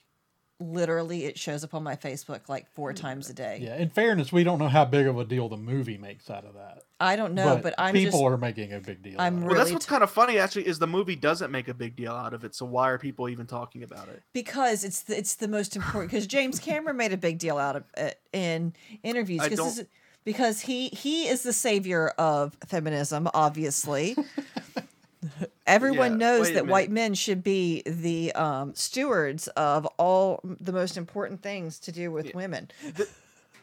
literally 0.59 1.25
it 1.25 1.37
shows 1.37 1.63
up 1.63 1.73
on 1.73 1.83
my 1.83 1.95
Facebook 1.95 2.47
like 2.47 2.69
four 2.71 2.93
times 2.93 3.29
a 3.29 3.33
day. 3.33 3.59
Yeah. 3.61 3.75
In 3.77 3.89
fairness, 3.89 4.31
we 4.31 4.43
don't 4.43 4.57
know 4.57 4.69
how 4.69 4.85
big 4.85 5.05
of 5.05 5.19
a 5.19 5.25
deal 5.25 5.49
the 5.49 5.57
movie 5.57 5.97
makes 5.97 6.29
out 6.29 6.45
of 6.45 6.53
that. 6.53 6.83
I 6.99 7.17
don't 7.17 7.33
know, 7.33 7.59
but, 7.61 7.73
I'm 7.77 7.93
people 7.93 8.11
just 8.21 8.23
are 8.23 8.37
making 8.37 8.71
a 8.71 8.79
big 8.79 9.03
deal. 9.03 9.15
I'm 9.19 9.37
out 9.37 9.41
of. 9.41 9.47
Well, 9.47 9.57
that's 9.57 9.71
what's 9.71 9.85
t- 9.85 9.89
kind 9.89 10.01
of 10.03 10.09
funny 10.09 10.37
actually 10.39 10.65
is 10.67 10.79
the 10.79 10.87
movie 10.87 11.17
doesn't 11.17 11.51
make 11.51 11.67
a 11.67 11.73
big 11.73 11.97
deal 11.97 12.13
out 12.13 12.33
of 12.33 12.45
it. 12.45 12.55
So 12.55 12.65
why 12.65 12.89
are 12.89 12.97
people 12.97 13.27
even 13.27 13.45
talking 13.47 13.83
about 13.83 14.07
it? 14.07 14.23
because 14.31 14.83
it's 14.85 15.01
the, 15.03 15.17
it's 15.17 15.35
the 15.35 15.47
most 15.49 15.75
important 15.75 16.09
because 16.11 16.25
James 16.25 16.59
Cameron 16.59 16.95
made 16.95 17.11
a 17.11 17.17
big 17.17 17.37
deal 17.37 17.57
out 17.57 17.75
of 17.75 17.83
it 17.97 18.19
in 18.31 18.73
interviews 19.03 19.41
because 19.43 19.75
don't- 19.77 19.89
because 20.23 20.61
he 20.61 20.87
he 20.89 21.27
is 21.27 21.43
the 21.43 21.53
savior 21.53 22.07
of 22.17 22.57
feminism 22.65 23.27
obviously 23.33 24.15
everyone 25.67 26.13
Yeah, 26.13 26.17
knows 26.17 26.51
that 26.53 26.67
white 26.67 26.91
men 26.91 27.13
should 27.13 27.43
be 27.43 27.81
the 27.85 28.31
um, 28.33 28.73
stewards 28.75 29.47
of 29.49 29.85
all 29.97 30.39
the 30.43 30.71
most 30.71 30.97
important 30.97 31.41
things 31.41 31.79
to 31.79 31.91
do 31.91 32.11
with 32.11 32.33
women. 32.35 32.69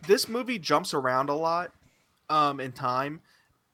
this 0.07 0.29
movie 0.29 0.59
jumps 0.59 0.95
around 0.95 1.29
a 1.29 1.35
lot 1.35 1.73
um 2.31 2.61
in 2.61 2.73
time. 2.73 3.21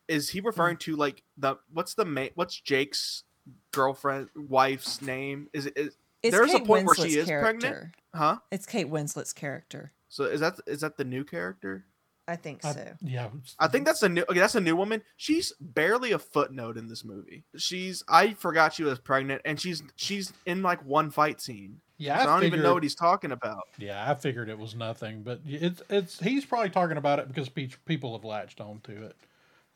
Is 0.09 0.31
he 0.31 0.41
referring 0.41 0.77
Mm. 0.77 0.81
to 0.81 0.97
like 0.97 1.23
the 1.37 1.57
what's 1.73 1.95
the 1.95 2.05
ma- 2.05 2.29
what's 2.35 2.59
jake's 2.61 3.25
girlfriend 3.73 4.29
wife's 4.37 5.03
name? 5.03 5.49
Is 5.53 5.67
it 5.67 5.75
is, 5.77 5.97
it's 6.23 6.37
there's 6.37 6.51
Kate 6.53 6.63
a 6.63 6.65
point 6.65 6.87
where 6.87 6.95
she 6.97 7.17
is 7.19 7.27
character. 7.27 7.61
pregnant 7.61 7.95
huh? 8.15 8.37
It's 8.51 8.67
Kate 8.67 8.89
Winslet's 8.89 9.33
character. 9.33 9.93
So 10.09 10.25
is 10.25 10.41
that 10.41 10.59
is 10.67 10.81
that 10.81 10.97
the 10.97 11.05
new 11.05 11.25
character 11.25 11.85
I 12.29 12.37
think 12.37 12.65
I- 12.65 12.73
so 12.73 12.93
yeah. 13.01 13.29
i 13.59 13.67
think 13.67 13.87
that's 13.87 14.03
a 14.03 14.09
new 14.09 14.23
okay 14.29 14.39
that's 14.39 14.55
a 14.55 14.61
new 14.61 14.77
woman 14.77 15.03
she's 15.17 15.53
barely 15.61 16.13
a 16.13 16.19
footnote 16.19 16.77
in 16.77 16.87
this 16.87 17.05
movie 17.05 17.45
she's 17.57 18.05
i 18.09 18.35
forgot 18.35 18.75
she 18.75 18.85
was 18.85 18.99
pregnant 18.99 19.43
and 19.45 19.59
she's 19.61 19.83
she's 19.97 20.33
in 20.47 20.63
like 20.63 20.85
one 20.85 21.11
fight 21.11 21.41
scene 21.41 21.81
Yeah. 21.97 22.23
so 22.23 22.31
i 22.31 22.35
don't 22.35 22.45
even 22.45 22.63
know 22.63 22.75
what 22.75 22.83
he's 22.83 22.95
talking 22.95 23.33
about 23.33 23.65
Yeah, 23.79 24.09
I 24.09 24.15
figured 24.15 24.49
it 24.49 24.59
was 24.59 24.75
nothing, 24.75 25.23
but 25.23 25.41
it's 25.47 25.83
it's 25.89 26.21
he's 26.21 26.45
probably 26.45 26.71
talking 26.71 26.97
about 26.97 27.19
it 27.19 27.29
because 27.29 27.49
pe- 27.49 27.71
people 27.87 28.13
have 28.17 28.25
latched 28.25 28.61
on 28.61 28.81
to 28.85 29.05
it 29.05 29.17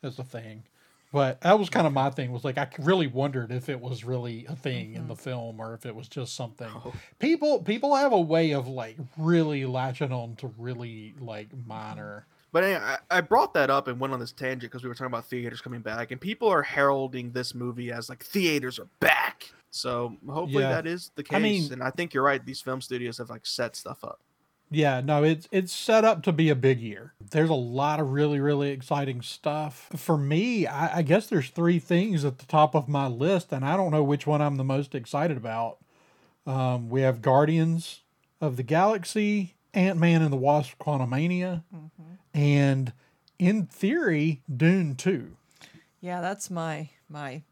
as 0.03 0.19
a 0.19 0.23
thing. 0.23 0.63
But 1.11 1.41
that 1.41 1.59
was 1.59 1.69
kind 1.69 1.85
of 1.85 1.93
my 1.93 2.09
thing 2.09 2.31
was 2.31 2.43
like 2.43 2.57
I 2.57 2.67
really 2.79 3.07
wondered 3.07 3.51
if 3.51 3.69
it 3.69 3.79
was 3.79 4.03
really 4.03 4.45
a 4.47 4.55
thing 4.55 4.95
in 4.95 5.07
the 5.07 5.13
mm-hmm. 5.13 5.23
film 5.23 5.59
or 5.59 5.73
if 5.75 5.85
it 5.85 5.95
was 5.95 6.07
just 6.07 6.35
something. 6.35 6.69
Oh. 6.73 6.93
People 7.19 7.61
people 7.61 7.95
have 7.95 8.11
a 8.13 8.19
way 8.19 8.51
of 8.53 8.67
like 8.67 8.97
really 9.17 9.65
latching 9.65 10.11
on 10.11 10.35
to 10.37 10.51
really 10.57 11.13
like 11.19 11.49
minor. 11.67 12.25
But 12.53 12.63
anyway, 12.63 12.79
I, 12.81 12.97
I 13.17 13.19
brought 13.21 13.53
that 13.55 13.69
up 13.69 13.89
and 13.89 13.99
went 13.99 14.13
on 14.13 14.19
this 14.21 14.31
tangent 14.31 14.71
because 14.71 14.83
we 14.83 14.87
were 14.87 14.95
talking 14.95 15.07
about 15.07 15.25
theaters 15.25 15.59
coming 15.59 15.81
back, 15.81 16.11
and 16.11 16.21
people 16.21 16.47
are 16.47 16.61
heralding 16.61 17.31
this 17.31 17.53
movie 17.53 17.91
as 17.91 18.07
like 18.09 18.23
theaters 18.23 18.79
are 18.79 18.87
back. 19.01 19.51
So 19.71 20.15
hopefully 20.29 20.63
Yeah. 20.63 20.69
that 20.69 20.87
is 20.87 21.11
the 21.15 21.23
case. 21.23 21.35
I 21.35 21.39
mean- 21.39 21.73
and 21.73 21.83
I 21.83 21.89
think 21.89 22.13
you're 22.13 22.23
right. 22.23 22.45
These 22.45 22.61
film 22.61 22.79
studios 22.79 23.17
have 23.17 23.29
like 23.29 23.45
set 23.45 23.75
stuff 23.75 24.03
up. 24.05 24.21
Yeah, 24.69 25.01
no, 25.01 25.23
it's 25.23 25.47
it's 25.51 25.71
set 25.73 26.03
up 26.05 26.23
to 26.23 26.31
be 26.31 26.49
a 26.49 26.55
big 26.55 26.79
year. 26.79 27.13
There's 27.31 27.49
a 27.51 27.53
lot 27.53 27.99
of 27.99 28.11
really 28.11 28.39
really 28.39 28.69
exciting 28.71 29.21
stuff. 29.21 29.89
For 29.95 30.17
me, 30.17 30.65
I, 30.65 30.97
I 30.99 31.01
guess 31.03 31.27
there's 31.27 31.49
three 31.49 31.77
things 31.77 32.25
at 32.25 32.39
the 32.39 32.45
top 32.47 32.73
of 32.75 32.87
my 32.87 33.05
list, 33.07 33.51
and 33.51 33.63
I 33.63 33.75
don't 33.77 33.91
know 33.91 34.03
which 34.03 34.25
one 34.25 34.41
I'm 34.41 34.57
the 34.57 34.63
most 34.63 34.95
excited 34.95 35.37
about. 35.37 35.77
Um, 36.47 36.89
we 36.89 37.01
have 37.01 37.21
Guardians 37.21 38.01
of 38.41 38.57
the 38.57 38.63
Galaxy, 38.63 39.55
Ant 39.73 39.99
Man 39.99 40.21
and 40.21 40.31
the 40.31 40.37
Wasp 40.37 40.77
Quantumania, 40.79 41.63
and 42.33 42.93
in 43.39 43.65
theory, 43.65 44.41
Dune 44.55 44.95
2. 44.95 45.35
Yeah, 46.01 46.21
that's 46.21 46.49
my 46.49 46.89
my 47.09 47.43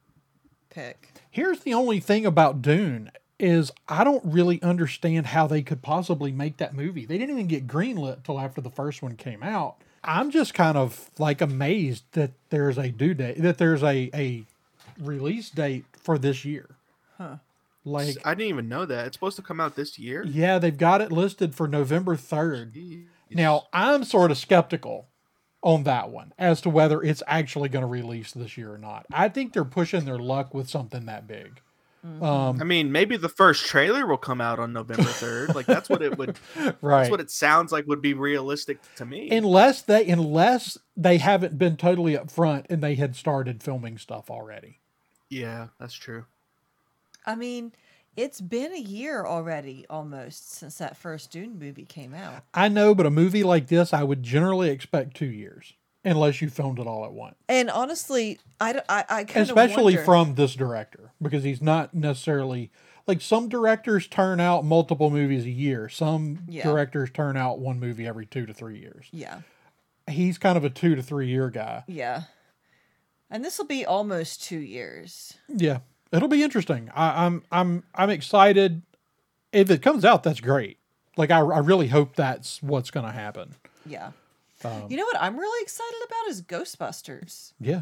pick. 0.70 1.14
Here's 1.30 1.62
the 1.62 1.74
only 1.74 2.00
thing 2.00 2.26
about 2.26 2.62
Dune 2.62 3.12
is 3.40 3.72
I 3.88 4.04
don't 4.04 4.24
really 4.24 4.62
understand 4.62 5.28
how 5.28 5.48
they 5.48 5.62
could 5.64 5.82
possibly 5.82 6.32
make 6.32 6.58
that 6.58 6.76
movie. 6.76 7.06
They 7.06 7.18
didn't 7.18 7.36
even 7.36 7.48
get 7.48 7.66
greenlit 7.66 8.24
till 8.24 8.40
after 8.40 8.62
the 8.62 8.70
first 8.70 9.02
one 9.02 9.16
came 9.16 9.42
out. 9.42 9.78
I'm 10.04 10.32
just 10.32 10.54
kind 10.54 10.78
of 10.78 11.10
like 11.18 11.42
amazed 11.42 12.04
that 12.14 12.32
there's 12.50 12.78
a 12.78 12.90
due 12.90 13.14
date, 13.14 13.42
that 13.42 13.58
there's 13.58 13.84
a 13.84 14.10
a 14.14 14.46
release 15.00 15.50
date 15.50 15.86
for 15.94 16.18
this 16.18 16.46
year. 16.46 16.70
Huh. 17.18 17.38
Like, 17.84 18.16
I 18.24 18.36
didn't 18.36 18.50
even 18.50 18.70
know 18.70 18.86
that. 18.86 19.08
It's 19.08 19.16
supposed 19.16 19.38
to 19.38 19.42
come 19.42 19.60
out 19.60 19.76
this 19.76 19.98
year. 19.98 20.24
yeah, 20.24 20.60
they've 20.60 20.78
got 20.78 21.02
it 21.02 21.12
listed 21.12 21.56
for 21.56 21.68
November 21.68 22.16
3rd. 22.16 22.74
Jeez. 22.74 23.06
Now, 23.32 23.68
I'm 23.74 24.04
sort 24.04 24.30
of 24.30 24.38
skeptical 24.38 25.08
on 25.64 25.84
that 25.84 26.10
one 26.10 26.34
as 26.38 26.62
to 26.62 26.70
whether 26.70 27.02
it's 27.02 27.24
actually 27.28 27.70
going 27.70 27.84
to 27.84 27.88
release 27.88 28.32
this 28.32 28.58
year 28.58 28.74
or 28.74 28.78
not. 28.78 29.06
I 29.12 29.30
think 29.30 29.54
they're 29.54 29.64
pushing 29.64 30.06
their 30.06 30.20
luck 30.20 30.54
with 30.54 30.70
something 30.70 31.06
that 31.06 31.28
big. 31.28 31.62
Um, 32.04 32.60
I 32.60 32.64
mean, 32.64 32.92
maybe 32.92 33.16
the 33.16 33.30
first 33.30 33.68
trailer 33.68 34.08
will 34.08 34.18
come 34.18 34.42
out 34.42 34.58
on 34.58 34.74
November 34.74 35.04
3rd. 35.04 35.54
like 35.54 35.68
that's 35.68 35.88
what 35.88 36.02
it 36.02 36.18
would 36.18 36.36
right. 36.82 37.02
that's 37.02 37.12
what 37.12 37.20
it 37.20 37.30
sounds 37.30 37.72
like 37.72 37.86
would 37.86 38.02
be 38.02 38.16
realistic 38.16 38.80
to 38.96 39.06
me. 39.06 39.30
unless 39.30 39.84
they 39.84 40.08
unless 40.08 40.80
they 40.98 41.20
haven't 41.20 41.60
been 41.60 41.78
totally 41.78 42.18
upfront 42.18 42.66
and 42.72 42.82
they 42.82 42.96
had 42.96 43.16
started 43.16 43.62
filming 43.62 44.00
stuff 44.00 44.32
already. 44.32 44.80
yeah, 45.30 45.68
that's 45.80 45.94
true. 45.94 46.26
I 47.26 47.36
mean, 47.36 47.72
it's 48.16 48.42
been 48.42 48.74
a 48.74 48.80
year 48.80 49.26
already 49.26 49.86
almost 49.90 50.52
since 50.52 50.78
that 50.80 50.98
first 50.98 51.32
Dune 51.32 51.58
movie 51.60 51.86
came 51.86 52.14
out. 52.14 52.44
I 52.54 52.68
know, 52.68 52.94
but 52.96 53.06
a 53.06 53.12
movie 53.12 53.44
like 53.44 53.68
this, 53.68 53.94
I 53.94 54.04
would 54.04 54.22
generally 54.24 54.70
expect 54.70 55.16
two 55.16 55.26
years, 55.28 55.74
unless 56.04 56.42
you 56.42 56.50
filmed 56.50 56.80
it 56.80 56.88
all 56.88 57.06
at 57.06 57.14
once. 57.14 57.36
And 57.48 57.70
honestly, 57.70 58.40
I, 58.60 58.82
I 58.90 59.04
kind 59.24 59.30
of 59.30 59.50
Especially 59.50 59.94
wonder, 59.96 60.04
from 60.06 60.36
this 60.36 60.56
director, 60.56 61.12
because 61.22 61.44
he's 61.44 61.62
not 61.62 61.94
necessarily 61.94 62.72
like 63.08 63.22
some 63.22 63.50
directors 63.50 64.08
turn 64.08 64.40
out 64.40 64.64
multiple 64.66 65.10
movies 65.10 65.46
a 65.46 65.50
year. 65.50 65.88
Some 65.90 66.40
Yeah. 66.48 66.64
directors 66.64 67.10
turn 67.12 67.36
out 67.38 67.60
one 67.60 67.80
movie 67.80 68.06
every 68.08 68.26
two 68.26 68.46
to 68.46 68.54
three 68.54 68.80
years. 68.80 69.08
Yeah, 69.12 69.42
He's 70.10 70.38
kind 70.38 70.58
of 70.58 70.64
a 70.66 70.70
two 70.70 70.96
to 70.96 71.02
three 71.02 71.28
year 71.30 71.50
guy. 71.50 71.84
yeah. 71.88 72.24
And 73.30 73.46
this 73.46 73.58
will 73.58 73.66
be 73.66 73.86
almost 73.86 74.44
two 74.44 74.60
years. 74.60 75.36
Yeah, 75.48 75.80
it'll 76.12 76.28
be 76.28 76.44
interesting. 76.44 76.90
I, 76.94 77.26
I'm 77.26 77.44
I'm 77.52 77.84
I'm 77.96 78.10
excited. 78.10 78.82
If 79.52 79.70
it 79.70 79.82
comes 79.82 80.06
out, 80.06 80.24
that's 80.24 80.40
great. 80.40 80.78
Like 81.18 81.30
I, 81.32 81.40
I 81.40 81.60
really 81.60 81.88
hope 81.88 82.16
that's 82.16 82.62
what's 82.64 82.90
going 82.92 83.06
to 83.06 83.12
happen. 83.12 83.56
Yeah. 83.86 84.12
Um, 84.64 84.86
You 84.90 84.98
know 84.98 85.06
what 85.06 85.18
I'm 85.22 85.38
really 85.38 85.62
excited 85.64 85.98
about 86.06 86.28
is 86.30 86.42
Ghostbusters. 86.42 87.54
yeah, 87.60 87.82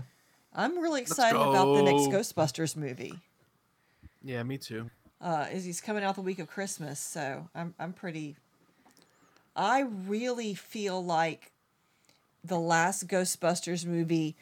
I'm 0.53 0.79
really 0.79 1.01
excited 1.01 1.39
about 1.39 1.75
the 1.75 1.83
next. 1.83 2.07
Ghostbusters 2.07 2.75
movie. 2.75 3.13
Yeah, 4.23 4.43
me 4.43 4.57
too. 4.57 4.89
uh, 5.21 5.45
is 5.51 5.63
he's 5.65 5.81
coming 5.81 6.03
out 6.03 6.15
the 6.15 6.21
week 6.21 6.39
of 6.39 6.47
Christmas, 6.47 6.99
so 6.99 7.47
I'm 7.53 7.73
I'm 7.79 7.93
pretty. 7.93 8.35
I 9.55 9.81
really 9.81 10.53
feel 10.53 11.03
like 11.03 11.51
the 12.43 12.57
last 12.59 13.07
Ghostbusters 13.07 13.85
movie 13.85 14.35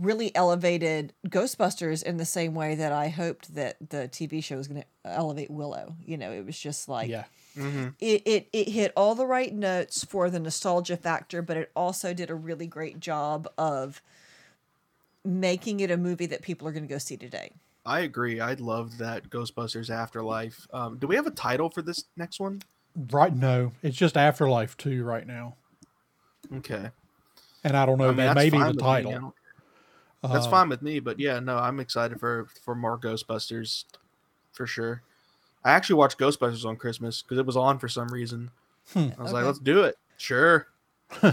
really 0.00 0.34
elevated 0.34 1.12
Ghostbusters 1.28 2.02
in 2.02 2.16
the 2.16 2.24
same 2.24 2.54
way 2.54 2.74
that 2.74 2.92
I 2.92 3.08
hoped 3.08 3.54
that 3.54 3.76
the 3.90 4.08
TV 4.08 4.42
show 4.42 4.56
was 4.56 4.66
going 4.68 4.82
to 4.82 4.86
elevate 5.04 5.50
Willow. 5.50 5.96
You 6.04 6.16
know, 6.16 6.32
it 6.32 6.44
was 6.44 6.58
just 6.58 6.88
like 6.88 7.10
yeah, 7.10 7.24
hmm 7.54 7.88
it, 8.00 8.22
it 8.24 8.48
it 8.52 8.68
hit 8.70 8.92
all 8.96 9.14
the 9.14 9.26
right 9.26 9.54
notes 9.54 10.04
for 10.04 10.30
the 10.30 10.40
nostalgia 10.40 10.96
factor, 10.96 11.42
but 11.42 11.56
it 11.56 11.70
also 11.76 12.14
did 12.14 12.30
a 12.30 12.34
really 12.34 12.66
great 12.66 13.00
job 13.00 13.48
of 13.58 14.00
making 15.24 15.80
it 15.80 15.90
a 15.90 15.96
movie 15.96 16.26
that 16.26 16.42
people 16.42 16.66
are 16.66 16.72
going 16.72 16.82
to 16.86 16.88
go 16.88 16.98
see 16.98 17.16
today. 17.16 17.52
I 17.84 18.00
agree. 18.00 18.40
I 18.40 18.54
love 18.54 18.98
that 18.98 19.28
Ghostbusters 19.30 19.90
Afterlife. 19.90 20.66
Um, 20.72 20.98
do 20.98 21.06
we 21.06 21.16
have 21.16 21.26
a 21.26 21.30
title 21.30 21.68
for 21.70 21.82
this 21.82 22.04
next 22.16 22.40
one? 22.40 22.62
right. 23.10 23.34
No, 23.34 23.72
it's 23.82 23.96
just 23.96 24.16
Afterlife 24.16 24.76
two 24.76 25.02
right 25.04 25.26
now, 25.26 25.56
Okay. 26.56 26.90
and 27.64 27.76
I 27.76 27.86
don't 27.86 27.98
know. 27.98 28.04
I 28.08 28.08
mean, 28.08 28.16
that 28.26 28.34
may 28.36 28.50
be 28.50 28.58
the 28.58 28.66
with 28.68 28.76
me. 28.76 28.80
title. 28.82 29.34
I 30.22 30.26
don't- 30.26 30.34
That's 30.34 30.46
Uh, 30.46 30.50
fine 30.50 30.68
with 30.68 30.82
me, 30.82 31.00
but 31.00 31.18
yeah, 31.18 31.40
no, 31.40 31.56
I'm 31.58 31.80
excited 31.80 32.20
for 32.20 32.46
for 32.64 32.74
more 32.74 32.98
Ghostbusters 32.98 33.84
for 34.52 34.66
sure. 34.66 35.02
I 35.64 35.70
actually 35.72 35.96
watched 35.96 36.18
Ghostbusters 36.18 36.64
on 36.64 36.76
Christmas 36.76 37.22
because 37.22 37.38
it 37.38 37.46
was 37.46 37.56
on 37.56 37.78
for 37.78 37.88
some 37.88 38.08
reason. 38.08 38.50
Hmm. 38.92 39.08
I 39.18 39.22
was 39.22 39.32
like, 39.32 39.44
let's 39.44 39.58
do 39.58 39.82
it. 39.82 39.96
Sure. 40.16 40.66
I, 41.22 41.30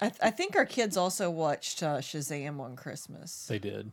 th- 0.00 0.12
I 0.22 0.30
think 0.30 0.56
our 0.56 0.64
kids 0.64 0.96
also 0.96 1.30
watched 1.30 1.82
uh, 1.82 1.98
Shazam 1.98 2.60
on 2.60 2.76
Christmas. 2.76 3.46
They 3.46 3.58
did, 3.58 3.92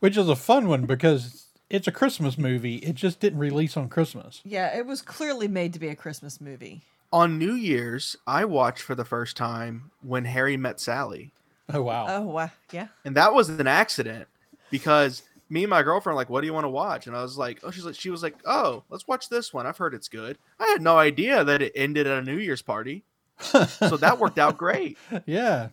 which 0.00 0.16
is 0.16 0.28
a 0.28 0.36
fun 0.36 0.66
one 0.68 0.86
because 0.86 1.46
it's 1.70 1.86
a 1.86 1.92
Christmas 1.92 2.36
movie. 2.36 2.76
It 2.76 2.94
just 2.94 3.20
didn't 3.20 3.38
release 3.38 3.76
on 3.76 3.88
Christmas. 3.88 4.40
Yeah, 4.44 4.76
it 4.76 4.86
was 4.86 5.02
clearly 5.02 5.48
made 5.48 5.72
to 5.74 5.78
be 5.78 5.88
a 5.88 5.94
Christmas 5.96 6.40
movie. 6.40 6.82
On 7.12 7.38
New 7.38 7.52
Year's, 7.54 8.16
I 8.26 8.44
watched 8.44 8.82
for 8.82 8.94
the 8.94 9.04
first 9.04 9.36
time 9.36 9.90
when 10.02 10.24
Harry 10.24 10.56
met 10.56 10.80
Sally. 10.80 11.30
Oh 11.72 11.82
wow! 11.82 12.06
Oh 12.08 12.22
wow, 12.22 12.50
yeah. 12.72 12.88
and 13.04 13.16
that 13.16 13.32
was 13.32 13.48
an 13.48 13.66
accident 13.66 14.28
because 14.70 15.22
me 15.48 15.62
and 15.64 15.70
my 15.70 15.82
girlfriend 15.82 16.14
were 16.14 16.20
like, 16.20 16.28
"What 16.30 16.42
do 16.42 16.46
you 16.46 16.52
want 16.52 16.64
to 16.64 16.68
watch?" 16.70 17.06
And 17.06 17.16
I 17.16 17.22
was 17.22 17.38
like, 17.38 17.60
"Oh, 17.62 17.70
she's 17.70 17.84
like, 17.84 17.94
she 17.94 18.10
was 18.10 18.22
like, 18.22 18.36
oh, 18.44 18.82
let's 18.90 19.06
watch 19.08 19.28
this 19.28 19.52
one. 19.52 19.66
I've 19.66 19.78
heard 19.78 19.94
it's 19.94 20.08
good." 20.08 20.36
I 20.60 20.66
had 20.66 20.82
no 20.82 20.98
idea 20.98 21.42
that 21.44 21.62
it 21.62 21.72
ended 21.74 22.06
at 22.06 22.18
a 22.18 22.22
New 22.22 22.36
Year's 22.38 22.60
party, 22.62 23.04
so 23.38 23.96
that 23.96 24.18
worked 24.18 24.38
out 24.38 24.58
great. 24.58 24.98
yeah, 25.26 25.68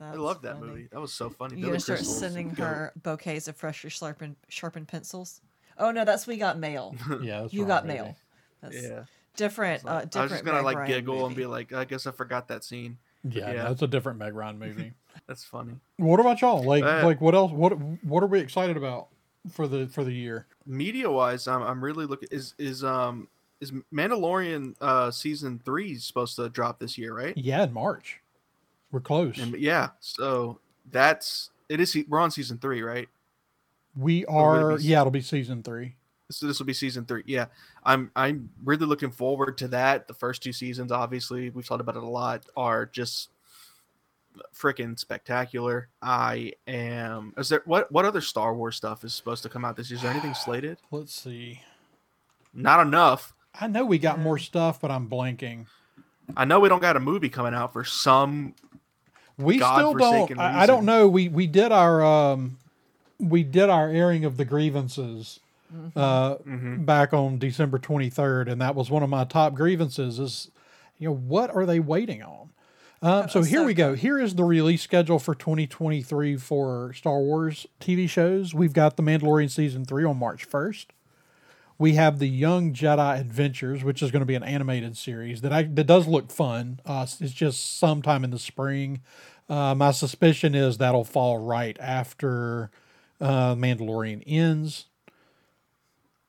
I 0.00 0.14
love 0.14 0.42
that 0.42 0.58
funny. 0.58 0.66
movie. 0.66 0.88
That 0.92 1.00
was 1.00 1.12
so 1.12 1.28
funny. 1.28 1.56
You 1.56 1.62
Billy 1.62 1.70
gonna 1.72 1.80
start 1.80 1.98
Crystal's 1.98 2.18
sending 2.20 2.48
goat. 2.50 2.64
her 2.64 2.92
bouquets 3.02 3.48
of 3.48 3.56
freshly 3.56 3.90
sharpened 3.90 4.36
sharpened 4.48 4.88
pencils? 4.88 5.40
Oh 5.76 5.90
no, 5.90 6.04
that's 6.04 6.26
we 6.26 6.36
got 6.36 6.58
mail. 6.58 6.94
yeah. 7.22 7.42
that's 7.42 7.52
you 7.52 7.62
right, 7.62 7.68
got 7.68 7.86
maybe. 7.86 7.98
mail. 8.00 8.16
That's 8.62 8.82
Yeah, 8.82 9.04
different. 9.36 9.82
So 9.82 9.88
uh, 9.88 9.92
I 9.92 10.04
different. 10.04 10.22
was 10.22 10.32
just 10.32 10.44
gonna 10.44 10.58
Meg 10.58 10.64
like 10.64 10.76
Ryan 10.78 10.90
giggle 10.90 11.26
and 11.26 11.36
be 11.36 11.46
like, 11.46 11.72
"I 11.72 11.84
guess 11.84 12.06
I 12.06 12.10
forgot 12.12 12.48
that 12.48 12.64
scene." 12.64 12.98
Yeah, 13.24 13.52
Yeah. 13.52 13.62
that's 13.64 13.82
a 13.82 13.86
different 13.86 14.18
Meg 14.18 14.34
Ryan 14.34 14.58
movie. 14.60 14.92
That's 15.26 15.44
funny. 15.44 15.74
what 15.96 16.20
about 16.20 16.40
y'all? 16.40 16.62
Like, 16.62 16.84
Uh, 16.84 17.02
like 17.04 17.20
what 17.20 17.34
else? 17.34 17.52
What 17.52 17.72
what 18.04 18.22
are 18.22 18.26
we 18.28 18.40
excited 18.40 18.76
about 18.76 19.08
for 19.50 19.66
the 19.66 19.86
for 19.88 20.04
the 20.04 20.12
year? 20.12 20.46
Media 20.66 21.10
wise, 21.10 21.48
I'm 21.48 21.62
I'm 21.62 21.82
really 21.84 22.06
looking. 22.06 22.28
Is 22.30 22.54
is 22.58 22.84
um 22.84 23.28
is 23.60 23.72
Mandalorian 23.92 24.76
uh 24.80 25.10
season 25.10 25.60
three 25.64 25.96
supposed 25.96 26.36
to 26.36 26.48
drop 26.48 26.78
this 26.78 26.96
year? 26.96 27.14
Right? 27.14 27.36
Yeah, 27.36 27.64
in 27.64 27.72
March. 27.72 28.20
We're 28.92 29.00
close. 29.00 29.38
And 29.38 29.54
yeah, 29.56 29.90
so 30.00 30.60
that's 30.90 31.50
it 31.68 31.80
is. 31.80 31.96
We're 32.08 32.20
on 32.20 32.30
season 32.30 32.58
three, 32.58 32.82
right? 32.82 33.08
we 33.96 34.24
are. 34.26 34.78
Yeah, 34.78 35.00
it'll 35.00 35.10
be 35.10 35.20
season 35.20 35.62
three. 35.64 35.96
So 36.30 36.46
this 36.46 36.58
will 36.58 36.66
be 36.66 36.74
season 36.74 37.06
three. 37.06 37.22
Yeah, 37.26 37.46
I'm 37.84 38.10
I'm 38.14 38.50
really 38.62 38.84
looking 38.84 39.10
forward 39.10 39.56
to 39.58 39.68
that. 39.68 40.08
The 40.08 40.14
first 40.14 40.42
two 40.42 40.52
seasons, 40.52 40.92
obviously, 40.92 41.48
we've 41.50 41.66
talked 41.66 41.80
about 41.80 41.96
it 41.96 42.02
a 42.02 42.08
lot, 42.08 42.44
are 42.54 42.84
just 42.84 43.30
freaking 44.54 44.98
spectacular. 44.98 45.88
I 46.02 46.52
am. 46.66 47.32
Is 47.38 47.48
there 47.48 47.62
what 47.64 47.90
what 47.90 48.04
other 48.04 48.20
Star 48.20 48.54
Wars 48.54 48.76
stuff 48.76 49.04
is 49.04 49.14
supposed 49.14 49.42
to 49.44 49.48
come 49.48 49.64
out 49.64 49.76
this 49.76 49.90
year? 49.90 49.96
Is 49.96 50.02
there 50.02 50.10
anything 50.10 50.34
slated? 50.34 50.78
Let's 50.90 51.14
see. 51.14 51.62
Not 52.52 52.80
enough. 52.86 53.32
I 53.58 53.66
know 53.66 53.84
we 53.84 53.98
got 53.98 54.18
more 54.18 54.38
stuff, 54.38 54.80
but 54.80 54.90
I'm 54.90 55.08
blanking. 55.08 55.66
I 56.36 56.44
know 56.44 56.60
we 56.60 56.68
don't 56.68 56.82
got 56.82 56.96
a 56.96 57.00
movie 57.00 57.30
coming 57.30 57.54
out 57.54 57.72
for 57.72 57.84
some. 57.84 58.54
We 59.38 59.56
still 59.56 59.94
don't. 59.94 59.98
godforsaken 59.98 60.38
I, 60.38 60.62
I 60.62 60.66
don't 60.66 60.84
know. 60.84 61.08
We 61.08 61.28
we 61.28 61.46
did 61.46 61.72
our 61.72 62.04
um, 62.04 62.58
we 63.18 63.44
did 63.44 63.70
our 63.70 63.88
airing 63.88 64.26
of 64.26 64.36
the 64.36 64.44
grievances 64.44 65.40
uh, 65.96 66.36
Mhm. 66.36 66.84
back 66.86 67.12
on 67.12 67.38
December 67.38 67.78
23rd, 67.78 68.48
and 68.48 68.60
that 68.60 68.74
was 68.74 68.90
one 68.90 69.02
of 69.02 69.10
my 69.10 69.24
top 69.24 69.54
grievances. 69.54 70.18
Is 70.18 70.50
you 70.98 71.08
know 71.08 71.14
what 71.14 71.54
are 71.54 71.66
they 71.66 71.80
waiting 71.80 72.22
on? 72.22 72.50
Um, 73.00 73.28
so 73.28 73.42
here 73.42 73.62
we 73.62 73.74
go. 73.74 73.94
Here 73.94 74.18
is 74.18 74.34
the 74.34 74.42
release 74.42 74.82
schedule 74.82 75.20
for 75.20 75.32
2023 75.34 76.36
for 76.36 76.92
Star 76.94 77.20
Wars 77.20 77.66
TV 77.80 78.08
shows. 78.08 78.54
We've 78.54 78.72
got 78.72 78.96
The 78.96 79.04
Mandalorian 79.04 79.50
season 79.50 79.84
three 79.84 80.04
on 80.04 80.16
March 80.18 80.44
1st. 80.44 80.86
We 81.78 81.94
have 81.94 82.18
the 82.18 82.26
Young 82.28 82.72
Jedi 82.74 83.20
Adventures, 83.20 83.84
which 83.84 84.02
is 84.02 84.10
going 84.10 84.22
to 84.22 84.26
be 84.26 84.34
an 84.34 84.42
animated 84.42 84.96
series 84.96 85.42
that 85.42 85.52
I 85.52 85.62
that 85.62 85.84
does 85.86 86.08
look 86.08 86.32
fun. 86.32 86.80
Uh, 86.84 87.06
it's 87.20 87.32
just 87.32 87.78
sometime 87.78 88.24
in 88.24 88.30
the 88.32 88.38
spring. 88.38 89.00
Uh, 89.48 89.76
my 89.76 89.92
suspicion 89.92 90.56
is 90.56 90.78
that'll 90.78 91.04
fall 91.04 91.38
right 91.38 91.76
after 91.80 92.70
uh, 93.20 93.54
Mandalorian 93.54 94.24
ends. 94.26 94.86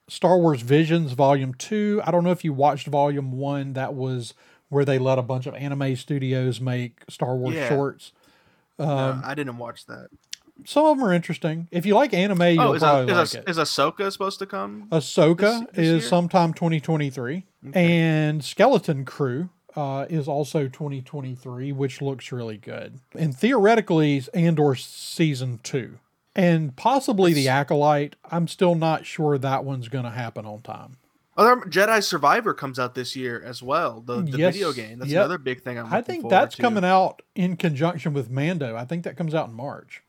Star 0.09 0.37
Wars 0.37 0.61
Visions 0.61 1.13
Volume 1.13 1.53
Two. 1.53 2.01
I 2.05 2.11
don't 2.11 2.23
know 2.23 2.31
if 2.31 2.43
you 2.43 2.51
watched 2.53 2.87
Volume 2.87 3.31
One. 3.33 3.73
That 3.73 3.93
was 3.93 4.33
where 4.69 4.83
they 4.85 4.99
let 4.99 5.17
a 5.17 5.21
bunch 5.23 5.45
of 5.47 5.55
anime 5.55 5.95
studios 5.95 6.59
make 6.61 7.01
Star 7.09 7.35
Wars 7.35 7.55
Yeah. 7.55 7.69
shorts. 7.69 8.11
Uh, 8.77 9.19
I 9.23 9.33
didn't 9.35 9.57
watch 9.57 9.85
that. 9.87 10.07
Some 10.65 10.85
of 10.85 10.97
them 10.97 11.07
are 11.07 11.13
interesting. 11.13 11.67
If 11.71 11.85
you 11.85 11.95
like 11.95 12.13
anime, 12.13 12.41
you'll 12.41 12.61
Oh, 12.61 12.73
is, 12.73 12.81
probably 12.83 13.11
a, 13.13 13.15
like 13.15 13.23
is, 13.23 13.35
it. 13.35 13.43
a, 13.47 13.49
is 13.49 13.57
Ahsoka 13.57 14.11
supposed 14.11 14.39
to 14.39 14.45
come? 14.45 14.87
Ahsoka 14.91 15.37
this- 15.37 15.59
this 15.73 15.77
is 15.85 15.91
year? 15.91 16.01
sometime 16.01 16.53
2023. 16.53 17.45
And 17.73 18.43
Skeleton 18.43 19.05
Crew 19.05 19.49
uh, 19.75 20.05
is 20.09 20.27
also 20.27 20.67
2023, 20.67 21.71
which 21.71 22.01
looks 22.01 22.31
really 22.31 22.57
good. 22.57 22.99
And 23.17 23.35
theoretically, 23.35 24.21
Andor 24.33 24.75
season 24.75 25.59
two, 25.63 25.99
and 26.35 26.75
possibly 26.75 27.33
the 27.33 27.47
Acolyte. 27.49 28.15
I'm 28.29 28.47
still 28.47 28.75
not 28.75 29.05
sure 29.05 29.37
that 29.37 29.65
one's 29.65 29.87
going 29.87 30.05
to 30.05 30.11
happen 30.11 30.45
on 30.45 30.61
time. 30.61 30.97
Other 31.37 31.61
Jedi 31.61 32.03
Survivor 32.03 32.53
comes 32.53 32.79
out 32.79 32.95
this 32.95 33.15
year 33.15 33.41
as 33.41 33.63
well. 33.63 34.01
The, 34.01 34.21
the 34.21 34.37
Yes, 34.37 34.53
video 34.53 34.73
game. 34.73 34.99
That's 34.99 35.09
yep. 35.09 35.21
another 35.21 35.37
big 35.37 35.61
thing. 35.63 35.79
I'm 35.79 35.91
I 35.91 36.01
think 36.01 36.29
that's 36.29 36.55
to. 36.55 36.61
coming 36.61 36.83
out 36.83 37.21
in 37.33 37.55
conjunction 37.55 38.13
with 38.13 38.29
Mando. 38.29 38.75
I 38.75 38.83
think 38.83 39.05
that 39.05 39.15
comes 39.15 39.33
out 39.33 39.47
in 39.47 39.53
March. 39.53 40.03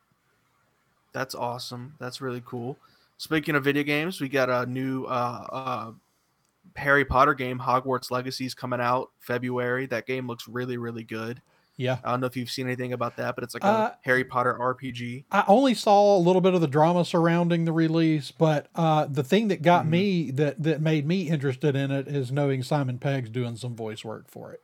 That's 1.13 1.35
awesome. 1.35 1.95
That's 2.01 2.21
really 2.21 2.43
cool. 2.45 2.77
Speaking 3.17 3.55
of 3.55 3.63
video 3.63 3.85
games, 3.85 4.21
we 4.21 4.29
got 4.29 4.51
a 4.51 4.67
new 4.67 5.05
uh, 5.05 5.47
uh, 5.53 5.93
Harry 6.77 7.05
Potter 7.05 7.35
game, 7.35 7.59
Hogwarts 7.59 8.11
Legacy, 8.11 8.47
is 8.47 8.55
coming 8.55 8.81
out 8.81 9.11
February. 9.21 9.87
That 9.87 10.07
game 10.07 10.27
looks 10.27 10.49
really, 10.49 10.79
really 10.79 11.05
good. 11.05 11.41
Yeah. 11.81 11.99
I 12.05 12.11
don't 12.11 12.21
know 12.21 12.27
if 12.27 12.37
you've 12.37 12.51
seen 12.51 12.67
anything 12.67 12.93
about 12.93 13.17
that, 13.17 13.35
but 13.35 13.43
it's 13.43 13.55
like 13.55 13.65
a 13.65 13.67
Uh, 13.67 13.95
Harry 14.03 14.23
Potter 14.23 14.55
RPG. 14.61 15.25
I 15.33 15.45
only 15.49 15.73
saw 15.75 16.17
a 16.17 16.21
little 16.21 16.43
bit 16.43 16.53
of 16.55 16.61
the 16.61 16.67
drama 16.69 17.05
surrounding 17.07 17.65
the 17.65 17.73
release, 17.73 18.31
but 18.31 18.67
uh, 18.75 19.07
the 19.07 19.25
thing 19.25 19.49
that 19.49 19.63
got 19.63 19.83
Mm-hmm. 19.83 19.91
me 19.91 20.31
that 20.33 20.63
that 20.63 20.81
made 20.83 21.07
me 21.07 21.29
interested 21.29 21.75
in 21.75 21.91
it 21.91 22.07
is 22.07 22.31
knowing 22.31 22.63
Simon 22.63 22.99
Pegg's 22.99 23.31
doing 23.31 23.57
some 23.57 23.75
voice 23.75 24.05
work 24.05 24.29
for 24.29 24.53
it. 24.53 24.63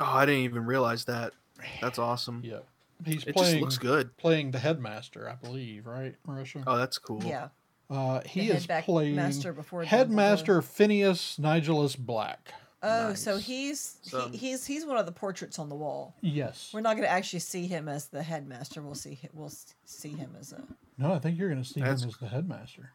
Oh, 0.00 0.04
I 0.06 0.24
didn't 0.26 0.42
even 0.42 0.64
realize 0.64 1.04
that. 1.06 1.32
That's 1.80 1.98
awesome. 1.98 2.42
Yeah, 2.44 2.60
he's 3.04 3.24
It 3.24 3.34
playing 3.34 3.52
just 3.56 3.60
looks 3.62 3.78
good. 3.78 4.16
playing 4.16 4.50
the 4.52 4.58
headmaster, 4.58 5.28
I 5.28 5.34
believe, 5.34 5.86
right, 5.86 6.14
Marisha? 6.26 6.62
Oh, 6.66 6.76
that's 6.76 6.98
cool. 6.98 7.22
Yeah. 7.24 7.48
Uh, 7.88 8.20
he 8.26 8.48
The 8.48 8.56
is 8.56 8.66
playing 8.66 9.14
master 9.16 9.52
before 9.52 9.84
headmaster 9.84 10.60
Phineas 10.60 11.38
Nigellus 11.40 11.96
Black. 11.98 12.52
Oh, 12.82 13.14
so 13.14 13.38
he's 13.38 13.98
So- 14.02 14.28
he, 14.28 14.36
he's 14.36 14.66
he's 14.66 14.84
one 14.86 14.96
of 14.98 15.06
the 15.06 15.12
portraits 15.12 15.58
on 15.58 15.68
the 15.68 15.74
wall. 15.74 16.14
Yes. 16.20 16.70
We're 16.72 16.82
not 16.82 16.96
going 16.96 17.06
to 17.08 17.10
actually 17.12 17.40
see 17.40 17.66
him 17.66 17.88
as 17.88 18.06
the 18.08 18.22
headmaster. 18.22 18.82
We'll 18.82 18.94
see 18.94 19.18
hi- 19.20 19.30
we'll 19.32 19.52
see 19.84 20.10
him 20.10 20.36
as 20.38 20.52
a 20.52 20.62
No, 20.98 21.12
I 21.12 21.18
think 21.18 21.38
you're 21.38 21.48
going 21.48 21.62
to 21.62 21.68
see 21.68 21.80
That's- 21.80 22.02
him 22.02 22.10
as 22.10 22.16
the 22.18 22.28
headmaster, 22.28 22.92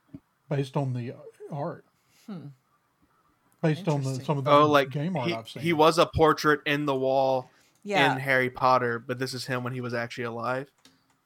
based 0.50 0.78
on 0.78 0.94
the 0.94 1.14
art. 1.52 1.84
Based 3.62 3.88
on 3.88 4.02
the, 4.04 4.16
some 4.24 4.38
of 4.40 4.44
the 4.46 4.52
Oh, 4.52 4.66
like 4.68 4.90
game 4.90 5.16
art 5.16 5.28
he, 5.28 5.34
I've 5.36 5.48
seen. 5.50 5.62
he 5.62 5.74
was 5.74 5.98
a 6.00 6.06
portrait 6.08 6.62
in 6.66 6.86
the 6.86 6.96
wall 6.96 7.52
yeah. 7.84 8.12
in 8.14 8.20
Harry 8.20 8.50
Potter, 8.50 8.98
but 8.98 9.20
this 9.20 9.34
is 9.36 9.46
him 9.46 9.64
when 9.64 9.74
he 9.74 9.82
was 9.82 9.94
actually 9.94 10.24
alive. 10.24 10.72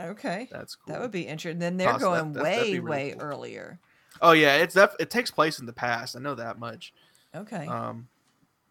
okay. 0.01 0.49
That's 0.51 0.75
cool. 0.75 0.91
That 0.93 1.01
would 1.01 1.11
be 1.11 1.21
interesting. 1.27 1.59
Then 1.59 1.77
they're 1.77 1.91
Toss 1.93 2.01
going 2.01 2.33
that- 2.33 2.43
way 2.43 2.57
really 2.59 2.79
way 2.81 3.11
cool. 3.11 3.21
earlier. 3.21 3.79
Oh 4.21 4.31
yeah, 4.31 4.55
it's 4.57 4.73
def- 4.73 4.95
it 4.99 5.09
takes 5.09 5.29
place 5.31 5.59
in 5.59 5.65
the 5.65 5.73
past. 5.73 6.15
I 6.15 6.19
know 6.19 6.35
that 6.35 6.57
much. 6.59 6.93
Okay. 7.33 7.67
Um, 7.67 8.07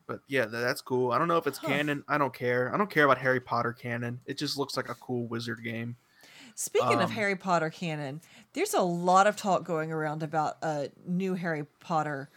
but 0.06 0.20
yeah, 0.28 0.46
that's 0.46 0.80
cool. 0.80 1.12
I 1.12 1.18
don't 1.18 1.28
know 1.28 1.36
if 1.38 1.46
it's 1.46 1.58
Huh. 1.58 1.68
canon. 1.68 2.04
I 2.08 2.18
don't 2.18 2.32
care. 2.34 2.72
I 2.74 2.78
don't 2.78 2.90
care 2.90 3.04
about 3.04 3.18
Harry 3.18 3.40
Potter 3.40 3.72
canon. 3.72 4.20
It 4.26 4.38
just 4.38 4.58
looks 4.58 4.76
like 4.76 4.88
a 4.88 4.94
cool 4.94 5.26
wizard 5.26 5.62
game. 5.62 5.96
Speaking 6.56 6.94
of 7.00 7.04
um, 7.06 7.10
Harry 7.10 7.34
Potter 7.36 7.68
canon, 7.70 8.20
there's 8.52 8.74
a 8.74 8.82
lot 8.82 9.26
of 9.26 9.36
talk 9.36 9.64
going 9.64 9.90
around 9.90 10.22
about 10.22 10.56
a 10.62 10.88
new 11.06 11.34
Harry 11.34 11.64
Potter 11.80 12.28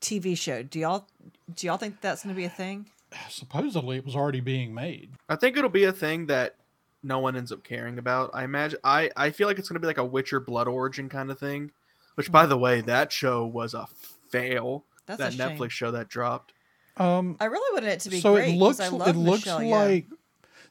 TV 0.00 0.36
show. 0.38 0.62
Do 0.62 0.78
y'all 0.78 1.06
do 1.54 1.66
y'all 1.66 1.76
think 1.76 2.00
that's 2.00 2.22
going 2.22 2.34
to 2.34 2.38
be 2.38 2.44
a 2.44 2.50
thing? 2.50 2.86
Supposedly, 3.28 3.96
it 3.96 4.04
was 4.04 4.14
already 4.14 4.40
being 4.40 4.74
made. 4.74 5.10
I 5.28 5.36
think 5.36 5.56
it'll 5.56 5.70
be 5.70 5.84
a 5.84 5.92
thing 5.92 6.26
that 6.26 6.56
no 7.02 7.18
one 7.18 7.36
ends 7.36 7.50
up 7.52 7.64
caring 7.64 7.98
about. 7.98 8.30
I 8.34 8.44
imagine. 8.44 8.78
I 8.84 9.10
I 9.16 9.30
feel 9.30 9.48
like 9.48 9.58
it's 9.58 9.68
gonna 9.68 9.80
be 9.80 9.86
like 9.86 9.98
a 9.98 10.04
Witcher 10.04 10.40
Blood 10.40 10.68
Origin 10.68 11.08
kind 11.08 11.30
of 11.30 11.38
thing. 11.38 11.70
Which, 12.14 12.32
by 12.32 12.46
the 12.46 12.56
way, 12.56 12.80
that 12.82 13.12
show 13.12 13.44
was 13.44 13.74
a 13.74 13.86
fail. 14.30 14.84
That's 15.06 15.18
that 15.18 15.34
a 15.34 15.36
shame. 15.36 15.58
Netflix 15.58 15.70
show 15.70 15.90
that 15.90 16.08
dropped. 16.08 16.52
Um, 16.96 17.36
I 17.40 17.44
really 17.46 17.74
wanted 17.74 17.92
it 17.92 18.00
to 18.00 18.10
be 18.10 18.20
so 18.20 18.34
great. 18.34 18.48
it 18.48 18.52
'cause 18.52 18.60
looks 18.60 18.80
I 18.80 18.88
love 18.88 19.08
it 19.08 19.16
looks 19.16 19.44
Yeoh. 19.44 19.70
like 19.70 20.06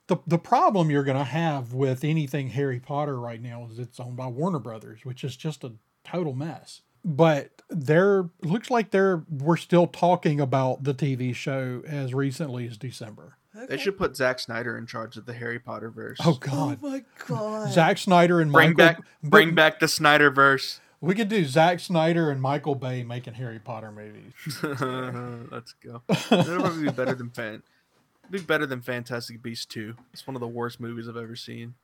the 0.07 0.17
the 0.27 0.37
problem 0.39 0.89
you're 0.89 1.03
going 1.03 1.17
to 1.17 1.23
have 1.23 1.73
with 1.73 2.03
anything 2.03 2.49
Harry 2.49 2.79
Potter 2.79 3.19
right 3.19 3.41
now 3.41 3.67
is 3.71 3.79
it's 3.79 3.99
owned 3.99 4.17
by 4.17 4.27
Warner 4.27 4.59
Brothers, 4.59 5.03
which 5.03 5.23
is 5.23 5.35
just 5.35 5.63
a 5.63 5.73
total 6.03 6.33
mess. 6.33 6.81
But 7.03 7.61
there 7.69 8.29
looks 8.41 8.71
like 8.71 8.91
they're 8.91 9.23
we're 9.29 9.57
still 9.57 9.85
talking 9.87 10.39
about 10.39 10.83
the 10.83 10.93
TV 10.93 11.33
show 11.35 11.83
as 11.87 12.13
recently 12.13 12.67
as 12.67 12.77
December. 12.77 13.37
They 13.69 13.77
should 13.77 13.97
put 13.97 14.17
Zack 14.17 14.39
Snyder 14.39 14.77
in 14.77 14.85
charge 14.85 15.15
of 15.15 15.25
the 15.25 15.33
Harry 15.33 15.59
Potter 15.59 15.89
verse. 15.89 16.17
Oh 16.25 16.33
God! 16.33 16.79
Oh 16.81 16.81
God, 16.81 16.81
my 16.81 17.03
god! 17.27 17.71
Zack 17.71 17.97
Snyder 17.99 18.41
and 18.41 18.51
bring 18.51 18.71
Michael 18.71 18.75
back 18.77 19.01
bring 19.23 19.49
but 19.51 19.55
back 19.55 19.79
the 19.79 19.87
Snyder 19.87 20.29
verse. 20.29 20.81
We 21.05 21.13
could 21.13 21.29
do 21.29 21.45
Zack 21.45 21.79
Snyder 21.79 22.31
and 22.31 22.41
Michael 22.41 22.73
Bay 22.73 23.03
making 23.03 23.35
Harry 23.35 23.59
Potter 23.59 23.91
movies. 23.91 24.33
Let's 25.51 25.73
go. 25.73 26.01
It'll 26.09 26.61
probably 26.61 26.85
be 26.85 26.91
better 26.91 27.13
than 27.13 27.29
fan. 27.29 27.61
Be 28.31 28.39
better 28.39 28.65
than 28.65 28.81
Fantastic 28.81 29.43
Beasts 29.43 29.67
2. 29.67 29.95
It's 30.13 30.25
one 30.25 30.35
of 30.35 30.39
the 30.39 30.47
worst 30.47 30.79
movies 30.79 31.07
I've 31.07 31.15
ever 31.15 31.35
seen. 31.35 31.75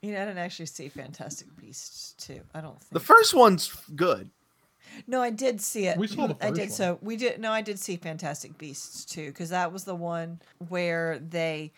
You 0.00 0.12
know, 0.12 0.22
I 0.22 0.24
didn't 0.24 0.38
actually 0.38 0.64
see 0.66 0.88
Fantastic 0.88 1.54
Beasts 1.60 2.14
too. 2.16 2.40
I 2.54 2.62
don't 2.62 2.80
think. 2.80 2.92
The 2.92 3.00
first 3.00 3.34
one's 3.34 3.68
good. 3.94 4.30
no, 5.06 5.20
I 5.20 5.28
did 5.28 5.60
see 5.60 5.86
it. 5.86 5.98
We 5.98 6.06
saw 6.06 6.26
the 6.26 6.34
first 6.34 6.44
I 6.44 6.50
did. 6.50 6.60
one. 6.60 6.70
So 6.70 6.98
we 7.02 7.16
did. 7.16 7.38
No, 7.40 7.52
I 7.52 7.60
did 7.60 7.78
see 7.78 7.96
Fantastic 7.96 8.56
Beasts 8.56 9.04
too, 9.04 9.26
because 9.26 9.50
that 9.50 9.72
was 9.72 9.84
the 9.84 9.94
one 9.94 10.40
where 10.68 11.18
they, 11.18 11.70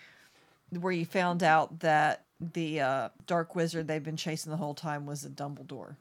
where 0.71 0.93
you 0.93 1.05
found 1.05 1.43
out 1.43 1.81
that 1.81 2.23
the 2.41 2.81
uh, 2.81 3.09
dark 3.27 3.57
wizard 3.57 3.89
they've 3.89 4.05
been 4.05 4.17
chasing 4.17 4.51
the 4.51 4.59
whole 4.59 4.75
time 4.75 5.05
was 5.05 5.25
a 5.25 5.31
Dumbledore, 5.31 5.97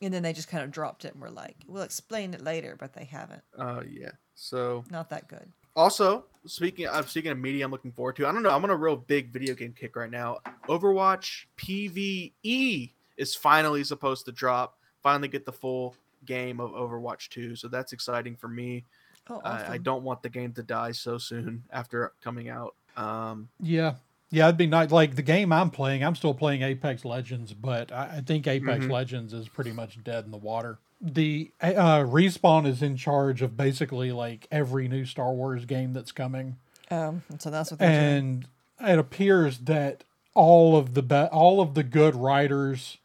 and 0.00 0.12
then 0.12 0.22
they 0.22 0.32
just 0.32 0.48
kind 0.48 0.62
of 0.64 0.70
dropped 0.70 1.04
it 1.04 1.12
and 1.14 1.22
were 1.22 1.30
like, 1.30 1.56
"We'll 1.66 1.82
explain 1.82 2.34
it 2.34 2.42
later," 2.42 2.76
but 2.78 2.92
they 2.94 3.04
haven't. 3.04 3.42
Uh, 3.56 3.82
yeah. 3.90 4.10
So 4.34 4.84
Not 4.90 5.10
that 5.10 5.28
good. 5.28 5.50
also 5.74 6.24
speaking, 6.46 6.88
I'm 6.88 7.06
speaking 7.06 7.30
of 7.32 7.38
media, 7.38 7.64
I'm 7.64 7.70
looking 7.70 7.92
forward 7.92 8.16
to. 8.16 8.26
I 8.26 8.32
don't 8.32 8.42
know. 8.42 8.50
I'm 8.50 8.62
on 8.64 8.70
a 8.70 8.76
real 8.76 8.96
big 8.96 9.32
video 9.32 9.54
game 9.54 9.72
kick 9.78 9.96
right 9.96 10.10
now. 10.10 10.38
Overwatch 10.68 11.46
PVE 11.56 12.92
is 13.16 13.34
finally 13.34 13.84
supposed 13.84 14.24
to 14.26 14.32
drop. 14.32 14.78
Finally, 15.02 15.28
get 15.28 15.44
the 15.46 15.52
full 15.52 15.94
game 16.24 16.60
of 16.60 16.70
Overwatch 16.72 17.28
2. 17.30 17.56
So 17.56 17.68
that's 17.68 17.92
exciting 17.92 18.36
for 18.36 18.48
me. 18.48 18.84
Oh, 19.30 19.40
awesome. 19.44 19.70
I, 19.70 19.74
I 19.74 19.78
don't 19.78 20.02
want 20.04 20.22
the 20.22 20.28
game 20.28 20.52
to 20.54 20.62
die 20.62 20.92
so 20.92 21.18
soon 21.18 21.62
after 21.70 22.12
coming 22.22 22.48
out. 22.48 22.74
Um, 22.96 23.48
Yeah. 23.60 23.94
Yeah, 24.30 24.46
it'd 24.46 24.56
be 24.58 24.66
nice. 24.66 24.90
Like 24.90 25.16
the 25.16 25.22
game 25.22 25.52
I'm 25.52 25.70
playing, 25.70 26.04
I'm 26.04 26.14
still 26.14 26.34
playing 26.34 26.62
Apex 26.62 27.04
Legends, 27.04 27.54
but 27.54 27.90
I, 27.92 28.16
I 28.16 28.20
think 28.20 28.46
Apex 28.46 28.84
Mhm. 28.84 28.90
Legends 28.90 29.32
is 29.32 29.48
pretty 29.48 29.72
much 29.72 30.02
dead 30.04 30.24
in 30.26 30.30
the 30.30 30.36
water. 30.36 30.78
The 31.00 31.50
uh, 31.62 32.00
Respawn 32.00 32.66
is 32.66 32.82
in 32.82 32.96
charge 32.96 33.40
of 33.40 33.56
basically 33.56 34.12
like 34.12 34.46
every 34.50 34.88
new 34.88 35.04
Star 35.04 35.32
Wars 35.32 35.64
game 35.64 35.92
that's 35.92 36.12
coming, 36.12 36.56
Um, 36.90 37.22
so 37.38 37.50
that's 37.50 37.70
what 37.70 37.78
they're 37.80 37.88
doing. 38.18 38.44
and 38.80 38.90
it 38.90 38.98
appears 38.98 39.58
that 39.60 40.04
all 40.34 40.76
of 40.76 40.94
the 40.94 41.02
be- 41.02 41.14
all 41.32 41.60
of 41.60 41.74
the 41.74 41.82
good 41.84 42.14
writers 42.14 42.98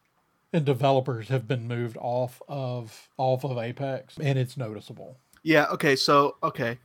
and 0.51 0.65
developers 0.65 1.29
have 1.29 1.47
been 1.47 1.67
moved 1.67 1.95
off 2.01 2.41
of 2.47 3.09
off 3.17 3.43
of 3.45 3.57
Apex, 3.57 4.17
and 4.21 4.37
it's 4.37 4.57
noticeable. 4.57 5.15
Yeah, 5.43 5.65
okay, 5.67 5.95
so 5.95 6.35
okay. 6.43 6.79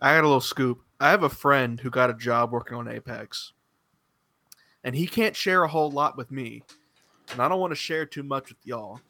I 0.00 0.14
got 0.14 0.24
a 0.24 0.26
little 0.28 0.40
scoop. 0.40 0.82
I 1.00 1.10
have 1.10 1.22
a 1.22 1.28
friend 1.28 1.80
who 1.80 1.90
got 1.90 2.10
a 2.10 2.14
job 2.14 2.50
working 2.50 2.76
on 2.76 2.88
Apex. 2.88 3.52
And 4.84 4.94
he 4.94 5.06
can't 5.06 5.36
share 5.36 5.64
a 5.64 5.68
whole 5.68 5.90
lot 5.90 6.16
with 6.16 6.30
me. 6.30 6.62
And 7.32 7.40
I 7.42 7.48
don't 7.48 7.60
want 7.60 7.72
to 7.72 7.76
share 7.76 8.06
too 8.06 8.22
much 8.22 8.48
with 8.48 8.58
y'all. 8.64 9.00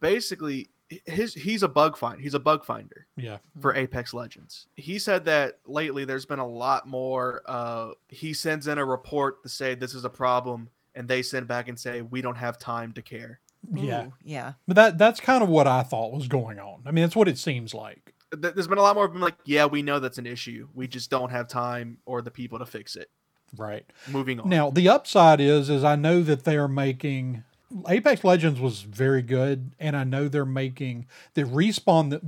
Basically, 0.00 0.68
his 1.06 1.34
he's 1.34 1.62
a 1.62 1.68
bug 1.68 1.96
finder. 1.96 2.20
He's 2.20 2.34
a 2.34 2.38
bug 2.38 2.64
finder 2.64 3.06
Yeah, 3.16 3.38
for 3.60 3.74
Apex 3.74 4.14
Legends. 4.14 4.66
He 4.76 4.98
said 4.98 5.24
that 5.26 5.58
lately 5.66 6.04
there's 6.04 6.26
been 6.26 6.38
a 6.38 6.46
lot 6.46 6.86
more 6.86 7.42
uh 7.46 7.90
he 8.08 8.32
sends 8.32 8.68
in 8.68 8.78
a 8.78 8.84
report 8.84 9.42
to 9.42 9.48
say 9.48 9.74
this 9.74 9.94
is 9.94 10.04
a 10.04 10.10
problem 10.10 10.70
and 10.94 11.08
they 11.08 11.22
send 11.22 11.46
back 11.46 11.68
and 11.68 11.78
say 11.78 12.02
we 12.02 12.22
don't 12.22 12.36
have 12.36 12.58
time 12.58 12.92
to 12.92 13.02
care. 13.02 13.40
yeah. 13.74 14.08
Yeah. 14.22 14.52
But 14.66 14.76
that 14.76 14.98
that's 14.98 15.20
kind 15.20 15.42
of 15.42 15.48
what 15.48 15.66
I 15.66 15.82
thought 15.82 16.12
was 16.12 16.28
going 16.28 16.58
on. 16.58 16.82
I 16.86 16.90
mean, 16.90 17.04
that's 17.04 17.16
what 17.16 17.28
it 17.28 17.38
seems 17.38 17.74
like. 17.74 18.14
Th- 18.32 18.54
There's 18.54 18.68
been 18.68 18.78
a 18.78 18.82
lot 18.82 18.94
more 18.94 19.04
of 19.04 19.12
them 19.12 19.22
like, 19.22 19.36
yeah, 19.44 19.66
we 19.66 19.82
know 19.82 19.98
that's 20.00 20.18
an 20.18 20.26
issue. 20.26 20.68
We 20.74 20.86
just 20.88 21.10
don't 21.10 21.30
have 21.30 21.48
time 21.48 21.98
or 22.06 22.22
the 22.22 22.30
people 22.30 22.58
to 22.58 22.66
fix 22.66 22.96
it. 22.96 23.10
Right. 23.56 23.86
Moving 24.10 24.40
on. 24.40 24.48
Now 24.48 24.70
the 24.70 24.88
upside 24.88 25.40
is 25.40 25.70
is 25.70 25.82
I 25.82 25.96
know 25.96 26.22
that 26.22 26.44
they 26.44 26.56
are 26.56 26.68
making 26.68 27.44
Apex 27.88 28.22
Legends 28.24 28.60
was 28.60 28.82
very 28.82 29.22
good, 29.22 29.72
and 29.78 29.96
I 29.96 30.04
know 30.04 30.28
they're 30.28 30.44
making 30.44 31.06
the 31.34 31.44
respawn 31.44 32.10
that 32.10 32.22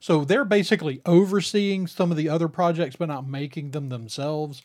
so 0.00 0.24
they're 0.24 0.44
basically 0.46 1.00
overseeing 1.06 1.86
some 1.86 2.10
of 2.10 2.16
the 2.16 2.28
other 2.28 2.48
projects 2.48 2.96
but 2.96 3.08
not 3.08 3.26
making 3.28 3.72
them 3.72 3.88
themselves. 3.90 4.62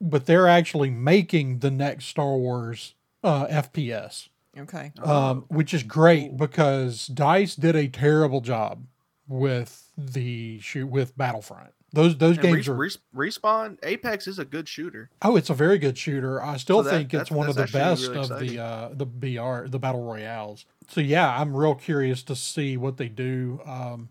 But 0.00 0.26
they're 0.26 0.46
actually 0.46 0.90
making 0.90 1.58
the 1.58 1.72
next 1.72 2.04
Star 2.06 2.36
Wars 2.36 2.94
uh, 3.24 3.46
FPS, 3.48 4.28
Okay. 4.56 4.92
um, 5.02 5.44
which 5.48 5.74
is 5.74 5.82
great 5.82 6.36
because 6.36 7.08
Dice 7.08 7.56
did 7.56 7.74
a 7.74 7.88
terrible 7.88 8.40
job 8.40 8.84
with 9.28 9.90
the 9.96 10.58
shoot 10.60 10.86
with 10.88 11.16
Battlefront. 11.16 11.70
Those 11.92 12.18
those 12.18 12.36
And 12.36 12.42
games 12.42 12.68
are 12.68 12.74
respawn 13.16 13.78
Apex 13.82 14.26
is 14.26 14.38
a 14.38 14.44
good 14.44 14.68
shooter. 14.68 15.08
Oh, 15.22 15.36
it's 15.36 15.48
a 15.48 15.54
very 15.54 15.78
good 15.78 15.96
shooter. 15.96 16.42
I 16.42 16.58
still 16.58 16.82
So 16.82 16.90
that- 16.90 16.90
think 16.90 17.14
it's 17.14 17.30
one 17.30 17.48
of 17.48 17.54
the 17.56 17.66
best 17.66 18.08
really 18.08 18.18
of 18.18 18.38
the 18.40 18.58
uh, 18.58 18.88
the 18.92 19.06
BR 19.06 19.68
the 19.68 19.78
battle 19.78 20.02
royales. 20.04 20.66
So 20.88 21.00
yeah, 21.00 21.40
I'm 21.40 21.56
real 21.56 21.74
curious 21.74 22.22
to 22.24 22.36
see 22.36 22.76
what 22.76 22.96
they 22.98 23.08
do. 23.08 23.60
Um, 23.64 24.10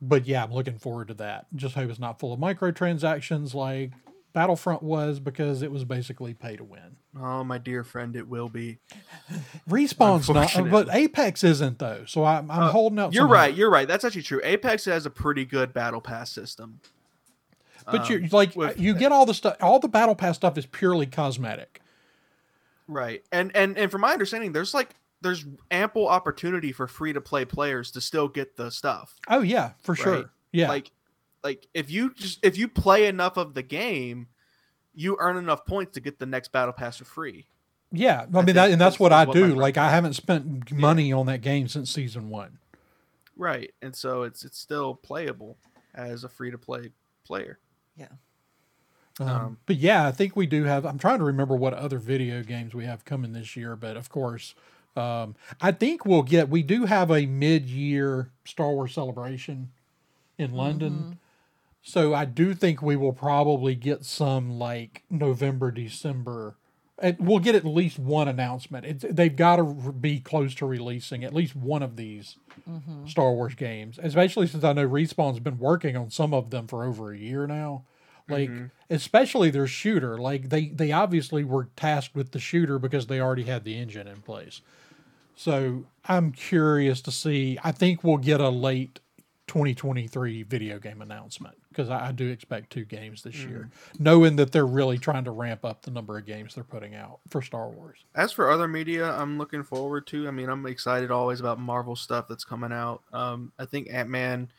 but 0.00 0.26
yeah, 0.26 0.44
I'm 0.44 0.52
looking 0.52 0.78
forward 0.78 1.08
to 1.08 1.14
that. 1.14 1.46
Just 1.56 1.74
hope 1.74 1.90
it's 1.90 1.98
not 1.98 2.18
full 2.20 2.32
of 2.32 2.38
microtransactions 2.40 3.52
like 3.54 3.92
Battlefront 4.32 4.82
was 4.82 5.18
because 5.20 5.62
it 5.62 5.70
was 5.72 5.84
basically 5.84 6.34
pay 6.34 6.56
to 6.56 6.64
win. 6.64 6.96
Oh, 7.20 7.44
my 7.44 7.58
dear 7.58 7.84
friend, 7.84 8.16
it 8.16 8.26
will 8.26 8.48
be. 8.48 8.78
Respawn's 9.68 10.28
not, 10.30 10.70
but 10.70 10.88
Apex 10.94 11.44
isn't 11.44 11.78
though. 11.78 12.04
So 12.06 12.24
I'm, 12.24 12.50
I'm 12.50 12.62
Uh, 12.64 12.70
holding 12.70 12.98
out. 12.98 13.12
You're 13.12 13.24
some 13.24 13.30
right. 13.32 13.54
You're 13.54 13.70
right. 13.70 13.86
That's 13.86 14.04
actually 14.04 14.22
true. 14.22 14.40
Apex 14.42 14.86
has 14.86 15.04
a 15.04 15.10
pretty 15.10 15.44
good 15.44 15.74
battle 15.74 16.00
pass 16.00 16.30
system. 16.30 16.80
But 17.84 18.08
you're 18.08 18.20
Um, 18.22 18.28
like 18.32 18.56
with- 18.56 18.78
you 18.80 18.94
get 18.94 19.12
all 19.12 19.26
the 19.26 19.34
stuff. 19.34 19.56
All 19.60 19.78
the 19.78 19.88
battle 19.88 20.14
pass 20.14 20.36
stuff 20.36 20.56
is 20.56 20.64
purely 20.66 21.04
cosmetic. 21.06 21.80
Right. 22.88 23.22
And 23.32 23.54
and 23.54 23.76
and 23.76 23.90
from 23.90 24.00
my 24.02 24.12
understanding, 24.12 24.52
there's 24.52 24.72
like 24.74 24.94
there's 25.20 25.44
ample 25.70 26.08
opportunity 26.08 26.72
for 26.72 26.86
free 26.86 27.12
to 27.12 27.20
play 27.20 27.44
players 27.44 27.90
to 27.92 28.00
still 28.00 28.28
get 28.28 28.56
the 28.56 28.70
stuff. 28.70 29.14
Oh 29.28 29.40
yeah, 29.40 29.72
for 29.82 29.94
sure. 29.94 30.12
Right. 30.14 30.26
Yeah, 30.52 30.68
Like 30.68 30.90
like 31.44 31.66
if 31.74 31.90
you 31.90 32.14
just 32.14 32.38
if 32.42 32.56
you 32.56 32.68
play 32.68 33.06
enough 33.06 33.36
of 33.36 33.54
the 33.54 33.62
game, 33.62 34.28
you 34.94 35.16
earn 35.20 35.36
enough 35.36 35.64
points 35.66 35.92
to 35.94 36.00
get 36.00 36.18
the 36.18 36.26
next 36.26 36.52
battle 36.52 36.72
pass 36.72 36.98
for 36.98 37.04
free. 37.04 37.46
yeah. 37.90 38.20
I, 38.20 38.22
I 38.22 38.24
mean, 38.26 38.44
think 38.46 38.54
that, 38.56 38.70
and 38.70 38.80
that's 38.80 38.94
that's- 38.96 39.00
what 39.00 39.12
I 39.12 39.24
what 39.24 39.34
do. 39.34 39.54
Like 39.54 39.76
I 39.78 39.90
haven't 39.90 40.14
spent 40.14 40.70
money 40.72 41.12
on 41.12 41.26
that 41.26 41.40
game 41.40 41.68
since 41.68 41.90
season 41.90 42.28
one. 42.28 42.58
Right. 43.36 43.72
And 43.80 43.94
so 43.96 44.22
it's 44.22 44.44
it's 44.44 44.58
still 44.58 44.94
playable 44.94 45.56
as 45.94 46.24
a 46.24 46.28
free 46.28 46.50
to 46.50 46.58
play 46.58 46.90
player. 47.24 47.58
Yeah. 47.96 48.08
Um, 49.20 49.28
Um, 49.28 49.58
but 49.66 49.76
yeah, 49.76 50.06
I 50.06 50.12
think 50.12 50.36
we 50.36 50.46
do 50.46 50.64
have. 50.64 50.84
I'm 50.86 50.98
trying 50.98 51.18
to 51.18 51.24
remember 51.24 51.54
what 51.56 51.74
other 51.74 51.98
video 51.98 52.42
games 52.42 52.74
we 52.74 52.84
have 52.86 53.04
coming 53.04 53.32
this 53.32 53.56
year, 53.56 53.76
but 53.76 53.96
of 53.96 54.08
course, 54.10 54.54
um, 54.96 55.34
I 55.60 55.72
think 55.72 56.04
we'll 56.06 56.22
get. 56.22 56.48
We 56.48 56.62
do 56.62 56.84
have 56.86 57.10
a 57.10 57.26
mid-year 57.26 58.30
Star 58.44 58.70
Wars 58.72 58.94
celebration 58.94 59.70
in 60.38 60.52
London, 60.52 61.18
so 61.82 62.14
I 62.14 62.24
do 62.24 62.54
think 62.54 62.80
we 62.80 62.94
will 62.94 63.12
probably 63.12 63.74
get 63.74 64.04
some 64.04 64.58
like 64.58 65.02
November, 65.10 65.72
December. 65.72 66.56
And 66.98 67.16
we'll 67.18 67.40
get 67.40 67.56
at 67.56 67.64
least 67.64 67.98
one 67.98 68.28
announcement. 68.28 68.86
It's, 68.86 69.04
they've 69.10 69.34
got 69.34 69.56
to 69.56 69.64
be 69.64 70.20
close 70.20 70.54
to 70.56 70.66
releasing 70.66 71.24
at 71.24 71.34
least 71.34 71.56
one 71.56 71.82
of 71.82 71.96
these 71.96 72.36
mm-hmm. 72.70 73.06
Star 73.08 73.32
Wars 73.32 73.56
games, 73.56 73.98
especially 74.00 74.46
since 74.46 74.62
I 74.62 74.72
know 74.72 74.88
Respawn's 74.88 75.40
been 75.40 75.58
working 75.58 75.96
on 75.96 76.10
some 76.10 76.32
of 76.32 76.50
them 76.50 76.68
for 76.68 76.84
over 76.84 77.10
a 77.10 77.18
year 77.18 77.48
now. 77.48 77.82
Like, 78.28 78.50
mm-hmm. 78.50 78.66
especially 78.88 79.50
their 79.50 79.66
shooter. 79.66 80.16
Like 80.16 80.50
they 80.50 80.68
they 80.68 80.92
obviously 80.92 81.42
were 81.42 81.68
tasked 81.74 82.14
with 82.14 82.30
the 82.30 82.38
shooter 82.38 82.78
because 82.78 83.08
they 83.08 83.20
already 83.20 83.42
had 83.42 83.64
the 83.64 83.76
engine 83.76 84.06
in 84.06 84.22
place. 84.22 84.60
So 85.34 85.86
I'm 86.04 86.30
curious 86.30 87.00
to 87.02 87.10
see. 87.10 87.58
I 87.64 87.72
think 87.72 88.04
we'll 88.04 88.18
get 88.18 88.40
a 88.40 88.48
late 88.48 89.00
2023 89.48 90.44
video 90.44 90.78
game 90.78 91.02
announcement 91.02 91.56
because 91.72 91.90
I, 91.90 92.08
I 92.08 92.12
do 92.12 92.28
expect 92.28 92.70
two 92.70 92.84
games 92.84 93.22
this 93.22 93.36
year, 93.44 93.70
knowing 93.98 94.36
that 94.36 94.52
they're 94.52 94.66
really 94.66 94.98
trying 94.98 95.24
to 95.24 95.30
ramp 95.30 95.64
up 95.64 95.82
the 95.82 95.90
number 95.90 96.18
of 96.18 96.26
games 96.26 96.54
they're 96.54 96.64
putting 96.64 96.94
out 96.94 97.20
for 97.28 97.42
Star 97.42 97.68
Wars. 97.68 98.04
As 98.14 98.32
for 98.32 98.50
other 98.50 98.68
media, 98.68 99.10
I'm 99.10 99.38
looking 99.38 99.62
forward 99.62 100.06
to. 100.08 100.28
I 100.28 100.30
mean, 100.30 100.48
I'm 100.48 100.66
excited 100.66 101.10
always 101.10 101.40
about 101.40 101.58
Marvel 101.58 101.96
stuff 101.96 102.28
that's 102.28 102.44
coming 102.44 102.72
out. 102.72 103.02
Um, 103.12 103.52
I 103.58 103.64
think 103.64 103.88
Ant 103.90 104.08
Man, 104.08 104.50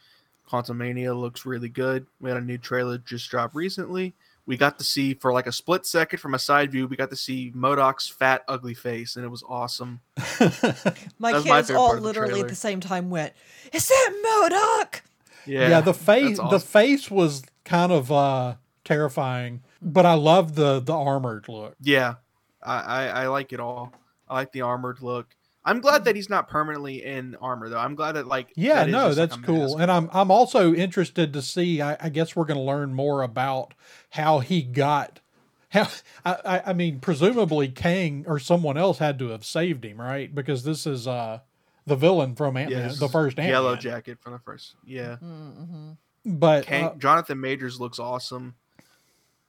Quantumania 0.49 1.19
looks 1.19 1.45
really 1.45 1.69
good. 1.69 2.05
We 2.19 2.29
had 2.29 2.37
a 2.37 2.41
new 2.41 2.57
trailer 2.57 2.97
just 2.97 3.29
dropped 3.29 3.55
recently. 3.55 4.13
We 4.45 4.57
got 4.57 4.77
to 4.79 4.83
see 4.83 5.13
for 5.13 5.31
like 5.31 5.47
a 5.47 5.53
split 5.53 5.85
second 5.85 6.19
from 6.19 6.33
a 6.33 6.39
side 6.39 6.71
view, 6.71 6.85
we 6.85 6.97
got 6.97 7.09
to 7.11 7.15
see 7.15 7.53
MODOK's 7.55 8.09
fat, 8.09 8.43
ugly 8.49 8.73
face, 8.73 9.15
and 9.15 9.23
it 9.23 9.29
was 9.29 9.41
awesome. 9.47 10.01
My 10.17 11.31
That's 11.31 11.45
my 11.45 11.57
kids 11.57 11.67
favorite 11.69 11.79
all 11.79 11.87
part 11.87 11.97
of 11.97 12.03
the 12.03 12.09
literally 12.09 12.41
at 12.41 12.49
the 12.49 12.55
same 12.55 12.81
time 12.81 13.09
went, 13.09 13.33
"Is 13.71 13.87
that 13.87 14.11
Modoc?" 14.21 15.01
Yeah, 15.45 15.69
yeah, 15.69 15.81
the 15.81 15.93
face, 15.93 16.39
awesome. 16.39 16.51
the 16.51 16.59
face 16.59 17.11
was 17.11 17.43
kind 17.65 17.91
of 17.91 18.11
uh 18.11 18.55
terrifying, 18.83 19.63
but 19.81 20.05
I 20.05 20.13
love 20.13 20.55
the 20.55 20.79
the 20.79 20.93
armored 20.93 21.47
look. 21.47 21.75
Yeah, 21.81 22.15
I, 22.61 22.79
I 22.79 23.05
I 23.05 23.27
like 23.27 23.53
it 23.53 23.59
all. 23.59 23.93
I 24.27 24.35
like 24.35 24.51
the 24.51 24.61
armored 24.61 25.01
look. 25.01 25.35
I'm 25.65 25.79
glad 25.79 26.05
that 26.05 26.15
he's 26.15 26.29
not 26.29 26.49
permanently 26.49 27.03
in 27.03 27.35
armor 27.35 27.69
though. 27.69 27.77
I'm 27.77 27.95
glad 27.95 28.13
that 28.13 28.27
like 28.27 28.51
Yeah, 28.55 28.83
that 28.83 28.89
no, 28.89 29.07
just, 29.07 29.19
like, 29.19 29.29
that's 29.29 29.41
cool. 29.45 29.77
And 29.77 29.89
I'm 29.89 30.09
I'm 30.11 30.29
also 30.29 30.73
interested 30.73 31.33
to 31.33 31.41
see. 31.41 31.81
I, 31.81 31.97
I 31.99 32.09
guess 32.09 32.35
we're 32.35 32.45
going 32.45 32.59
to 32.59 32.63
learn 32.63 32.93
more 32.93 33.21
about 33.21 33.73
how 34.11 34.39
he 34.39 34.61
got. 34.61 35.21
How 35.69 35.87
I, 36.25 36.37
I 36.45 36.61
I 36.67 36.73
mean, 36.73 36.99
presumably 36.99 37.69
Kang 37.69 38.25
or 38.27 38.39
someone 38.39 38.77
else 38.77 38.97
had 38.97 39.17
to 39.19 39.29
have 39.29 39.45
saved 39.45 39.85
him, 39.85 40.01
right? 40.01 40.33
Because 40.33 40.63
this 40.63 40.85
is 40.85 41.07
uh 41.07 41.39
the 41.85 41.95
villain 41.95 42.35
from 42.35 42.57
Ant 42.57 42.71
Yes, 42.71 42.99
the 42.99 43.07
first 43.09 43.37
Ant 43.39 43.49
Yellow. 43.49 43.75
Jacket 43.75 44.19
from 44.21 44.33
the 44.33 44.39
first. 44.39 44.75
Yeah. 44.85 45.17
Mm-hmm. 45.23 45.91
But 46.25 46.65
Kang, 46.65 46.85
uh, 46.85 46.95
Jonathan 46.95 47.39
Majors 47.39 47.79
looks 47.79 47.99
awesome. 47.99 48.55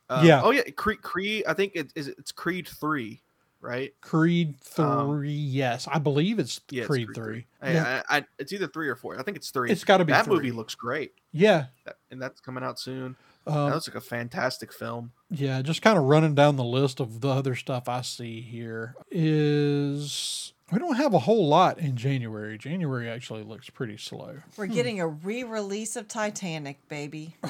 Uh, 0.08 0.22
Yeah. 0.24 0.42
Oh 0.42 0.50
yeah, 0.50 0.62
Creed. 0.76 1.02
Creed 1.02 1.44
I 1.46 1.54
think 1.54 1.72
it 1.74 1.92
is. 1.94 2.08
It's 2.08 2.32
Creed 2.32 2.66
three, 2.68 3.22
right? 3.60 3.94
Creed 4.00 4.56
three, 4.60 4.84
um, 4.84 5.22
yes, 5.24 5.88
I 5.90 5.98
believe 5.98 6.38
it's 6.38 6.60
Yeah, 6.70 6.80
it's 6.82 6.88
Creed, 6.88 7.08
three. 7.14 7.46
I, 7.62 7.72
Yeah, 7.72 8.02
I, 8.08 8.18
I, 8.18 8.24
it's 8.38 8.52
either 8.52 8.66
three 8.66 8.88
or 8.88 8.96
four. 8.96 9.18
I 9.18 9.22
think 9.22 9.36
it's 9.36 9.50
three. 9.50 9.70
It's 9.70 9.84
gotta 9.84 10.04
be 10.04 10.12
That 10.12 10.24
three. 10.26 10.34
movie 10.34 10.50
looks 10.52 10.74
great, 10.74 11.12
yeah. 11.32 11.66
That- 11.86 11.96
and 12.10 12.20
that's 12.20 12.40
coming 12.40 12.62
out 12.64 12.78
soon. 12.78 13.16
Um, 13.46 13.54
that 13.68 13.74
looks 13.74 13.88
like 13.88 13.96
a 13.96 14.00
fantastic 14.00 14.72
film. 14.72 15.12
Yeah, 15.30 15.60
just 15.62 15.82
kind 15.82 15.98
of 15.98 16.04
running 16.04 16.34
down 16.34 16.56
the 16.56 16.64
list 16.64 17.00
of 17.00 17.20
the 17.20 17.28
other 17.28 17.54
stuff 17.54 17.88
I 17.88 18.00
see 18.02 18.40
here 18.40 18.94
is 19.10 20.52
we 20.72 20.78
don't 20.78 20.96
have 20.96 21.12
a 21.14 21.18
whole 21.20 21.46
lot 21.46 21.78
in 21.78 21.96
January. 21.96 22.56
January 22.56 23.08
actually 23.08 23.42
looks 23.42 23.68
pretty 23.70 23.96
slow. 23.98 24.38
We're 24.56 24.66
getting 24.66 25.00
a 25.00 25.06
re-release 25.06 25.96
of 25.96 26.08
Titanic, 26.08 26.88
baby. 26.88 27.36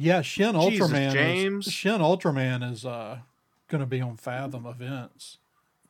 Yeah, 0.00 0.22
Shin 0.22 0.54
Jesus, 0.54 0.88
Ultraman. 0.88 1.12
James. 1.12 1.66
Is, 1.66 1.72
Shin 1.72 2.00
Ultraman 2.00 2.70
is 2.70 2.86
uh, 2.86 3.18
going 3.66 3.80
to 3.80 3.86
be 3.86 4.00
on 4.00 4.16
Fathom 4.16 4.64
events, 4.64 5.38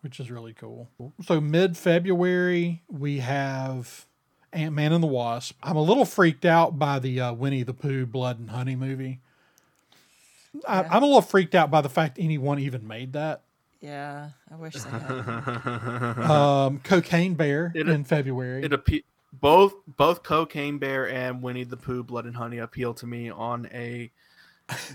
which 0.01 0.19
is 0.19 0.31
really 0.31 0.55
cool. 0.55 0.89
So 1.23 1.43
mid 1.43 1.77
February 1.77 2.83
we 2.89 3.19
have 3.19 4.07
Ant 4.53 4.75
Man 4.75 4.93
and 4.93 5.03
the 5.03 5.09
Wasp. 5.09 5.57
I'm 5.63 5.77
a 5.77 5.83
little 5.83 6.05
freaked 6.05 6.45
out 6.45 6.79
by 6.79 6.99
the 6.99 7.21
uh, 7.21 7.33
Winnie 7.33 7.63
the 7.63 7.75
Pooh 7.75 8.07
Blood 8.07 8.39
and 8.39 8.51
Honey 8.51 8.77
movie. 8.77 9.21
I, 10.67 10.81
Yeah. 10.83 10.89
I'm 10.91 11.03
a 11.03 11.07
little 11.07 11.23
freaked 11.23 11.55
out 11.55 11.71
by 11.71 11.81
the 11.81 11.89
fact 11.89 12.19
anyone 12.19 12.59
even 12.59 12.87
made 12.87 13.13
that. 13.13 13.43
Yeah, 13.81 14.31
I 14.51 14.57
wish 14.57 14.75
they 14.75 14.91
had. 14.91 16.19
Um, 16.31 16.81
Cocaine 16.83 17.35
Bear 17.35 17.71
It- 17.75 17.89
in 17.89 18.05
February. 18.05 18.65
it 18.65 18.73
appe- 18.73 19.05
both 19.33 19.75
both 19.87 20.23
Cocaine 20.25 20.79
Bear 20.79 21.09
and 21.09 21.43
Winnie 21.43 21.63
the 21.65 21.77
Pooh 21.77 22.03
Blood 22.03 22.25
and 22.25 22.35
Honey 22.37 22.59
appeal 22.59 22.95
to 22.95 23.07
me 23.07 23.31
on 23.31 23.69
a 23.73 24.11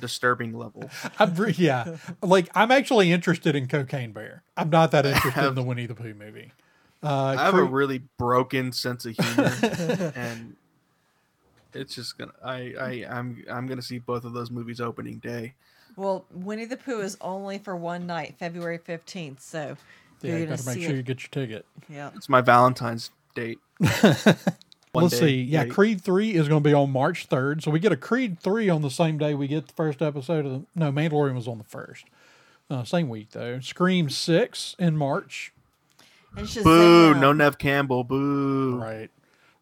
disturbing 0.02 0.54
level. 0.58 0.90
I'm 1.20 1.34
yeah, 1.56 1.98
like 2.22 2.50
I'm 2.56 2.72
actually 2.72 3.12
interested 3.12 3.56
in 3.56 3.68
Cocaine 3.68 4.12
Bear. 4.12 4.44
I'm 4.58 4.70
not 4.70 4.92
that 4.92 5.06
interested 5.06 5.46
in 5.48 5.56
the 5.56 5.64
Winnie 5.64 5.86
the 5.86 5.96
Pooh 5.96 6.14
movie. 6.16 6.52
Uh, 7.04 7.36
I 7.38 7.44
have 7.44 7.56
a 7.56 7.64
really 7.64 8.02
broken 8.18 8.72
sense 8.72 9.06
of 9.06 9.16
humor, 9.18 9.54
and 10.16 10.56
it's 11.74 11.96
just 11.96 12.18
gonna. 12.18 12.32
I 12.44 12.74
I 12.80 13.06
I'm 13.10 13.44
I'm 13.50 13.68
gonna 13.68 13.82
see 13.82 14.00
both 14.00 14.24
of 14.26 14.34
those 14.34 14.50
movies 14.50 14.80
opening 14.80 15.18
day. 15.18 15.54
well, 15.98 16.26
Winnie 16.32 16.66
the 16.66 16.78
Pooh 16.78 17.02
is 17.02 17.18
only 17.20 17.58
for 17.58 17.76
one 17.76 18.08
night, 18.08 18.36
February 18.40 18.78
fifteenth. 18.78 19.42
So 19.42 19.76
yeah, 20.22 20.30
you're 20.30 20.40
you 20.40 20.46
gonna 20.46 20.58
better 20.58 20.70
make 20.70 20.82
sure 20.82 20.94
it. 20.94 20.98
you 20.98 21.04
get 21.04 21.22
your 21.22 21.30
ticket. 21.30 21.66
Yeah. 21.90 22.12
It's 22.16 22.30
my 22.30 22.42
Valentine's 22.42 23.12
date. 23.36 23.60
One 24.94 25.06
Let's 25.06 25.20
day 25.20 25.26
see. 25.26 25.42
Yeah, 25.42 25.64
date. 25.64 25.74
Creed 25.74 26.02
three 26.02 26.36
is 26.36 26.48
going 26.48 26.62
to 26.64 26.70
be 26.70 26.74
on 26.74 26.92
March 26.92 27.26
third, 27.26 27.64
so 27.64 27.72
we 27.72 27.80
get 27.80 27.92
a 27.92 27.98
Creed 27.98 28.40
three 28.40 28.70
on 28.70 28.84
the 28.84 28.92
same 28.92 29.18
day 29.18 29.34
we 29.34 29.48
get 29.48 29.66
the 29.68 29.74
first 29.74 30.04
episode 30.04 30.46
of 30.46 30.52
the. 30.52 30.66
No, 30.76 30.92
Mandalorian 30.92 31.34
was 31.34 31.48
on 31.48 31.58
the 31.58 31.64
first. 31.64 32.06
Uh, 32.70 32.84
same 32.84 33.10
week 33.10 33.32
though. 33.32 33.60
Scream 33.60 34.10
six 34.12 34.76
in 34.78 34.96
March. 34.96 35.52
And 36.36 36.48
Shazam. 36.48 36.64
Boo! 36.64 37.14
No 37.16 37.32
Neve 37.34 37.58
Campbell. 37.58 38.04
Boo! 38.04 38.78
Right. 38.82 39.10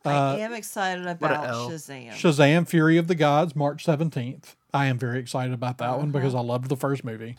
I 0.04 0.10
Uh, 0.14 0.36
am 0.38 0.54
excited 0.54 1.06
about 1.06 1.70
Shazam. 1.70 2.12
Shazam: 2.12 2.68
Fury 2.68 2.98
of 2.98 3.08
the 3.08 3.16
Gods, 3.16 3.56
March 3.56 3.84
seventeenth. 3.86 4.56
I 4.74 4.86
am 4.88 4.98
very 4.98 5.20
excited 5.20 5.54
about 5.54 5.78
that 5.80 5.98
one 5.98 6.12
because 6.12 6.34
I 6.34 6.40
loved 6.40 6.70
the 6.70 6.78
first 6.78 7.04
movie. 7.04 7.38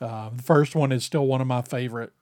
Uh, 0.00 0.30
the 0.34 0.42
first 0.42 0.74
one 0.74 0.90
is 0.90 1.04
still 1.04 1.26
one 1.26 1.40
of 1.40 1.46
my 1.46 1.62
favorite 1.62 2.12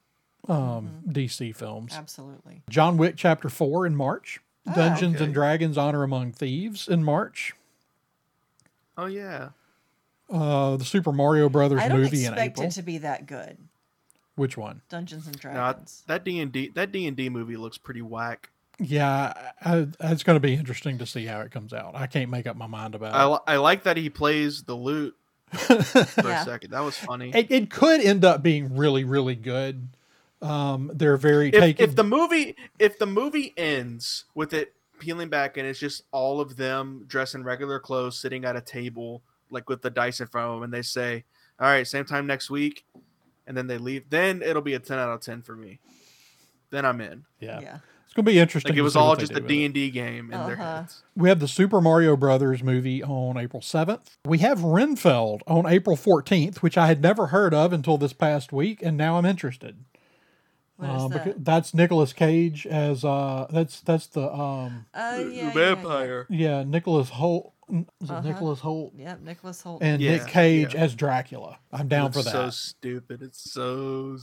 um, 0.46 1.02
DC 1.08 1.56
films. 1.56 1.94
Absolutely. 1.94 2.62
John 2.68 2.96
Wick 2.98 3.14
Chapter 3.16 3.48
Four 3.48 3.86
in 3.86 3.96
March. 3.96 4.40
Dungeons 4.74 5.16
okay. 5.16 5.24
and 5.24 5.34
Dragons: 5.34 5.78
Honor 5.78 6.02
Among 6.02 6.32
Thieves 6.32 6.86
in 6.86 7.02
March. 7.02 7.54
Oh 8.98 9.06
yeah. 9.06 9.48
Uh, 10.28 10.76
the 10.76 10.84
Super 10.84 11.10
Mario 11.10 11.48
Brothers 11.48 11.80
I 11.80 11.88
don't 11.88 11.98
movie 12.02 12.24
in 12.24 12.34
expect 12.34 12.58
April. 12.58 12.68
it 12.68 12.72
to 12.72 12.82
be 12.82 12.98
that 12.98 13.26
good. 13.26 13.56
Which 14.40 14.56
one? 14.56 14.80
Dungeons 14.88 15.26
and 15.26 15.36
No, 15.44 15.50
I- 15.50 15.54
Dragons. 15.72 16.02
that 16.06 16.24
D 16.24 16.40
and 16.40 16.50
D 16.50 16.68
that 16.74 16.90
D 16.92 17.06
and 17.06 17.14
D 17.16 17.28
movie 17.28 17.56
looks 17.58 17.76
pretty 17.76 18.00
whack. 18.02 18.48
Yeah, 18.78 19.34
I, 19.62 19.86
it's 20.00 20.22
going 20.22 20.36
to 20.36 20.40
be 20.40 20.54
interesting 20.54 20.96
to 20.96 21.04
see 21.04 21.26
how 21.26 21.40
it 21.40 21.50
comes 21.52 21.74
out. 21.74 21.94
I 21.94 22.06
can't 22.06 22.30
make 22.30 22.46
up 22.46 22.56
my 22.56 22.66
mind 22.66 22.94
about 22.94 23.14
I, 23.14 23.34
it. 23.34 23.40
I 23.46 23.56
like 23.58 23.82
that 23.82 23.98
he 23.98 24.08
plays 24.08 24.62
the 24.62 24.74
lute 24.74 25.14
for 25.52 25.74
Yeah. 26.26 26.40
a 26.40 26.44
second. 26.46 26.70
That 26.70 26.80
was 26.80 26.96
funny. 26.96 27.30
it. 27.34 27.50
It 27.50 27.70
could 27.70 28.00
end 28.00 28.24
up 28.24 28.42
being 28.42 28.74
really, 28.74 29.04
really 29.04 29.34
good. 29.34 29.88
Um, 30.40 30.90
they're 30.94 31.18
very 31.18 31.48
if, 31.50 31.60
taking. 31.60 31.84
if 31.86 31.94
the 31.96 32.04
movie 32.04 32.56
if 32.78 32.98
the 32.98 33.04
movie 33.04 33.52
ends 33.58 34.24
with 34.34 34.54
it 34.54 34.72
peeling 34.98 35.28
back, 35.28 35.58
and 35.58 35.66
it's 35.66 35.78
just 35.78 36.04
all 36.12 36.40
of 36.40 36.56
them 36.56 37.04
dressed 37.06 37.34
in 37.34 37.44
regular 37.44 37.78
clothes, 37.78 38.18
sitting 38.18 38.46
at 38.46 38.56
a 38.56 38.62
table, 38.62 39.20
like 39.50 39.68
with 39.68 39.82
the 39.82 39.90
dice 39.90 40.20
in 40.20 40.26
front 40.28 40.48
of 40.48 40.54
them, 40.56 40.62
and 40.62 40.72
they 40.72 40.80
say, 40.80 41.24
"All 41.58 41.66
right, 41.66 41.86
same 41.86 42.06
time 42.06 42.26
next 42.26 42.48
week," 42.48 42.86
and 43.46 43.56
then 43.56 43.66
they 43.66 43.78
leave. 43.78 44.10
Then 44.10 44.42
it'll 44.42 44.62
be 44.62 44.74
a 44.74 44.78
ten 44.78 44.98
out 44.98 45.08
of 45.10 45.20
ten 45.20 45.42
for 45.42 45.56
me. 45.56 45.78
Then 46.70 46.84
I'm 46.84 47.00
in. 47.00 47.24
Yeah. 47.40 47.60
Yeah. 47.60 47.78
It's 48.04 48.14
going 48.14 48.24
to 48.24 48.30
be 48.32 48.38
interesting. 48.40 48.72
Like 48.72 48.78
it 48.78 48.82
was 48.82 48.96
all 48.96 49.14
just 49.14 49.32
do 49.32 49.38
a 49.38 49.40
d&d 49.40 49.90
game 49.90 50.32
in 50.32 50.38
their 50.46 50.54
Uh-huh. 50.54 50.78
heads. 50.78 51.04
We 51.16 51.28
have 51.28 51.38
the 51.38 51.46
Super 51.46 51.80
Mario 51.80 52.16
Brothers 52.16 52.60
movie 52.60 53.04
on 53.04 53.36
April 53.36 53.62
7th. 53.62 54.16
We 54.24 54.38
have 54.38 54.64
Renfield 54.64 55.42
on 55.46 55.64
April 55.66 55.96
14th, 55.96 56.56
which 56.56 56.76
I 56.76 56.88
had 56.88 57.00
never 57.00 57.28
heard 57.28 57.54
of 57.54 57.72
until 57.72 57.98
this 57.98 58.12
past 58.12 58.52
week, 58.52 58.82
and 58.82 58.96
now 58.96 59.16
I'm 59.16 59.24
interested. 59.24 59.84
What 60.76 60.88
is 60.90 61.02
Uh, 61.04 61.08
that? 61.08 61.44
that's 61.44 61.72
Nicolas 61.74 62.12
Cage 62.12 62.66
as 62.66 63.04
uh 63.04 63.46
that's 63.50 63.80
that's 63.80 64.06
the 64.08 64.32
um 64.32 64.86
Uh, 64.92 65.16
yeah, 65.18 65.22
the 65.24 65.30
yeah, 65.34 65.42
yeah. 65.44 65.52
vampire. 65.52 66.26
yeah, 66.30 66.62
Nicholas 66.64 67.10
Hoult 67.10 67.52
is 67.52 67.52
it 67.52 67.59
Uh-huh. 67.70 68.20
Nicholas 68.20 68.60
Hoult 68.60 68.92
Yep, 68.96 69.20
Nicholas 69.22 69.62
Hoult. 69.62 69.78
and 69.82 70.00
Yeah, 70.02 70.12
Nick 70.12 70.26
Cage 70.26 70.74
yeah. 70.74 70.80
as 70.80 70.94
Dracula. 70.94 71.58
I'm 71.72 71.88
down 71.88 72.04
Looks 72.04 72.16
for 72.18 72.22
that. 72.24 72.30
So 72.32 72.50
stupid. 72.50 73.22
It's 73.22 73.50
so 73.52 74.18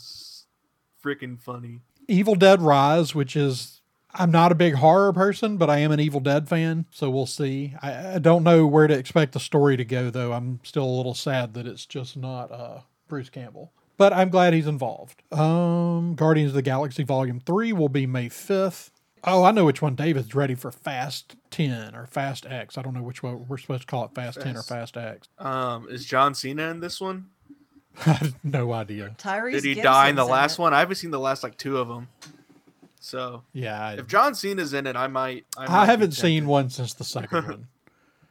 freaking 1.03 1.39
funny. 1.39 1.81
Evil 2.07 2.35
Dead 2.35 2.61
Rise, 2.61 3.13
which 3.13 3.35
is 3.35 3.81
I'm 4.13 4.31
not 4.31 4.51
a 4.51 4.55
big 4.55 4.75
horror 4.75 5.13
person, 5.13 5.57
but 5.57 5.69
I 5.69 5.79
am 5.79 5.91
an 5.91 5.99
Evil 5.99 6.19
Dead 6.19 6.47
fan, 6.47 6.85
so 6.91 7.09
we'll 7.09 7.25
see. 7.25 7.75
I, 7.81 8.15
I 8.15 8.19
don't 8.19 8.43
know 8.43 8.65
where 8.65 8.87
to 8.87 8.97
expect 8.97 9.33
the 9.33 9.39
story 9.39 9.77
to 9.77 9.85
go, 9.85 10.09
though. 10.09 10.33
I'm 10.33 10.59
still 10.63 10.85
a 10.85 10.95
little 10.97 11.13
sad 11.13 11.53
that 11.53 11.67
it's 11.67 11.85
just 11.85 12.17
not 12.17 12.51
uh, 12.51 12.79
Bruce 13.07 13.29
Campbell, 13.29 13.73
but 13.97 14.13
I'm 14.13 14.29
glad 14.29 14.53
he's 14.53 14.65
involved. 14.67 15.21
Um, 15.31 16.15
Guardians 16.15 16.51
of 16.51 16.55
the 16.55 16.61
Galaxy 16.61 17.03
Volume 17.03 17.39
Three 17.41 17.73
will 17.73 17.89
be 17.89 18.05
May 18.07 18.29
5th. 18.29 18.89
Oh, 19.29 19.43
I 19.43 19.51
know 19.51 19.65
which 19.65 19.81
one 19.81 19.93
David's 19.93 20.33
ready 20.33 20.55
for 20.55 20.71
Fast 20.71 21.35
10 21.51 21.93
or 21.93 22.07
Fast 22.07 22.45
X. 22.45 22.77
I 22.77 22.81
don't 22.81 22.93
know 22.93 23.03
which 23.03 23.21
one 23.21 23.45
we're 23.49 23.57
supposed 23.57 23.81
to 23.81 23.87
call 23.87 24.05
it 24.05 24.11
Fast 24.15 24.39
10 24.39 24.55
or 24.55 24.63
Fast. 24.63 24.93
Fast 24.93 24.97
X. 24.97 25.27
Um, 25.37 25.87
is 25.89 26.05
John 26.05 26.33
Cena 26.33 26.69
in 26.69 26.79
this 26.79 27.01
one? 27.01 27.27
I 28.05 28.11
have 28.13 28.35
no 28.41 28.71
idea. 28.71 29.13
Tyrese 29.17 29.61
Did 29.61 29.63
he 29.65 29.81
die 29.81 30.07
in 30.07 30.15
the 30.15 30.23
last 30.23 30.57
it. 30.57 30.61
one? 30.61 30.73
I 30.73 30.79
haven't 30.79 30.95
seen 30.95 31.11
the 31.11 31.19
last 31.19 31.43
like 31.43 31.57
two 31.57 31.77
of 31.77 31.89
them. 31.89 32.07
So 33.01 33.43
Yeah, 33.51 33.79
I, 33.79 33.93
if 33.95 34.07
John 34.07 34.33
Cena's 34.33 34.73
in 34.73 34.87
it, 34.87 34.95
I 34.95 35.07
might. 35.07 35.45
I, 35.57 35.67
might 35.67 35.69
I 35.69 35.85
haven't 35.85 36.11
seen 36.11 36.47
one 36.47 36.69
since 36.69 36.93
the 36.93 37.03
second 37.03 37.47
one. 37.47 37.67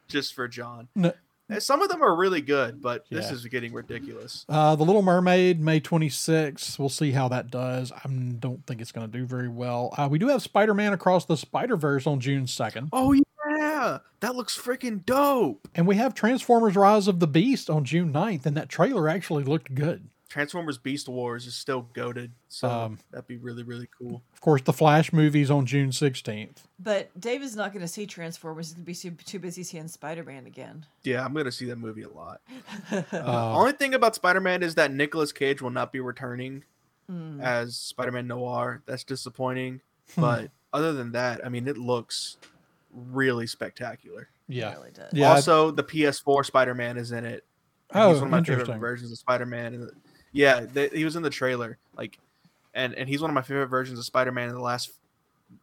just 0.09 0.33
for 0.33 0.49
John. 0.49 0.89
No, 0.95 1.09
And 1.09 1.15
Some 1.59 1.81
of 1.83 1.89
them 1.89 2.03
are 2.03 2.17
really 2.17 2.41
good, 2.41 2.83
but 2.83 3.05
this 3.11 3.27
Yeah. 3.27 3.33
is 3.35 3.47
getting 3.47 3.73
ridiculous. 3.73 4.45
Uh, 4.49 4.75
the 4.75 4.85
Little 4.85 5.03
Mermaid, 5.03 5.61
May 5.61 5.81
26th. 5.81 6.79
We'll 6.79 6.89
see 6.89 7.13
how 7.13 7.29
that 7.29 7.51
does. 7.51 7.93
I 7.93 8.09
don't 8.09 8.67
think 8.67 8.81
it's 8.81 8.91
going 8.93 9.11
to 9.11 9.19
do 9.19 9.25
very 9.27 9.49
well. 9.49 9.95
Uh, 9.97 10.09
we 10.11 10.19
do 10.19 10.29
have 10.29 10.43
Spider 10.43 10.75
Man 10.75 10.93
Across 10.93 11.27
the 11.27 11.37
Spider 11.37 11.77
Verse 11.77 12.07
on 12.07 12.19
June 12.21 12.47
2nd. 12.47 12.89
Oh 12.93 13.13
yeah, 13.13 13.99
that 14.21 14.35
looks 14.35 14.59
freaking 14.59 15.05
dope. 15.05 15.69
And 15.75 15.87
we 15.87 15.97
have 15.97 16.15
Transformers 16.15 16.75
Rise 16.75 17.07
of 17.07 17.21
the 17.21 17.27
Beast 17.29 17.71
on 17.71 17.85
June 17.85 18.13
9th. 18.13 18.45
And 18.45 18.57
that 18.57 18.69
trailer 18.69 19.09
actually 19.09 19.45
looked 19.45 19.75
good. 19.75 20.09
Transformers 20.29 20.77
Beast 20.77 21.09
Wars 21.09 21.47
is 21.47 21.55
still 21.55 21.83
goaded, 21.93 22.33
so 22.49 22.69
Um, 22.69 22.99
that'd 23.11 23.27
be 23.29 23.37
really 23.37 23.63
really 23.63 23.89
cool. 23.97 24.23
Of 24.35 24.41
course, 24.41 24.63
the 24.63 24.73
Flash 24.73 25.13
movies 25.13 25.51
on 25.51 25.67
June 25.67 25.91
16th. 25.91 26.65
But 26.81 27.11
David's 27.19 27.55
not 27.57 27.73
going 27.73 27.83
to 27.83 27.89
see 27.89 28.07
Transformers. 28.07 28.67
He's 28.69 28.75
going 28.75 28.85
to 28.85 28.87
be 28.87 28.95
too, 28.95 29.11
too 29.25 29.39
busy 29.39 29.63
seeing 29.63 29.87
Spider 29.89 30.25
Man 30.25 30.47
again. 30.47 30.85
Yeah, 31.05 31.25
I'm 31.25 31.33
gonna 31.33 31.53
see 31.53 31.67
that 31.67 31.77
movie 31.77 32.03
a 32.03 32.09
lot. 32.11 32.41
Uh, 32.93 33.03
Uh, 33.13 33.55
only 33.57 33.73
thing 33.73 33.95
about 33.95 34.15
Spider 34.15 34.41
Man 34.41 34.63
is 34.63 34.75
that 34.75 34.93
Nicolas 34.93 35.33
Cage 35.33 35.63
will 35.63 35.71
not 35.71 35.93
be 35.93 36.01
returning 36.01 36.65
Mm. 37.11 37.41
as 37.41 37.77
Spider 37.77 38.11
Man 38.11 38.27
Noir. 38.27 38.83
That's 38.85 39.05
disappointing. 39.05 39.81
Hmm. 40.17 40.21
But 40.23 40.51
other 40.73 40.93
than 40.93 41.13
that, 41.13 41.41
I 41.47 41.49
mean, 41.49 41.69
it 41.69 41.79
looks 41.79 42.37
really 42.93 43.47
spectacular. 43.47 44.29
yeah. 44.49 44.71
It 44.73 44.75
really 44.79 44.91
does. 44.91 45.13
Yeah. 45.13 45.31
Also, 45.31 45.71
the 45.71 45.85
PS4 45.85 46.45
Spider 46.45 46.75
Man 46.75 46.97
is 46.97 47.13
in 47.13 47.25
it. 47.25 47.45
and 47.91 48.03
Oh, 48.03 48.09
he's 48.11 48.19
one 48.21 48.27
of 48.27 48.31
my 48.33 48.43
favorite 48.43 48.79
versions 48.79 49.13
of 49.13 49.19
Spider 49.19 49.47
Man. 49.47 49.89
Yeah, 50.37 50.61
they, 50.61 50.89
he 50.89 51.05
was 51.05 51.17
in 51.17 51.23
the 51.23 51.31
trailer, 51.31 51.79
like, 51.97 52.19
and 52.75 52.95
and 52.95 53.09
he's 53.09 53.21
one 53.21 53.31
of 53.31 53.35
my 53.35 53.43
favorite 53.43 53.69
versions 53.69 53.99
of 53.99 54.05
Spider 54.05 54.33
Man 54.33 54.49
in 54.49 54.55
the 54.55 54.61
last 54.61 54.93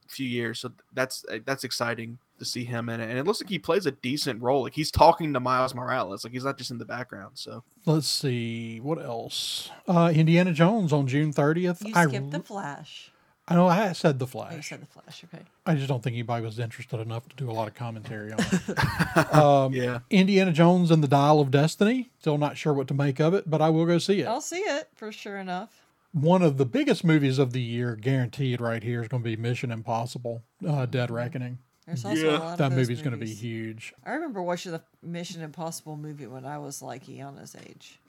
few 0.07 0.27
years. 0.27 0.59
So 0.59 0.71
that's 0.93 1.25
that's 1.45 1.63
exciting 1.63 2.17
to 2.39 2.45
see 2.45 2.63
him 2.63 2.89
in 2.89 2.99
it, 2.99 3.09
and 3.09 3.17
it 3.17 3.25
looks 3.25 3.41
like 3.41 3.49
he 3.49 3.59
plays 3.59 3.85
a 3.85 3.91
decent 3.91 4.41
role. 4.41 4.63
Like 4.63 4.73
he's 4.73 4.91
talking 4.91 5.33
to 5.33 5.39
Miles 5.39 5.75
Morales, 5.75 6.23
like 6.23 6.33
he's 6.33 6.43
not 6.43 6.57
just 6.57 6.71
in 6.71 6.79
the 6.79 6.85
background. 6.85 7.33
So 7.35 7.63
Let's 7.85 8.07
see. 8.07 8.79
What 8.79 8.99
else? 8.99 9.69
Uh, 9.87 10.11
Indiana 10.13 10.53
Jones 10.53 10.91
on 10.91 11.05
June 11.07 11.31
30th. 11.33 11.85
You 11.85 11.93
I, 11.95 12.07
skipped 12.07 12.31
the 12.31 12.39
Flash. 12.39 13.12
I 13.47 13.55
know 13.55 13.67
I 13.67 13.91
said 13.91 14.19
the 14.19 14.25
Oh, 14.25 14.27
you 14.27 14.31
Flash. 14.31 14.69
said 14.69 14.81
the 14.81 14.85
Flash. 14.85 15.23
Okay. 15.25 15.43
I 15.65 15.75
just 15.75 15.87
don't 15.89 16.01
think 16.01 16.13
anybody 16.13 16.45
was 16.45 16.59
interested 16.59 16.99
enough 17.01 17.27
to 17.27 17.35
do 17.35 17.49
a 17.49 17.53
lot 17.53 17.67
of 17.67 17.73
commentary 17.75 18.31
on 18.31 18.39
it. 18.39 19.33
um, 19.33 19.73
yeah, 19.73 19.99
Indiana 20.09 20.53
Jones 20.53 20.91
and 20.91 21.03
the 21.03 21.07
Dial 21.09 21.41
of 21.41 21.51
Destiny. 21.51 22.09
Still 22.19 22.37
not 22.37 22.55
sure 22.57 22.73
what 22.73 22.87
to 22.87 22.93
make 22.93 23.19
of 23.19 23.33
it, 23.33 23.49
but 23.49 23.61
I 23.61 23.69
will 23.69 23.85
go 23.85 23.97
see 23.97 24.21
it. 24.21 24.27
I'll 24.27 24.39
see 24.41 24.59
it 24.59 24.87
for 24.95 25.11
sure 25.11 25.37
enough. 25.37 25.81
One 26.13 26.41
of 26.41 26.57
the 26.57 26.65
biggest 26.65 27.03
movies 27.03 27.37
of 27.39 27.53
the 27.53 27.61
year, 27.61 27.95
guaranteed 27.95 28.61
right 28.61 28.81
here, 28.83 29.01
is 29.01 29.07
going 29.09 29.23
to 29.23 29.29
be 29.29 29.35
Mission 29.35 29.71
Impossible: 29.71 30.43
uh, 30.65 30.85
Dead 30.85 31.11
Reckoning. 31.11 31.57
There's 31.85 32.05
also 32.05 32.25
Yeah. 32.25 32.37
a 32.37 32.39
lot 32.39 32.57
That 32.59 32.65
of 32.67 32.75
those 32.75 32.87
movie's 32.87 33.01
going 33.01 33.19
to 33.19 33.25
be 33.25 33.33
huge. 33.33 33.93
I 34.05 34.11
remember 34.11 34.41
watching 34.41 34.71
the 34.71 34.81
Mission 35.01 35.41
Impossible 35.41 35.97
movie 35.97 36.27
when 36.27 36.45
I 36.45 36.59
was 36.59 36.81
like 36.81 37.09
Iana's 37.09 37.55
age. 37.67 37.99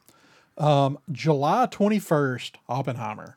Um, 0.59 0.99
July 1.11 1.66
twenty 1.68 1.99
first, 1.99 2.59
Oppenheimer. 2.68 3.37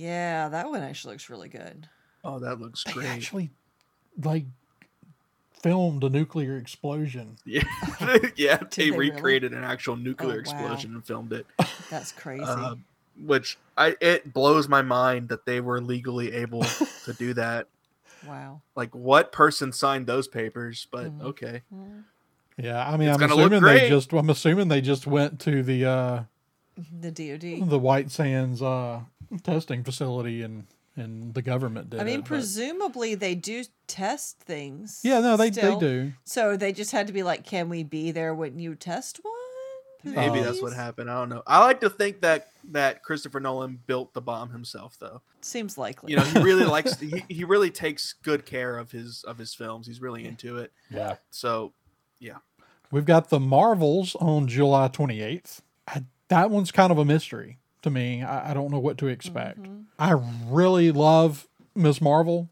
Yeah, 0.00 0.48
that 0.48 0.68
one 0.70 0.82
actually 0.82 1.14
looks 1.14 1.28
really 1.28 1.48
good. 1.50 1.88
oh 2.24 2.38
that 2.38 2.58
looks 2.60 2.84
They 2.84 2.92
great. 2.92 3.06
actually 3.06 3.50
like 4.22 4.44
filmed 5.52 6.02
a 6.04 6.08
nuclear 6.08 6.56
explosion. 6.56 7.36
Yeah, 7.44 7.64
yeah. 8.36 8.56
They, 8.70 8.84
they 8.84 8.90
really? 8.92 9.10
recreated 9.10 9.52
an 9.52 9.62
actual 9.64 9.96
nuclear 9.96 10.30
Oh, 10.30 10.34
wow. 10.36 10.40
explosion 10.40 10.94
and 10.94 11.04
filmed 11.06 11.32
it. 11.34 11.46
That's 11.90 12.12
crazy. 12.12 12.44
Uh, 12.46 12.76
which 13.26 13.58
I 13.76 13.96
it 14.00 14.32
blows 14.32 14.68
my 14.68 14.80
mind 14.80 15.28
that 15.28 15.44
they 15.44 15.60
were 15.60 15.80
legally 15.82 16.32
able 16.32 16.64
to 17.04 17.12
do 17.12 17.34
that. 17.34 17.66
wow. 18.24 18.62
Like, 18.74 18.94
what 18.94 19.32
person 19.32 19.72
signed 19.72 20.06
those 20.06 20.28
papers? 20.28 20.86
But 20.90 21.06
Mhm. 21.18 21.22
okay, 21.22 21.62
Yeah, 22.56 22.88
I 22.88 22.96
mean, 22.96 23.08
It's 23.08 23.14
I'm 23.16 23.20
gonna 23.20 23.34
look 23.34 23.52
assuming 23.52 23.62
they 23.64 23.80
great. 23.80 23.88
just. 23.88 24.12
I'm 24.12 24.30
assuming 24.30 24.68
they 24.68 24.80
just 24.80 25.06
went 25.06 25.40
to 25.40 25.62
the 25.62 25.84
uh, 25.84 26.22
The 27.00 27.10
DoD. 27.10 27.68
the 27.68 27.78
White 27.78 28.10
Sands 28.10 28.62
uh, 28.62 29.00
testing 29.42 29.84
facility 29.84 30.42
and 30.42 30.66
and 30.96 31.34
the 31.34 31.42
government 31.42 31.90
did. 31.90 32.00
I 32.00 32.04
mean, 32.04 32.16
it, 32.16 32.20
but- 32.22 32.26
presumably 32.28 33.14
they 33.14 33.34
do 33.34 33.64
test 33.86 34.40
things. 34.40 35.00
Yeah, 35.04 35.20
no, 35.20 35.36
they 35.36 35.50
still. 35.52 35.78
they 35.78 35.86
do. 35.86 36.12
So 36.24 36.56
they 36.56 36.72
just 36.72 36.92
had 36.92 37.06
to 37.06 37.12
be 37.12 37.22
like, 37.22 37.44
"Can 37.44 37.68
we 37.68 37.82
be 37.82 38.10
there 38.10 38.34
when 38.34 38.58
you 38.58 38.74
test 38.74 39.20
one?" 39.22 39.34
maybe 40.02 40.40
that's 40.40 40.62
what 40.62 40.72
happened. 40.72 41.10
I 41.10 41.18
don't 41.18 41.28
know. 41.28 41.42
I 41.46 41.62
like 41.62 41.80
to 41.80 41.90
think 41.90 42.22
that 42.22 42.48
that 42.70 43.02
Christopher 43.02 43.40
Nolan 43.40 43.78
built 43.86 44.14
the 44.14 44.20
bomb 44.20 44.50
himself, 44.50 44.96
though. 44.98 45.22
Seems 45.40 45.76
likely. 45.78 46.12
You 46.12 46.18
know, 46.18 46.24
he 46.24 46.40
really 46.40 46.64
likes. 46.66 46.98
He, 46.98 47.24
he 47.28 47.44
really 47.44 47.70
takes 47.70 48.14
good 48.22 48.46
care 48.46 48.78
of 48.78 48.90
his 48.90 49.24
of 49.24 49.38
his 49.38 49.54
films. 49.54 49.86
He's 49.86 50.00
really 50.00 50.24
into 50.24 50.58
it. 50.58 50.72
Yeah. 50.90 51.16
So 51.30 51.72
yeah. 52.18 52.38
We've 52.90 53.04
got 53.04 53.30
the 53.30 53.38
Marvels 53.38 54.16
on 54.16 54.48
July 54.48 54.88
28th. 54.88 55.60
That 56.28 56.50
one's 56.50 56.72
kind 56.72 56.90
of 56.90 56.98
a 56.98 57.04
mystery 57.04 57.58
to 57.82 57.90
me. 57.90 58.22
I, 58.22 58.50
I 58.50 58.54
don't 58.54 58.70
know 58.70 58.78
what 58.78 58.98
to 58.98 59.06
expect. 59.06 59.62
Mm-hmm. 59.62 59.80
I 59.98 60.12
really 60.46 60.90
love 60.92 61.46
Miss 61.74 62.00
Marvel. 62.00 62.48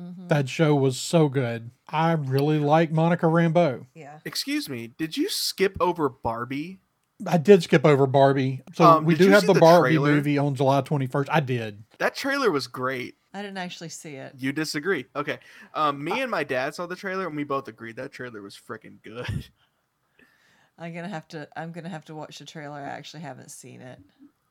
Mhm. 0.00 0.28
That 0.28 0.48
show 0.48 0.74
was 0.76 0.96
so 0.98 1.28
good. 1.28 1.70
I 1.88 2.12
really 2.12 2.58
like 2.60 2.92
Monica 2.92 3.26
Rambeau. 3.26 3.86
yeah. 3.94 4.18
excuse 4.24 4.68
me, 4.68 4.88
did 4.98 5.16
you 5.16 5.28
skip 5.28 5.76
over 5.80 6.08
Barbie? 6.08 6.78
I 7.26 7.36
did 7.36 7.64
skip 7.64 7.84
over 7.84 8.06
Barbie. 8.06 8.62
So 8.74 8.84
Um, 8.84 9.04
we 9.04 9.16
do 9.16 9.28
have 9.30 9.44
the 9.44 9.54
the 9.54 9.58
Barbie 9.60 9.90
trailer? 9.96 10.12
movie 10.12 10.38
on 10.38 10.54
July 10.54 10.82
21st. 10.82 11.26
I 11.32 11.40
did. 11.40 11.82
That 11.98 12.14
trailer 12.14 12.50
was 12.52 12.68
great. 12.68 13.16
I 13.34 13.42
didn't 13.42 13.58
actually 13.58 13.88
see 13.88 14.14
it. 14.14 14.34
You 14.38 14.52
disagree? 14.52 15.06
Okay. 15.16 15.38
Um, 15.74 16.02
me 16.04 16.20
and 16.22 16.30
my 16.30 16.44
dad 16.44 16.74
saw 16.76 16.86
the 16.86 16.94
trailer, 16.96 17.26
and 17.26 17.34
we 17.36 17.42
both 17.44 17.66
agreed 17.66 17.96
that 17.96 18.12
trailer 18.12 18.40
was 18.40 18.54
freaking 18.56 19.02
good. 19.02 19.48
I'm 20.78 20.94
gonna 20.94 21.08
have 21.08 21.26
to. 21.28 21.48
I'm 21.56 21.72
gonna 21.72 21.88
have 21.88 22.04
to 22.04 22.14
watch 22.14 22.38
the 22.38 22.44
trailer. 22.44 22.76
I 22.78 22.82
actually 22.82 23.22
haven't 23.22 23.50
seen 23.50 23.80
it. 23.80 23.98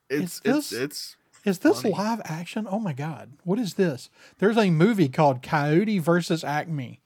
It's 0.09 0.39
this- 0.39 0.71
it's 0.71 0.73
it's 0.73 1.15
Is 1.45 1.59
this 1.59 1.81
Funny. 1.81 1.93
live 1.93 2.21
action? 2.25 2.67
Oh 2.69 2.79
my 2.79 2.93
God. 2.93 3.33
What 3.43 3.59
is 3.59 3.75
this? 3.75 4.09
There's 4.39 4.57
a 4.57 4.69
movie 4.69 5.07
called 5.09 5.41
Coyote 5.41 5.99
versus 5.99 6.43
Acme. 6.43 6.99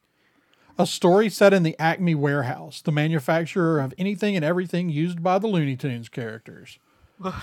A 0.79 0.87
story 0.87 1.29
set 1.29 1.53
in 1.53 1.61
the 1.63 1.75
Acme 1.77 2.15
warehouse, 2.15 2.81
the 2.81 2.91
manufacturer 2.91 3.79
of 3.79 3.93
anything 3.99 4.35
and 4.35 4.43
everything 4.43 4.89
used 4.89 5.21
by 5.21 5.37
the 5.37 5.47
Looney 5.47 5.75
Tunes 5.75 6.09
characters. 6.09 6.79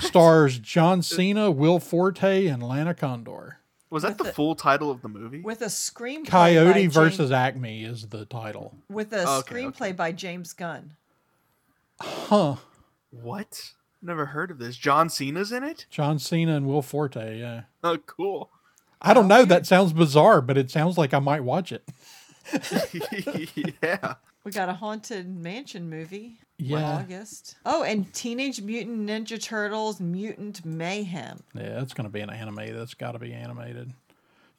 Stars 0.00 0.58
John 0.58 1.02
Cena, 1.02 1.50
Will 1.52 1.78
Forte, 1.78 2.46
and 2.48 2.62
Lana 2.62 2.94
Condor. 2.94 3.58
was 3.90 4.02
that 4.02 4.08
With 4.10 4.18
the 4.18 4.24
the- 4.24 4.32
full 4.32 4.56
title 4.56 4.90
of 4.90 5.02
the 5.02 5.08
movie? 5.08 5.40
With 5.40 5.62
a 5.62 5.66
screenplay 5.66 6.24
by 6.24 6.30
Coyote 6.30 6.74
James- 6.74 6.94
versus 6.94 7.30
Acme 7.30 7.84
is 7.84 8.08
the 8.08 8.24
title. 8.24 8.74
with 8.88 9.12
a 9.12 9.28
Okay, 9.38 9.54
screenplay 9.54 9.68
okay. 9.82 9.92
by 9.92 10.10
James 10.12 10.52
Gunn. 10.52 10.96
Huh. 12.00 12.56
What? 13.10 13.72
Never 14.00 14.26
heard 14.26 14.50
of 14.50 14.58
this. 14.58 14.76
John 14.76 15.08
Cena's 15.08 15.50
in 15.50 15.64
it? 15.64 15.86
John 15.90 16.18
Cena 16.18 16.56
and 16.56 16.66
Will 16.66 16.82
Forte, 16.82 17.38
yeah. 17.38 17.62
Oh, 17.82 17.98
cool. 17.98 18.50
I 19.00 19.14
don't 19.14 19.28
know. 19.28 19.40
Oh, 19.40 19.44
that 19.44 19.66
sounds 19.66 19.92
bizarre, 19.92 20.40
but 20.40 20.56
it 20.58 20.70
sounds 20.70 20.98
like 20.98 21.14
I 21.14 21.18
might 21.18 21.44
watch 21.44 21.72
it. 21.72 21.88
yeah. 23.82 24.14
We 24.44 24.52
got 24.52 24.68
a 24.68 24.74
haunted 24.74 25.28
mansion 25.28 25.90
movie. 25.90 26.38
Yeah. 26.58 26.98
August. 26.98 27.56
Oh, 27.64 27.82
and 27.82 28.12
Teenage 28.12 28.60
Mutant 28.60 29.08
Ninja 29.08 29.40
Turtles 29.40 30.00
Mutant 30.00 30.64
Mayhem. 30.64 31.40
Yeah, 31.54 31.74
that's 31.74 31.94
going 31.94 32.06
to 32.06 32.12
be 32.12 32.20
an 32.20 32.30
anime. 32.30 32.76
That's 32.76 32.94
got 32.94 33.12
to 33.12 33.18
be 33.18 33.32
animated. 33.32 33.92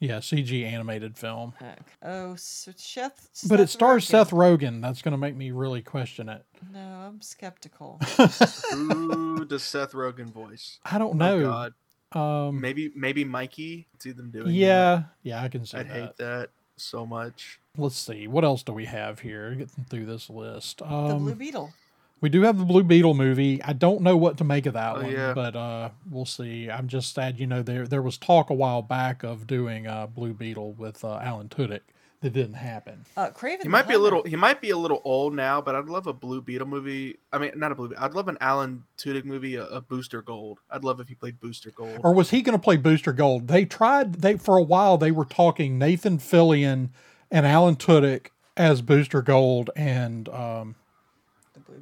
Yeah, 0.00 0.16
CG 0.18 0.64
animated 0.64 1.18
film. 1.18 1.52
Heck. 1.58 1.92
Oh, 2.02 2.34
so 2.36 2.72
Seth. 2.74 3.28
But 3.46 3.60
it 3.60 3.68
stars 3.68 4.04
Rogen. 4.06 4.08
Seth 4.08 4.30
Rogen. 4.30 4.80
That's 4.80 5.02
going 5.02 5.12
to 5.12 5.18
make 5.18 5.36
me 5.36 5.50
really 5.50 5.82
question 5.82 6.30
it. 6.30 6.42
No, 6.72 6.80
I'm 6.80 7.20
skeptical. 7.20 7.98
Who 8.70 9.44
does 9.44 9.62
Seth 9.62 9.92
Rogen 9.92 10.32
voice? 10.32 10.78
I 10.84 10.98
don't 10.98 11.20
Oh 11.20 11.38
know. 11.38 11.42
God. 11.42 11.74
um, 12.18 12.60
Maybe 12.60 12.90
maybe 12.96 13.24
Mikey. 13.24 13.86
See 13.98 14.12
them 14.12 14.30
doing. 14.30 14.46
that. 14.46 14.52
yeah, 14.52 15.02
yeah, 15.22 15.42
I 15.42 15.48
can 15.48 15.66
see 15.66 15.76
I'd 15.76 15.88
that. 15.88 15.92
hate 15.92 16.16
that 16.16 16.48
so 16.78 17.04
much. 17.04 17.60
Let's 17.76 17.96
see. 17.96 18.26
What 18.26 18.42
else 18.42 18.62
do 18.62 18.72
we 18.72 18.86
have 18.86 19.20
here? 19.20 19.50
Getting 19.54 19.84
through 19.88 20.06
this 20.06 20.30
list. 20.30 20.78
the 20.78 20.90
Um, 20.90 21.24
Blue 21.24 21.34
Beetle. 21.34 21.72
We 22.20 22.28
do 22.28 22.42
have 22.42 22.58
the 22.58 22.64
Blue 22.64 22.82
Beetle 22.84 23.14
movie. 23.14 23.62
I 23.62 23.72
don't 23.72 24.02
know 24.02 24.16
what 24.16 24.36
to 24.38 24.44
make 24.44 24.66
of 24.66 24.74
that 24.74 24.96
Oh, 24.96 25.02
one, 25.02 25.10
yeah. 25.10 25.32
but 25.34 25.56
uh, 25.56 25.90
we'll 26.10 26.26
see. 26.26 26.70
I'm 26.70 26.86
just 26.88 27.14
sad, 27.14 27.38
you 27.40 27.46
know, 27.46 27.62
there 27.62 27.86
there 27.86 28.02
was 28.02 28.18
talk 28.18 28.50
a 28.50 28.54
while 28.54 28.82
back 28.82 29.22
of 29.22 29.46
doing 29.46 29.86
uh, 29.86 30.06
Blue 30.06 30.32
Beetle 30.34 30.72
with 30.74 31.04
uh, 31.04 31.16
Alan 31.22 31.48
Tudyk. 31.48 31.80
That 32.22 32.34
didn't 32.34 32.56
happen. 32.56 33.06
Uh, 33.16 33.30
Craven. 33.30 33.60
He 33.60 33.62
the 33.64 33.70
might 33.70 33.88
be 33.88 33.94
a 33.94 33.98
little. 33.98 34.22
He 34.24 34.36
might 34.36 34.60
be 34.60 34.68
a 34.68 34.76
little 34.76 35.00
old 35.06 35.34
now, 35.34 35.62
but 35.62 35.74
I'd 35.74 35.86
love 35.86 36.06
a 36.06 36.12
Blue 36.12 36.42
Beetle 36.42 36.66
movie. 36.68 37.16
I 37.32 37.38
mean, 37.38 37.52
not 37.56 37.72
a 37.72 37.74
Blue. 37.74 37.88
Beetle. 37.88 38.04
I'd 38.04 38.12
love 38.12 38.28
an 38.28 38.36
Alan 38.42 38.84
Tudyk 38.98 39.24
movie, 39.24 39.54
a, 39.54 39.64
a 39.68 39.80
Booster 39.80 40.20
Gold. 40.20 40.58
I'd 40.70 40.84
love 40.84 41.00
if 41.00 41.08
he 41.08 41.14
played 41.14 41.40
Booster 41.40 41.70
Gold. 41.70 42.00
Or 42.04 42.12
was 42.12 42.28
he 42.28 42.42
going 42.42 42.58
to 42.58 42.62
play 42.62 42.76
Booster 42.76 43.14
Gold? 43.14 43.48
They 43.48 43.64
tried. 43.64 44.16
They 44.16 44.36
for 44.36 44.58
a 44.58 44.62
while 44.62 44.98
they 44.98 45.10
were 45.10 45.24
talking 45.24 45.78
Nathan 45.78 46.18
Fillion 46.18 46.90
and 47.30 47.46
Alan 47.46 47.76
Tudyk 47.76 48.26
as 48.54 48.82
Booster 48.82 49.22
Gold 49.22 49.70
and 49.74 50.28
um, 50.28 50.34
The 50.48 50.66
Blue 50.66 50.79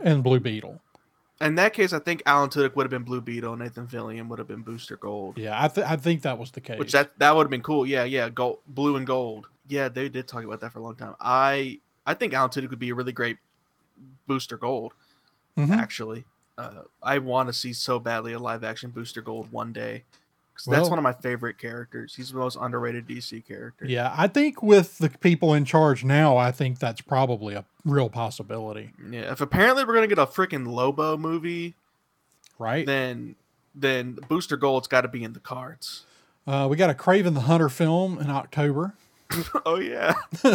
and 0.00 0.22
Blue 0.22 0.40
Beetle. 0.40 0.80
In 1.40 1.54
that 1.54 1.72
case, 1.72 1.92
I 1.92 2.00
think 2.00 2.22
Alan 2.26 2.50
Tudyk 2.50 2.74
would 2.74 2.82
have 2.84 2.90
been 2.90 3.04
Blue 3.04 3.20
Beetle, 3.20 3.52
and 3.52 3.62
Nathan 3.62 3.86
Fillion 3.86 4.26
would 4.28 4.40
have 4.40 4.48
been 4.48 4.62
Booster 4.62 4.96
Gold. 4.96 5.38
Yeah, 5.38 5.62
I 5.62 5.68
th- 5.68 5.86
I 5.86 5.96
think 5.96 6.22
that 6.22 6.36
was 6.36 6.50
the 6.50 6.60
case. 6.60 6.78
Which 6.78 6.92
that 6.92 7.16
that 7.18 7.34
would 7.36 7.44
have 7.44 7.50
been 7.50 7.62
cool. 7.62 7.86
Yeah, 7.86 8.04
yeah, 8.04 8.28
gold, 8.28 8.58
blue 8.66 8.96
and 8.96 9.06
gold. 9.06 9.46
Yeah, 9.68 9.88
they 9.88 10.08
did 10.08 10.26
talk 10.26 10.42
about 10.44 10.60
that 10.60 10.72
for 10.72 10.80
a 10.80 10.82
long 10.82 10.96
time. 10.96 11.14
I 11.20 11.78
I 12.06 12.14
think 12.14 12.34
Alan 12.34 12.50
Tudyk 12.50 12.70
would 12.70 12.78
be 12.80 12.90
a 12.90 12.94
really 12.94 13.12
great 13.12 13.38
Booster 14.26 14.56
Gold. 14.56 14.94
Mhm. 15.56 15.70
Actually, 15.76 16.24
uh, 16.56 16.82
I 17.02 17.18
want 17.18 17.48
to 17.48 17.52
see 17.52 17.72
so 17.72 17.98
badly 18.00 18.32
a 18.32 18.38
live 18.38 18.64
action 18.64 18.90
Booster 18.90 19.22
Gold 19.22 19.52
one 19.52 19.72
day. 19.72 20.04
'Cause 20.64 20.72
that's 20.72 20.88
one 20.90 20.98
of 20.98 21.02
my 21.04 21.12
favorite 21.12 21.56
characters. 21.58 22.14
He's 22.16 22.30
the 22.32 22.38
most 22.38 22.56
underrated 22.60 23.06
DC 23.06 23.40
character. 23.46 23.86
Yeah, 23.86 24.12
I 24.16 24.26
think 24.28 24.62
with 24.62 24.98
the 24.98 25.08
people 25.08 25.54
in 25.54 25.64
charge 25.64 26.04
now, 26.04 26.36
I 26.36 26.50
think 26.52 26.78
that's 26.80 27.00
probably 27.00 27.54
a 27.54 27.64
real 27.84 28.10
possibility, 28.10 28.92
Yeah. 29.10 29.30
If 29.32 29.40
apparently 29.40 29.84
we're 29.84 29.94
gonna 29.94 30.06
get 30.08 30.18
a 30.18 30.26
freaking 30.26 30.66
Lobo 30.66 31.16
movie, 31.16 31.74
right? 32.58 32.84
then 32.86 33.36
then 33.74 34.18
Booster 34.28 34.56
Gold's 34.56 34.88
got 34.88 35.02
to 35.02 35.08
be 35.08 35.22
in 35.22 35.34
the 35.34 35.38
cards. 35.40 36.04
Uh, 36.46 36.66
we 36.68 36.76
got 36.76 36.90
a 36.90 36.94
Kraven 36.94 37.34
the 37.34 37.42
Hunter 37.42 37.68
film 37.68 38.18
in 38.18 38.28
October. 38.30 38.94
oh 39.66 39.78
yeah. 39.78 40.14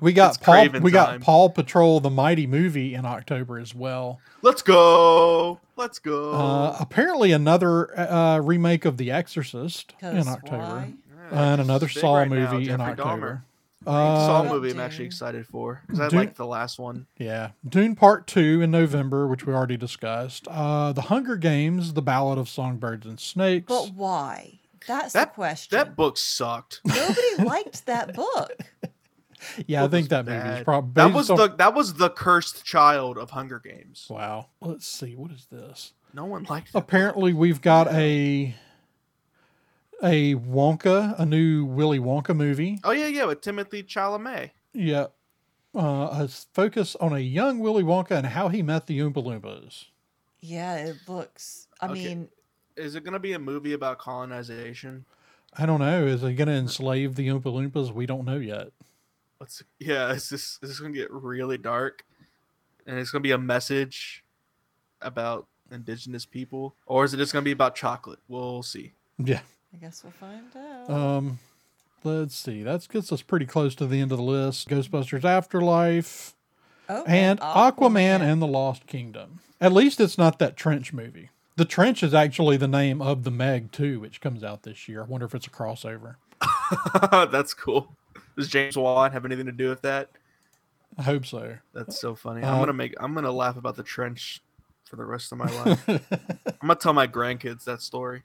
We 0.00 0.12
got 0.12 0.36
It's 0.36 0.38
Paul. 0.38 0.54
Kraven 0.54 0.80
We 0.82 0.90
got 0.90 1.06
time. 1.06 1.20
PAW 1.20 1.48
Patrol 1.48 2.00
the 2.00 2.10
Mighty 2.10 2.46
movie 2.46 2.94
in 2.94 3.04
October 3.04 3.58
as 3.58 3.74
well. 3.74 4.20
Let's 4.42 4.62
go. 4.62 5.60
Let's 5.76 5.98
go. 5.98 6.32
Uh, 6.32 6.76
apparently, 6.80 7.32
another 7.32 7.98
uh, 7.98 8.38
remake 8.40 8.84
of 8.84 8.96
The 8.96 9.10
Exorcist 9.10 9.94
in 10.00 10.28
October. 10.28 10.88
Yeah, 11.32 11.52
and 11.52 11.60
another 11.60 11.88
Saw 11.88 12.18
right 12.18 12.28
now, 12.30 12.52
movie 12.52 12.70
in 12.70 12.80
October. 12.80 13.42
Dahmer. 13.84 13.90
Uh, 13.92 14.26
Saw 14.26 14.44
movie 14.44 14.70
I'm 14.70 14.80
actually 14.80 15.06
excited 15.06 15.46
for 15.46 15.82
because 15.86 16.00
I 16.00 16.16
like 16.16 16.34
the 16.34 16.46
last 16.46 16.78
one. 16.78 17.06
yeah, 17.18 17.50
Dune 17.68 17.94
Part 17.94 18.26
Two 18.26 18.60
in 18.62 18.70
November, 18.70 19.26
which 19.26 19.46
we 19.46 19.52
already 19.52 19.76
discussed. 19.76 20.48
Uh, 20.48 20.92
the 20.92 21.02
Hunger 21.02 21.36
Games: 21.36 21.92
The 21.92 22.02
Ballad 22.02 22.38
of 22.38 22.48
Songbirds 22.48 23.06
and 23.06 23.20
Snakes. 23.20 23.66
But 23.68 23.92
why? 23.94 24.60
That's 24.86 25.12
the 25.12 25.20
That 25.20 25.34
question. 25.34 25.76
that 25.78 25.96
book 25.96 26.16
sucked. 26.16 26.80
Nobody 26.84 27.36
liked 27.44 27.86
that 27.86 28.14
book. 28.14 28.52
yeah, 29.66 29.84
I 29.84 29.88
think 29.88 30.08
that 30.10 30.26
movie 30.26 30.38
is 30.58 30.64
probably 30.64 30.92
That 30.94 31.12
was 31.14 31.28
the 31.28 31.54
that 31.58 31.74
was 31.74 31.94
the 31.94 32.10
cursed 32.10 32.64
child 32.64 33.18
of 33.18 33.30
Hunger 33.30 33.58
Games. 33.60 34.06
wow. 34.10 34.46
Let's 34.60 34.86
see, 34.86 35.14
what 35.16 35.30
is 35.32 35.46
this? 35.50 35.92
No 36.14 36.24
one 36.24 36.44
liked 36.48 36.68
it. 36.68 36.74
Apparently, 36.78 37.32
we've 37.32 37.60
got 37.60 37.88
a 37.92 38.54
a 40.02 40.34
Wonka, 40.34 41.18
a 41.18 41.24
new 41.26 41.64
Willy 41.64 41.98
Wonka 41.98 42.34
movie. 42.36 42.80
Oh 42.84 42.90
yeah, 42.92 43.06
yeah, 43.06 43.24
with 43.24 43.40
Timothée 43.40 43.84
Chalamet. 43.86 44.50
Yeah. 44.72 45.06
Uh, 45.74 46.08
a 46.20 46.24
s- 46.24 46.46
focus 46.54 46.96
on 47.00 47.12
a 47.12 47.18
young 47.18 47.58
Willy 47.58 47.82
Wonka 47.82 48.12
and 48.12 48.26
how 48.26 48.48
he 48.48 48.62
met 48.62 48.86
the 48.86 48.98
Oompa 49.00 49.22
Loompas. 49.24 49.86
Yeah, 50.40 50.76
it 50.76 50.96
looks. 51.08 51.66
I 51.80 51.86
Okay. 51.88 51.94
mean, 52.08 52.28
Is 52.76 52.94
it 52.94 53.04
gonna 53.04 53.18
be 53.18 53.32
a 53.32 53.38
movie 53.38 53.72
about 53.72 53.98
colonization? 53.98 55.04
I 55.58 55.66
don't 55.66 55.80
know. 55.80 56.06
Is 56.06 56.22
it 56.22 56.34
going 56.34 56.48
to 56.48 56.54
enslave 56.54 57.14
the 57.14 57.28
Oompa 57.28 57.44
Loompas? 57.44 57.92
We 57.92 58.06
don't 58.06 58.24
know 58.24 58.36
yet. 58.36 58.68
Let's 59.40 59.62
yeah, 59.78 60.12
is 60.12 60.30
this 60.30 60.58
is 60.62 60.70
this 60.70 60.80
gonna 60.80 60.94
get 60.94 61.10
really 61.10 61.58
dark? 61.58 62.04
And 62.86 62.98
it's 62.98 63.10
gonna 63.10 63.20
be 63.20 63.32
a 63.32 63.38
message 63.38 64.24
about 65.02 65.46
indigenous 65.70 66.24
people? 66.24 66.74
Or 66.86 67.04
is 67.04 67.12
it 67.12 67.18
just 67.18 67.34
gonna 67.34 67.42
be 67.44 67.52
about 67.52 67.74
chocolate? 67.74 68.18
We'll 68.28 68.62
see. 68.62 68.92
Yeah. 69.18 69.40
I 69.74 69.76
guess 69.76 70.02
we'll 70.02 70.12
find 70.12 70.44
out. 70.56 70.90
Um, 70.90 71.38
let's 72.02 72.34
see. 72.34 72.62
That 72.62 72.88
gets 72.88 73.12
us 73.12 73.20
pretty 73.20 73.44
close 73.44 73.74
to 73.74 73.86
the 73.86 74.00
end 74.00 74.10
of 74.10 74.16
the 74.16 74.24
list. 74.24 74.70
Ghostbusters 74.70 75.24
Afterlife 75.24 76.34
oh, 76.88 77.04
and 77.06 77.38
Aquaman 77.40 78.20
and 78.20 78.40
the 78.40 78.46
Lost 78.46 78.86
Kingdom. 78.86 79.40
At 79.60 79.72
least 79.72 80.00
it's 80.00 80.16
not 80.16 80.38
that 80.38 80.56
Trench 80.56 80.94
movie. 80.94 81.28
The 81.56 81.64
Trench 81.64 82.02
is 82.02 82.12
actually 82.12 82.58
the 82.58 82.68
name 82.68 83.00
of 83.00 83.24
the 83.24 83.30
Meg 83.30 83.72
2, 83.72 83.98
which 83.98 84.20
comes 84.20 84.44
out 84.44 84.62
this 84.62 84.88
year. 84.88 85.02
I 85.02 85.06
wonder 85.06 85.24
if 85.24 85.34
it's 85.34 85.46
a 85.46 85.50
crossover. 85.50 86.16
That's 87.32 87.54
cool. 87.54 87.96
Does 88.36 88.48
James 88.48 88.76
Wan 88.76 89.12
have 89.12 89.24
anything 89.24 89.46
to 89.46 89.52
do 89.52 89.70
with 89.70 89.80
that? 89.82 90.10
I 90.98 91.02
hope 91.02 91.24
so. 91.24 91.56
That's 91.72 91.98
so 91.98 92.14
funny. 92.14 92.42
Uh, 92.42 92.52
I'm 92.52 92.60
gonna 92.60 92.72
make. 92.74 92.94
I'm 93.00 93.14
gonna 93.14 93.32
laugh 93.32 93.56
about 93.56 93.76
the 93.76 93.82
trench 93.82 94.42
for 94.84 94.96
the 94.96 95.04
rest 95.04 95.32
of 95.32 95.38
my 95.38 95.50
life. 95.64 95.88
I'm 95.88 96.00
gonna 96.62 96.74
tell 96.76 96.92
my 96.92 97.06
grandkids 97.06 97.64
that 97.64 97.80
story. 97.82 98.22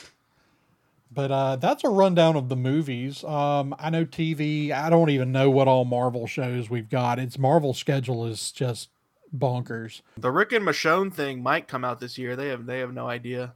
But 1.14 1.32
uh, 1.32 1.56
that's 1.58 1.84
a 1.84 1.90
rundown 1.90 2.38
of 2.38 2.48
the 2.48 2.56
movies. 2.56 3.24
Um, 3.24 3.76
I 3.78 3.90
know 3.90 4.06
TV. 4.06 4.72
I 4.72 4.90
don't 4.90 5.10
even 5.10 5.32
know 5.32 5.50
what 5.50 5.68
all 5.68 5.84
Marvel 5.84 6.28
shows 6.28 6.70
we've 6.70 6.90
got. 6.90 7.20
Its 7.20 7.38
Marvel 7.38 7.74
schedule 7.74 8.26
is 8.26 8.52
just 8.52 8.90
bonkers. 9.36 10.02
The 10.18 10.32
Rick 10.32 10.52
and 10.52 10.66
Michonne 10.66 11.14
thing 11.14 11.42
might 11.42 11.68
come 11.68 11.84
out 11.86 12.00
this 12.00 12.18
year. 12.18 12.36
They 12.36 12.50
have. 12.50 12.66
They 12.66 12.80
have 12.80 12.94
no 12.94 13.08
idea. 13.08 13.54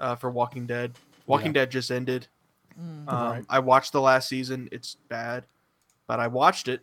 Uh, 0.00 0.16
for 0.16 0.30
Walking 0.30 0.66
Dead. 0.66 0.92
Walking 1.26 1.48
Yeah. 1.48 1.62
Dead 1.62 1.70
just 1.70 1.90
ended. 1.90 2.26
Mm. 2.80 3.08
Um, 3.08 3.32
Right. 3.32 3.44
I 3.48 3.60
watched 3.60 3.92
the 3.92 4.00
last 4.00 4.28
season. 4.28 4.68
It's 4.72 4.96
bad, 5.08 5.44
but 6.08 6.18
I 6.18 6.26
watched 6.26 6.66
it 6.66 6.80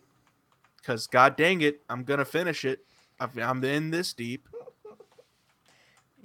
because 0.78 1.08
God 1.08 1.36
dang 1.36 1.62
it, 1.62 1.82
I'm 1.90 2.04
gonna 2.04 2.24
finish 2.24 2.64
it. 2.64 2.86
I've, 3.20 3.38
I'm 3.38 3.62
in 3.66 3.92
this 3.92 4.14
deep. 4.14 4.48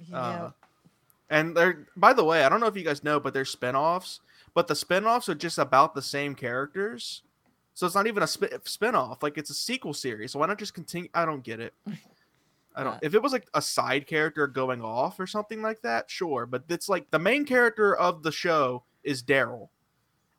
Yeah. 0.09 0.17
Uh, 0.17 0.51
and 1.29 1.57
they're 1.57 1.87
by 1.97 2.13
the 2.13 2.23
way, 2.23 2.43
I 2.43 2.49
don't 2.49 2.59
know 2.61 2.67
if 2.67 2.77
you 2.77 2.83
guys 2.83 3.03
know, 3.03 3.19
but 3.19 3.33
they're 3.33 3.43
spin-offs, 3.43 4.21
but 4.53 4.67
the 4.67 4.75
spin-offs 4.75 5.27
are 5.27 5.35
just 5.35 5.57
about 5.57 5.95
the 5.95 6.01
same 6.01 6.35
characters. 6.35 7.23
So 7.75 7.85
it's 7.85 7.93
not 7.93 8.07
even 8.07 8.23
a 8.23 8.27
sp- 8.27 8.63
spin-off, 8.63 9.21
like 9.21 9.37
it's 9.37 9.49
a 9.49 9.53
sequel 9.53 9.93
series. 9.93 10.31
So 10.31 10.39
why 10.39 10.47
not 10.47 10.57
just 10.57 10.73
continue? 10.73 11.09
I 11.13 11.25
don't 11.25 11.43
get 11.43 11.59
it. 11.59 11.73
I 12.75 12.83
don't. 12.83 12.93
Yeah. 12.93 12.99
If 13.03 13.13
it 13.13 13.21
was 13.21 13.33
like 13.33 13.47
a 13.53 13.61
side 13.61 14.07
character 14.07 14.47
going 14.47 14.81
off 14.81 15.19
or 15.19 15.27
something 15.27 15.61
like 15.61 15.81
that, 15.81 16.09
sure. 16.09 16.45
But 16.45 16.63
it's 16.69 16.89
like 16.89 17.11
the 17.11 17.19
main 17.19 17.45
character 17.45 17.95
of 17.95 18.23
the 18.23 18.31
show 18.31 18.83
is 19.03 19.21
Daryl, 19.21 19.69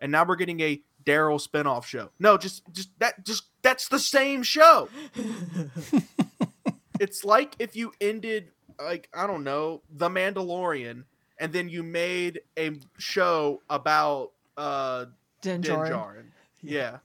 and 0.00 0.10
now 0.10 0.24
we're 0.24 0.36
getting 0.36 0.60
a 0.60 0.80
Daryl 1.04 1.40
spin-off 1.40 1.86
show. 1.86 2.10
No, 2.18 2.36
just 2.36 2.62
just 2.72 2.90
that 2.98 3.24
just 3.24 3.44
that's 3.62 3.88
the 3.88 3.98
same 3.98 4.42
show. 4.42 4.88
it's 7.00 7.24
like 7.24 7.54
if 7.58 7.76
you 7.76 7.92
ended 8.00 8.48
like 8.82 9.08
I 9.14 9.26
don't 9.26 9.44
know, 9.44 9.82
The 9.94 10.08
Mandalorian 10.08 11.04
and 11.38 11.52
then 11.52 11.68
you 11.68 11.82
made 11.82 12.40
a 12.58 12.72
show 12.98 13.62
about 13.68 14.32
uh 14.56 15.06
Din 15.42 15.62
Djarin. 15.62 15.90
Djarin. 15.90 16.24
Yeah. 16.62 16.98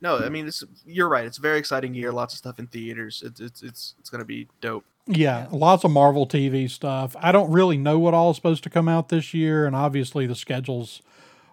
No, 0.00 0.18
I 0.18 0.28
mean 0.28 0.46
it's 0.46 0.64
you're 0.84 1.08
right. 1.08 1.24
It's 1.24 1.38
a 1.38 1.40
very 1.40 1.58
exciting 1.58 1.94
year. 1.94 2.12
Lots 2.12 2.34
of 2.34 2.38
stuff 2.38 2.58
in 2.58 2.66
theaters. 2.66 3.22
It's 3.24 3.40
it's 3.40 3.62
it's, 3.62 3.94
it's 3.98 4.10
going 4.10 4.20
to 4.20 4.26
be 4.26 4.48
dope. 4.60 4.84
Yeah, 5.06 5.46
lots 5.52 5.84
of 5.84 5.92
Marvel 5.92 6.26
TV 6.26 6.68
stuff. 6.68 7.14
I 7.20 7.30
don't 7.30 7.50
really 7.50 7.76
know 7.76 7.98
what 7.98 8.12
all 8.12 8.30
is 8.30 8.36
supposed 8.36 8.64
to 8.64 8.70
come 8.70 8.88
out 8.88 9.08
this 9.08 9.32
year, 9.32 9.66
and 9.66 9.76
obviously 9.76 10.26
the 10.26 10.34
schedule's 10.34 11.00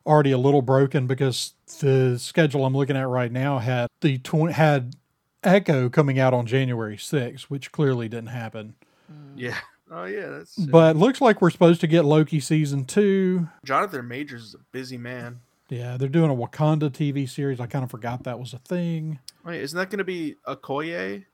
already 0.05 0.31
a 0.31 0.38
little 0.38 0.61
broken 0.61 1.07
because 1.07 1.53
the 1.79 2.17
schedule 2.17 2.65
I'm 2.65 2.75
looking 2.75 2.97
at 2.97 3.07
right 3.07 3.31
now 3.31 3.59
had 3.59 3.88
the 4.01 4.17
tw- 4.17 4.51
had 4.51 4.95
Echo 5.43 5.89
coming 5.89 6.19
out 6.19 6.34
on 6.34 6.45
January 6.45 6.97
6th, 6.97 7.43
which 7.43 7.71
clearly 7.71 8.09
didn't 8.09 8.27
happen. 8.27 8.75
Mm. 9.11 9.34
Yeah. 9.36 9.57
Oh 9.91 10.05
yeah, 10.05 10.29
that's 10.29 10.55
But 10.55 10.95
looks 10.95 11.21
like 11.21 11.39
we're 11.39 11.51
supposed 11.51 11.81
to 11.81 11.88
get 11.88 12.03
Loki 12.03 12.39
season 12.39 12.86
two. 12.86 13.47
Jonathan 13.63 14.07
Majors 14.07 14.43
is 14.43 14.55
a 14.55 14.59
busy 14.71 14.97
man. 14.97 15.41
Yeah, 15.70 15.97
they're 15.97 16.09
doing 16.09 16.30
a 16.30 16.36
Wakanda 16.36 16.89
TV 16.91 17.28
series. 17.28 17.59
I 17.59 17.66
kind 17.68 17.84
of 17.84 17.91
forgot 17.91 18.24
that 18.24 18.39
was 18.39 18.53
a 18.53 18.59
thing. 18.59 19.20
Wait, 19.45 19.61
isn't 19.61 19.78
that 19.78 19.89
going 19.89 19.99
to 19.99 20.03
be 20.03 20.36
Okoye? 20.47 21.26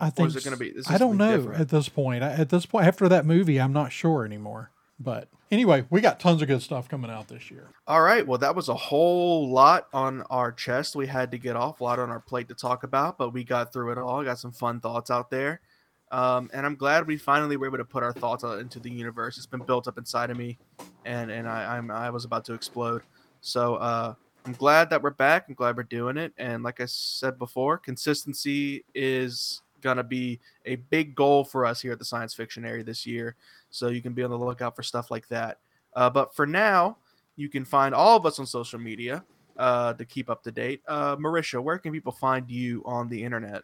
I 0.00 0.10
think 0.10 0.28
is 0.28 0.36
it 0.36 0.44
gonna 0.44 0.56
be- 0.56 0.68
is 0.68 0.88
I 0.88 0.96
don't 0.96 1.16
know 1.16 1.38
different? 1.38 1.60
at 1.60 1.68
this 1.70 1.88
point. 1.88 2.22
At 2.22 2.50
this 2.50 2.66
point, 2.66 2.86
after 2.86 3.08
that 3.08 3.26
movie, 3.26 3.60
I'm 3.60 3.72
not 3.72 3.90
sure 3.90 4.24
anymore. 4.24 4.70
But 5.00 5.28
anyway, 5.50 5.86
we 5.90 6.00
got 6.00 6.20
tons 6.20 6.40
of 6.40 6.46
good 6.48 6.62
stuff 6.62 6.88
coming 6.88 7.10
out 7.10 7.28
this 7.28 7.50
year. 7.50 7.68
All 7.86 8.02
right. 8.02 8.26
Well, 8.26 8.38
that 8.38 8.54
was 8.54 8.68
a 8.68 8.74
whole 8.74 9.50
lot 9.50 9.88
on 9.92 10.22
our 10.30 10.52
chest. 10.52 10.94
We 10.94 11.06
had 11.08 11.30
to 11.32 11.38
get 11.38 11.56
off 11.56 11.80
a 11.80 11.84
lot 11.84 11.98
on 11.98 12.10
our 12.10 12.20
plate 12.20 12.48
to 12.48 12.54
talk 12.54 12.84
about, 12.84 13.18
but 13.18 13.32
we 13.32 13.42
got 13.44 13.72
through 13.72 13.90
it 13.92 13.98
all. 13.98 14.22
Got 14.22 14.38
some 14.38 14.52
fun 14.52 14.80
thoughts 14.80 15.10
out 15.10 15.30
there. 15.30 15.60
Um, 16.10 16.48
and 16.52 16.64
I'm 16.64 16.74
glad 16.76 17.06
we 17.06 17.16
finally 17.16 17.56
were 17.56 17.66
able 17.66 17.78
to 17.78 17.84
put 17.84 18.02
our 18.02 18.12
thoughts 18.12 18.42
out 18.44 18.60
into 18.60 18.80
the 18.80 18.90
universe. 18.90 19.36
It's 19.36 19.46
been 19.46 19.62
built 19.64 19.86
up 19.88 19.98
inside 19.98 20.30
of 20.30 20.38
me, 20.38 20.58
and 21.04 21.30
and 21.30 21.48
I, 21.48 21.76
I'm 21.76 21.90
I 21.90 22.10
was 22.10 22.24
about 22.24 22.44
to 22.46 22.54
explode. 22.54 23.02
So 23.40 23.76
uh, 23.76 24.14
I'm 24.44 24.52
glad 24.52 24.90
that 24.90 25.02
we're 25.02 25.10
back. 25.10 25.46
I'm 25.48 25.54
glad 25.54 25.76
we're 25.76 25.82
doing 25.84 26.16
it. 26.16 26.32
And 26.38 26.62
like 26.62 26.80
I 26.80 26.86
said 26.86 27.38
before, 27.38 27.78
consistency 27.78 28.84
is 28.94 29.62
gonna 29.80 30.02
be 30.02 30.40
a 30.64 30.76
big 30.76 31.14
goal 31.14 31.44
for 31.44 31.64
us 31.64 31.80
here 31.80 31.92
at 31.92 31.98
the 31.98 32.04
science 32.04 32.34
fictionary 32.34 32.82
this 32.82 33.06
year. 33.06 33.36
So 33.70 33.88
you 33.88 34.02
can 34.02 34.12
be 34.12 34.22
on 34.22 34.30
the 34.30 34.38
lookout 34.38 34.74
for 34.74 34.82
stuff 34.82 35.10
like 35.10 35.28
that. 35.28 35.58
Uh, 35.94 36.10
but 36.10 36.34
for 36.34 36.46
now, 36.46 36.96
you 37.36 37.48
can 37.48 37.64
find 37.64 37.94
all 37.94 38.16
of 38.16 38.26
us 38.26 38.38
on 38.38 38.46
social 38.46 38.78
media 38.78 39.24
uh, 39.56 39.92
to 39.94 40.04
keep 40.04 40.30
up 40.30 40.42
to 40.44 40.52
date. 40.52 40.82
Uh, 40.86 41.16
Marisha, 41.16 41.62
where 41.62 41.78
can 41.78 41.92
people 41.92 42.12
find 42.12 42.50
you 42.50 42.82
on 42.84 43.08
the 43.08 43.22
internet? 43.22 43.62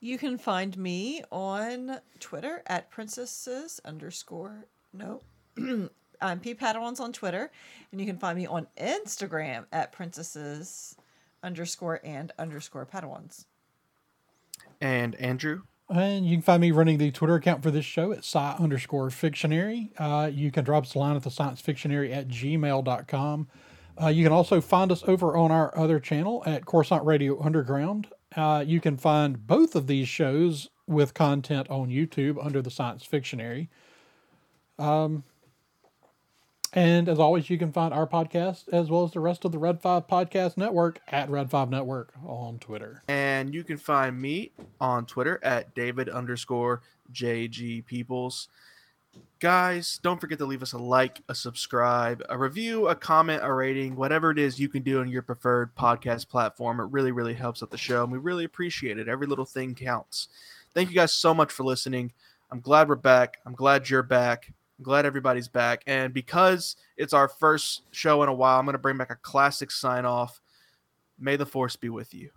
You 0.00 0.18
can 0.18 0.36
find 0.38 0.76
me 0.76 1.22
on 1.32 2.00
Twitter 2.20 2.62
at 2.66 2.90
princesses 2.90 3.80
underscore 3.84 4.66
no. 4.92 5.20
I'm 6.20 6.40
P 6.40 6.54
Padawans 6.54 7.00
on 7.00 7.12
Twitter, 7.12 7.50
and 7.90 8.00
you 8.00 8.06
can 8.06 8.18
find 8.18 8.38
me 8.38 8.46
on 8.46 8.66
Instagram 8.78 9.66
at 9.72 9.92
princesses 9.92 10.96
underscore 11.42 12.00
and 12.04 12.32
underscore 12.38 12.86
Padawans. 12.86 13.44
And 14.80 15.14
Andrew, 15.16 15.62
And 15.88 16.26
you 16.26 16.36
can 16.36 16.42
find 16.42 16.60
me 16.60 16.70
running 16.70 16.98
the 16.98 17.10
Twitter 17.10 17.36
account 17.36 17.62
for 17.62 17.70
this 17.70 17.84
show 17.84 18.12
at 18.12 18.18
sci 18.18 18.56
underscore 18.58 19.10
fictionary. 19.10 19.92
Uh, 19.96 20.30
you 20.32 20.50
can 20.50 20.64
drop 20.64 20.84
us 20.84 20.94
a 20.94 20.98
line 20.98 21.16
at 21.16 21.22
the 21.22 21.30
science 21.30 21.60
fictionary 21.60 22.12
at 22.12 22.28
gmail.com. 22.28 23.48
Uh, 24.00 24.08
you 24.08 24.22
can 24.22 24.32
also 24.32 24.60
find 24.60 24.92
us 24.92 25.02
over 25.06 25.36
on 25.36 25.50
our 25.50 25.76
other 25.78 25.98
channel 25.98 26.42
at 26.44 26.66
Coruscant 26.66 27.04
Radio 27.04 27.42
Underground. 27.42 28.08
Uh, 28.34 28.62
you 28.66 28.80
can 28.80 28.96
find 28.96 29.46
both 29.46 29.74
of 29.74 29.86
these 29.86 30.08
shows 30.08 30.68
with 30.86 31.14
content 31.14 31.68
on 31.70 31.88
YouTube 31.88 32.44
under 32.44 32.60
the 32.60 32.70
Science 32.70 33.04
Fictionary. 33.04 33.68
Um, 34.78 35.24
and 36.76 37.08
as 37.08 37.18
always, 37.18 37.50
you 37.50 37.58
can 37.58 37.72
find 37.72 37.92
our 37.92 38.06
podcast 38.06 38.68
as 38.68 38.90
well 38.90 39.02
as 39.02 39.10
the 39.12 39.20
rest 39.20 39.44
of 39.44 39.50
the 39.50 39.58
Red 39.58 39.80
5 39.80 40.06
Podcast 40.06 40.56
Network 40.56 41.00
at 41.08 41.28
Red 41.28 41.50
5 41.50 41.70
Network 41.70 42.12
on 42.24 42.58
Twitter. 42.58 43.02
and 43.08 43.52
you 43.54 43.64
can 43.64 43.78
find 43.78 44.20
me 44.20 44.52
on 44.80 45.06
Twitter 45.06 45.40
at 45.42 45.74
David 45.74 46.08
underscore 46.08 46.82
JG 47.12 47.84
Peoples. 47.86 48.48
Guys, 49.38 49.98
don't 50.02 50.20
forget 50.20 50.38
to 50.38 50.44
leave 50.46 50.62
us 50.62 50.72
a 50.74 50.78
like, 50.78 51.22
a 51.28 51.34
subscribe, 51.34 52.22
a 52.28 52.36
review, 52.36 52.88
a 52.88 52.94
comment, 52.94 53.42
a 53.42 53.52
rating, 53.52 53.96
whatever 53.96 54.30
it 54.30 54.38
is 54.38 54.60
you 54.60 54.68
can 54.68 54.82
do 54.82 55.00
on 55.00 55.08
your 55.08 55.22
preferred 55.22 55.74
podcast 55.74 56.28
platform. 56.28 56.80
It 56.80 56.90
really, 56.90 57.12
really 57.12 57.34
helps 57.34 57.62
out 57.62 57.70
the 57.70 57.78
show, 57.78 58.02
and 58.02 58.12
we 58.12 58.18
really 58.18 58.44
appreciate 58.44 58.98
it. 58.98 59.08
Every 59.08 59.26
little 59.26 59.44
thing 59.46 59.74
counts. 59.74 60.28
Thank 60.74 60.90
you 60.90 60.94
guys 60.94 61.14
so 61.14 61.32
much 61.32 61.50
for 61.50 61.64
listening. 61.64 62.12
I'm 62.50 62.60
glad 62.60 62.88
we're 62.88 62.96
back. 62.96 63.38
I'm 63.46 63.54
glad 63.54 63.88
you're 63.88 64.02
back. 64.02 64.52
I'm 64.78 64.84
glad 64.84 65.06
everybody's 65.06 65.48
back. 65.48 65.82
And 65.86 66.12
because 66.12 66.76
it's 66.96 67.12
our 67.12 67.28
first 67.28 67.82
show 67.92 68.22
in 68.22 68.28
a 68.28 68.34
while, 68.34 68.58
I'm 68.58 68.66
going 68.66 68.74
to 68.74 68.78
bring 68.78 68.98
back 68.98 69.10
a 69.10 69.16
classic 69.16 69.70
sign 69.70 70.04
off. 70.04 70.40
May 71.18 71.36
the 71.36 71.46
force 71.46 71.76
be 71.76 71.88
with 71.88 72.12
you. 72.12 72.30